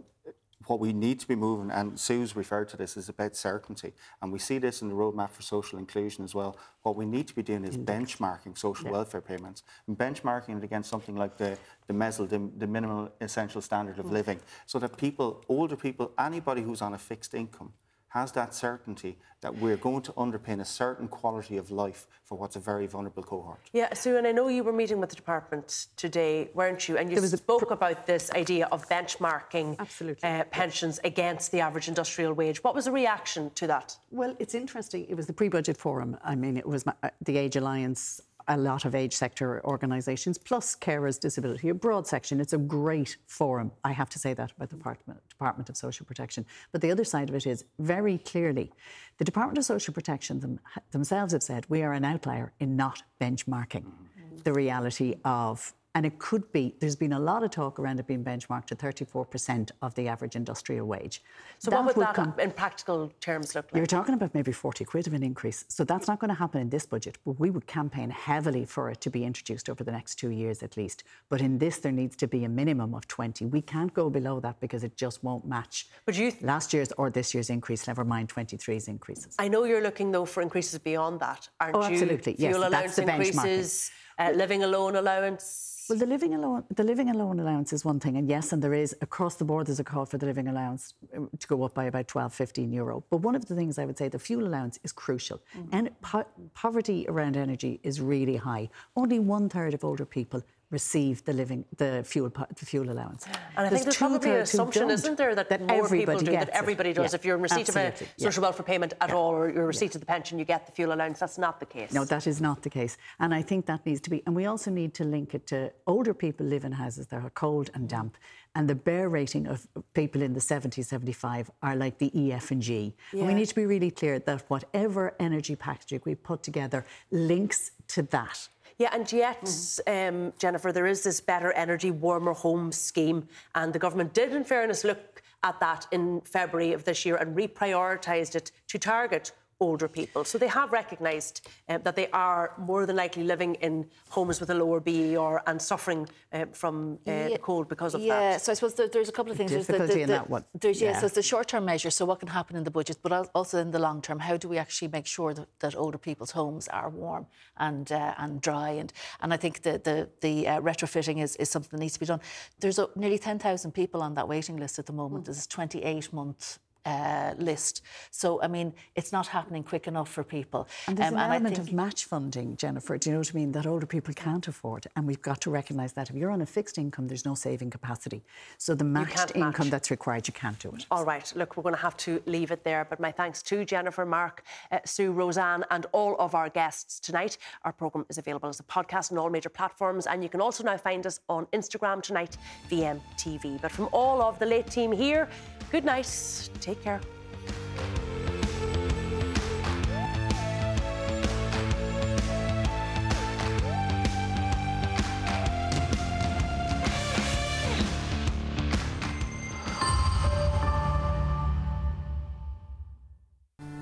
what 0.67 0.79
we 0.79 0.93
need 0.93 1.19
to 1.19 1.27
be 1.27 1.35
moving, 1.35 1.71
and 1.71 1.99
Sue's 1.99 2.35
referred 2.35 2.69
to 2.69 2.77
this, 2.77 2.97
is 2.97 3.09
about 3.09 3.35
certainty. 3.35 3.93
And 4.21 4.31
we 4.31 4.39
see 4.39 4.57
this 4.57 4.81
in 4.81 4.89
the 4.89 4.95
roadmap 4.95 5.31
for 5.31 5.41
social 5.41 5.79
inclusion 5.79 6.23
as 6.23 6.33
well. 6.33 6.57
What 6.83 6.95
we 6.95 7.05
need 7.05 7.27
to 7.27 7.35
be 7.35 7.43
doing 7.43 7.63
is 7.65 7.77
benchmarking 7.77 8.57
social 8.57 8.85
yeah. 8.85 8.91
welfare 8.91 9.21
payments 9.21 9.63
and 9.87 9.97
benchmarking 9.97 10.57
it 10.57 10.63
against 10.63 10.89
something 10.89 11.15
like 11.15 11.37
the, 11.37 11.57
the 11.87 11.93
MESL, 11.93 12.29
the, 12.29 12.49
the 12.57 12.67
minimal 12.67 13.11
essential 13.21 13.61
standard 13.61 13.99
of 13.99 14.05
mm. 14.05 14.11
living, 14.11 14.39
so 14.65 14.79
that 14.79 14.97
people, 14.97 15.43
older 15.49 15.75
people, 15.75 16.11
anybody 16.17 16.61
who's 16.61 16.81
on 16.81 16.93
a 16.93 16.97
fixed 16.97 17.33
income, 17.33 17.73
has 18.13 18.31
that 18.31 18.53
certainty 18.53 19.17
that 19.41 19.57
we're 19.57 19.75
going 19.75 20.01
to 20.03 20.11
underpin 20.13 20.61
a 20.61 20.65
certain 20.65 21.07
quality 21.07 21.57
of 21.57 21.71
life 21.71 22.07
for 22.23 22.37
what's 22.37 22.55
a 22.55 22.59
very 22.59 22.85
vulnerable 22.85 23.23
cohort. 23.23 23.59
Yeah, 23.73 23.91
Sue, 23.93 24.17
and 24.17 24.27
I 24.27 24.31
know 24.31 24.47
you 24.49 24.63
were 24.63 24.71
meeting 24.71 24.99
with 24.99 25.09
the 25.09 25.15
department 25.15 25.87
today, 25.97 26.49
weren't 26.53 26.87
you? 26.87 26.97
And 26.97 27.11
you 27.11 27.19
spoke 27.25 27.67
pr- 27.67 27.73
about 27.73 28.05
this 28.05 28.31
idea 28.31 28.67
of 28.71 28.87
benchmarking 28.87 29.79
uh, 30.23 30.43
pensions 30.45 30.99
against 31.03 31.51
the 31.51 31.59
average 31.59 31.87
industrial 31.87 32.33
wage. 32.33 32.63
What 32.63 32.75
was 32.75 32.85
the 32.85 32.91
reaction 32.91 33.49
to 33.55 33.65
that? 33.67 33.97
Well, 34.11 34.35
it's 34.37 34.53
interesting. 34.53 35.07
It 35.09 35.15
was 35.15 35.25
the 35.25 35.33
pre-budget 35.33 35.75
forum. 35.75 36.15
I 36.23 36.35
mean, 36.35 36.55
it 36.55 36.67
was 36.67 36.85
my, 36.85 36.93
uh, 37.01 37.09
the 37.25 37.37
Age 37.37 37.55
Alliance 37.55 38.21
a 38.47 38.57
lot 38.57 38.85
of 38.85 38.95
age 38.95 39.13
sector 39.13 39.63
organisations, 39.65 40.37
plus 40.37 40.75
carers 40.75 41.19
disability, 41.19 41.69
a 41.69 41.73
broad 41.73 42.07
section. 42.07 42.39
It's 42.39 42.53
a 42.53 42.57
great 42.57 43.17
forum. 43.27 43.71
I 43.83 43.91
have 43.91 44.09
to 44.09 44.19
say 44.19 44.33
that 44.33 44.51
about 44.51 44.69
the 44.69 44.75
Department, 44.75 45.19
Department 45.29 45.69
of 45.69 45.77
Social 45.77 46.05
Protection. 46.05 46.45
But 46.71 46.81
the 46.81 46.91
other 46.91 47.03
side 47.03 47.29
of 47.29 47.35
it 47.35 47.47
is 47.47 47.65
very 47.79 48.17
clearly 48.17 48.71
the 49.17 49.25
Department 49.25 49.57
of 49.57 49.65
Social 49.65 49.93
Protection 49.93 50.39
them, 50.39 50.59
themselves 50.91 51.33
have 51.33 51.43
said 51.43 51.65
we 51.69 51.83
are 51.83 51.93
an 51.93 52.05
outlier 52.05 52.53
in 52.59 52.75
not 52.75 53.03
benchmarking 53.21 53.85
mm-hmm. 53.85 54.37
the 54.43 54.53
reality 54.53 55.15
of 55.23 55.73
and 55.95 56.05
it 56.05 56.17
could 56.17 56.51
be, 56.51 56.75
there's 56.79 56.95
been 56.95 57.13
a 57.13 57.19
lot 57.19 57.43
of 57.43 57.51
talk 57.51 57.79
around 57.79 57.99
it 57.99 58.07
being 58.07 58.23
benchmarked 58.23 58.65
to 58.65 58.75
34% 58.75 59.71
of 59.81 59.93
the 59.95 60.07
average 60.07 60.35
industrial 60.35 60.87
wage. 60.87 61.21
So, 61.59 61.69
that 61.69 61.77
what 61.77 61.85
would, 61.85 61.97
would 61.97 62.07
that 62.07 62.15
come, 62.15 62.33
in 62.39 62.51
practical 62.51 63.11
terms 63.19 63.53
look 63.53 63.65
like? 63.65 63.77
You're 63.77 63.85
talking 63.85 64.15
about 64.15 64.33
maybe 64.33 64.51
40 64.51 64.85
quid 64.85 65.07
of 65.07 65.13
an 65.13 65.23
increase. 65.23 65.65
So, 65.67 65.83
that's 65.83 66.07
not 66.07 66.19
going 66.19 66.29
to 66.29 66.35
happen 66.35 66.61
in 66.61 66.69
this 66.69 66.85
budget, 66.85 67.17
but 67.25 67.39
we 67.39 67.49
would 67.49 67.67
campaign 67.67 68.09
heavily 68.09 68.65
for 68.65 68.89
it 68.89 69.01
to 69.01 69.09
be 69.09 69.23
introduced 69.23 69.69
over 69.69 69.83
the 69.83 69.91
next 69.91 70.15
two 70.15 70.29
years 70.29 70.63
at 70.63 70.77
least. 70.77 71.03
But 71.29 71.41
in 71.41 71.59
this, 71.59 71.77
there 71.77 71.91
needs 71.91 72.15
to 72.17 72.27
be 72.27 72.43
a 72.43 72.49
minimum 72.49 72.95
of 72.95 73.07
20. 73.07 73.45
We 73.45 73.61
can't 73.61 73.93
go 73.93 74.09
below 74.09 74.39
that 74.39 74.59
because 74.59 74.83
it 74.83 74.97
just 74.97 75.23
won't 75.23 75.45
match 75.45 75.87
but 76.05 76.17
you 76.17 76.31
th- 76.31 76.43
last 76.43 76.73
year's 76.73 76.91
or 76.93 77.09
this 77.09 77.33
year's 77.33 77.49
increase, 77.49 77.87
never 77.87 78.03
mind 78.03 78.29
23's 78.29 78.87
increases. 78.87 79.35
I 79.39 79.47
know 79.47 79.63
you're 79.63 79.81
looking, 79.81 80.11
though, 80.11 80.25
for 80.25 80.41
increases 80.41 80.79
beyond 80.79 81.19
that, 81.21 81.47
aren't 81.59 81.75
oh, 81.75 81.83
absolutely. 81.83 82.33
you? 82.33 82.49
Fuel 82.49 82.59
yes, 82.59 82.67
allowance 82.67 82.97
increases, 82.97 83.91
uh, 84.19 84.31
living 84.31 84.63
alone 84.63 84.95
allowance 84.95 85.73
well, 85.89 85.99
the 85.99 86.05
living 86.05 86.33
alone, 86.33 86.63
the 86.73 86.83
living 86.83 87.09
alone 87.09 87.41
allowance 87.41 87.73
is 87.73 87.83
one 87.83 87.99
thing, 87.99 88.15
and 88.15 88.29
yes, 88.29 88.53
and 88.53 88.63
there 88.63 88.73
is 88.73 88.95
across 89.01 89.35
the 89.35 89.43
board. 89.43 89.67
There's 89.67 89.81
a 89.81 89.83
call 89.83 90.05
for 90.05 90.17
the 90.17 90.25
living 90.25 90.47
allowance 90.47 90.93
um, 91.13 91.29
to 91.37 91.45
go 91.45 91.61
up 91.63 91.73
by 91.73 91.85
about 91.85 92.07
12, 92.07 92.33
15 92.33 92.71
euro. 92.71 93.03
But 93.09 93.17
one 93.17 93.35
of 93.35 93.45
the 93.45 93.55
things 93.55 93.77
I 93.77 93.83
would 93.83 93.97
say, 93.97 94.07
the 94.07 94.17
fuel 94.17 94.47
allowance 94.47 94.79
is 94.85 94.93
crucial, 94.93 95.41
mm. 95.57 95.67
and 95.73 95.89
po- 96.01 96.25
poverty 96.53 97.05
around 97.09 97.35
energy 97.35 97.81
is 97.83 97.99
really 97.99 98.37
high. 98.37 98.69
Only 98.95 99.19
one 99.19 99.49
third 99.49 99.73
of 99.73 99.83
older 99.83 100.05
people 100.05 100.41
receive 100.73 101.23
the 101.23 101.31
living 101.31 101.63
the 101.77 102.03
fuel 102.05 102.29
the 102.29 102.65
fuel 102.65 102.89
allowance. 102.89 103.25
And 103.55 103.67
I 103.67 103.69
think 103.69 103.83
there's 103.83 103.95
probably 103.95 104.31
an 104.31 104.37
assumption, 104.37 104.89
isn't 104.89 105.17
there, 105.17 105.35
that, 105.35 105.47
that 105.49 105.61
more 105.61 105.87
people 105.87 106.17
do, 106.17 106.31
that 106.31 106.49
it. 106.49 106.53
everybody 106.53 106.91
does. 106.91 107.13
Yeah, 107.13 107.19
if 107.19 107.23
you're 107.25 107.35
in 107.35 107.43
receipt 107.43 107.69
absolutely. 107.69 108.07
of 108.07 108.13
a 108.17 108.21
social 108.21 108.41
yeah. 108.41 108.47
welfare 108.47 108.65
payment 108.65 108.93
at 108.99 109.09
yeah. 109.09 109.15
all, 109.15 109.31
or 109.31 109.49
your 109.49 109.67
receipt 109.67 109.93
of 109.95 110.01
the 110.01 110.07
pension, 110.07 110.39
you 110.39 110.45
get 110.45 110.65
the 110.65 110.71
fuel 110.71 110.91
allowance. 110.91 111.19
That's 111.19 111.37
not 111.37 111.59
the 111.59 111.65
case. 111.65 111.93
No, 111.93 112.03
that 112.05 112.27
is 112.27 112.41
not 112.41 112.63
the 112.63 112.69
case. 112.69 112.97
And 113.19 113.33
I 113.33 113.41
think 113.41 113.67
that 113.67 113.85
needs 113.85 114.01
to 114.01 114.09
be. 114.09 114.23
And 114.25 114.35
we 114.35 114.47
also 114.47 114.71
need 114.71 114.93
to 114.95 115.05
link 115.05 115.33
it 115.35 115.47
to 115.47 115.71
older 115.87 116.13
people 116.13 116.45
live 116.45 116.65
in 116.65 116.73
houses 116.73 117.07
that 117.07 117.23
are 117.23 117.29
cold 117.29 117.69
and 117.75 117.87
damp. 117.87 118.17
And 118.55 118.69
the 118.69 118.75
BER 118.75 119.09
rating 119.09 119.47
of 119.47 119.67
people 119.93 120.21
in 120.21 120.33
the 120.33 120.41
70, 120.41 120.83
75 120.83 121.49
are 121.63 121.75
like 121.75 121.97
the 121.97 122.11
E, 122.19 122.31
F, 122.31 122.51
and 122.51 122.61
G. 122.61 122.93
Yeah. 123.11 123.19
And 123.19 123.27
we 123.27 123.33
need 123.33 123.47
to 123.47 123.55
be 123.55 123.65
really 123.65 123.89
clear 123.89 124.19
that 124.19 124.43
whatever 124.47 125.15
energy 125.19 125.55
package 125.55 126.01
we 126.05 126.15
put 126.15 126.43
together 126.43 126.85
links 127.11 127.71
to 127.89 128.03
that. 128.03 128.47
Yeah, 128.77 128.89
and 128.91 129.11
yet, 129.11 129.43
mm. 129.43 130.09
um, 130.09 130.33
Jennifer, 130.39 130.71
there 130.71 130.87
is 130.87 131.03
this 131.03 131.21
Better 131.21 131.51
Energy 131.53 131.91
Warmer 131.91 132.33
Homes 132.33 132.77
scheme, 132.77 133.27
and 133.55 133.71
the 133.71 133.79
government 133.79 134.13
did, 134.13 134.33
in 134.33 134.43
fairness, 134.43 134.83
look 134.83 135.21
at 135.43 135.59
that 135.59 135.87
in 135.91 136.21
February 136.21 136.73
of 136.73 136.83
this 136.85 137.05
year 137.05 137.17
and 137.17 137.35
reprioritised 137.35 138.35
it 138.35 138.51
to 138.67 138.79
target 138.79 139.31
older 139.63 139.87
people. 139.87 140.23
So 140.23 140.37
they 140.37 140.47
have 140.47 140.71
recognised 140.71 141.47
uh, 141.69 141.77
that 141.79 141.95
they 141.95 142.07
are 142.11 142.53
more 142.57 142.85
than 142.85 142.95
likely 142.95 143.23
living 143.23 143.55
in 143.55 143.85
homes 144.09 144.39
with 144.39 144.49
a 144.49 144.53
lower 144.53 144.79
BER 144.79 145.41
and 145.47 145.61
suffering 145.61 146.07
uh, 146.31 146.45
from 146.51 146.99
uh, 147.07 147.11
yeah, 147.11 147.29
the 147.29 147.37
cold 147.39 147.67
because 147.69 147.93
of 147.95 148.01
yeah, 148.01 148.13
that. 148.13 148.21
Yeah, 148.21 148.37
so 148.37 148.51
I 148.51 148.55
suppose 148.55 148.73
there, 148.75 148.87
there's 148.87 149.09
a 149.09 149.11
couple 149.11 149.31
of 149.31 149.37
things. 149.37 149.51
Difficulty 149.51 149.77
there's 149.77 149.89
the, 149.89 149.95
the, 149.95 150.01
in 150.01 150.09
that 150.09 150.29
one. 150.29 150.43
There's, 150.59 150.81
yeah, 150.81 150.91
yeah. 150.91 150.99
so 150.99 151.05
it's 151.07 151.15
the 151.15 151.23
short-term 151.23 151.65
measure, 151.65 151.89
so 151.89 152.05
what 152.05 152.19
can 152.19 152.29
happen 152.29 152.55
in 152.55 152.63
the 152.63 152.71
budget, 152.71 152.97
but 153.01 153.11
also 153.33 153.59
in 153.59 153.71
the 153.71 153.79
long 153.79 154.01
term, 154.01 154.19
how 154.19 154.37
do 154.37 154.47
we 154.47 154.57
actually 154.57 154.89
make 154.89 155.05
sure 155.05 155.33
that, 155.33 155.47
that 155.59 155.75
older 155.75 155.97
people's 155.97 156.31
homes 156.31 156.67
are 156.67 156.89
warm 156.89 157.25
and 157.57 157.91
uh, 157.91 158.13
and 158.17 158.41
dry? 158.41 158.71
And 158.71 158.91
and 159.21 159.33
I 159.33 159.37
think 159.37 159.61
the 159.61 159.79
the, 159.83 160.09
the 160.21 160.47
uh, 160.47 160.61
retrofitting 160.61 161.21
is, 161.21 161.35
is 161.37 161.49
something 161.49 161.71
that 161.71 161.79
needs 161.79 161.93
to 161.93 161.99
be 161.99 162.05
done. 162.05 162.21
There's 162.59 162.79
a, 162.79 162.87
nearly 162.95 163.17
10,000 163.17 163.71
people 163.71 164.01
on 164.01 164.13
that 164.15 164.27
waiting 164.27 164.57
list 164.57 164.79
at 164.79 164.85
the 164.85 164.93
moment. 164.93 165.23
Mm. 165.23 165.27
There's 165.27 165.47
28 165.47 166.13
month 166.13 166.59
uh, 166.85 167.33
list. 167.37 167.81
So, 168.11 168.41
I 168.41 168.47
mean, 168.47 168.73
it's 168.95 169.11
not 169.11 169.27
happening 169.27 169.63
quick 169.63 169.87
enough 169.87 170.09
for 170.09 170.23
people. 170.23 170.67
And 170.87 170.97
there's 170.97 171.11
um, 171.11 171.15
an 171.15 171.23
and 171.23 171.33
element 171.33 171.55
think... 171.55 171.67
of 171.69 171.73
match 171.73 172.05
funding, 172.05 172.57
Jennifer, 172.57 172.97
do 172.97 173.09
you 173.09 173.13
know 173.13 173.19
what 173.19 173.31
I 173.33 173.35
mean, 173.35 173.51
that 173.53 173.65
older 173.65 173.85
people 173.85 174.13
can't 174.13 174.47
afford. 174.47 174.87
And 174.95 175.07
we've 175.07 175.21
got 175.21 175.41
to 175.41 175.49
recognise 175.49 175.93
that. 175.93 176.09
If 176.09 176.15
you're 176.15 176.31
on 176.31 176.41
a 176.41 176.45
fixed 176.45 176.77
income, 176.77 177.07
there's 177.07 177.25
no 177.25 177.35
saving 177.35 177.69
capacity. 177.69 178.23
So 178.57 178.75
the 178.75 178.83
matched 178.83 179.35
income 179.35 179.67
match. 179.67 179.71
that's 179.71 179.91
required, 179.91 180.27
you 180.27 180.33
can't 180.33 180.59
do 180.59 180.69
it. 180.69 180.85
All 180.91 181.05
right, 181.05 181.31
look, 181.35 181.57
we're 181.57 181.63
going 181.63 181.75
to 181.75 181.81
have 181.81 181.97
to 181.97 182.21
leave 182.25 182.51
it 182.51 182.63
there. 182.63 182.85
But 182.89 182.99
my 182.99 183.11
thanks 183.11 183.41
to 183.43 183.65
Jennifer, 183.65 184.05
Mark, 184.05 184.43
uh, 184.71 184.79
Sue, 184.85 185.11
Roseanne, 185.11 185.63
and 185.71 185.85
all 185.91 186.15
of 186.19 186.35
our 186.35 186.49
guests 186.49 186.99
tonight. 186.99 187.37
Our 187.63 187.73
programme 187.73 188.05
is 188.09 188.17
available 188.17 188.49
as 188.49 188.59
a 188.59 188.63
podcast 188.63 189.11
on 189.11 189.17
all 189.17 189.29
major 189.29 189.49
platforms. 189.49 190.07
And 190.07 190.23
you 190.23 190.29
can 190.29 190.41
also 190.41 190.63
now 190.63 190.77
find 190.77 191.05
us 191.07 191.19
on 191.29 191.45
Instagram 191.47 192.01
tonight, 192.01 192.37
VMTV. 192.69 193.61
But 193.61 193.71
from 193.71 193.89
all 193.91 194.21
of 194.21 194.39
the 194.39 194.45
late 194.45 194.67
team 194.67 194.91
here, 194.91 195.29
good 195.73 195.83
night. 195.83 196.49
Take 196.61 196.83
care. 196.83 197.01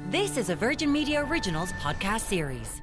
This 0.10 0.38
is 0.38 0.50
a 0.50 0.56
Virgin 0.56 0.92
Media 0.94 1.26
Originals 1.26 1.74
podcast 1.74 2.22
series. 2.22 2.82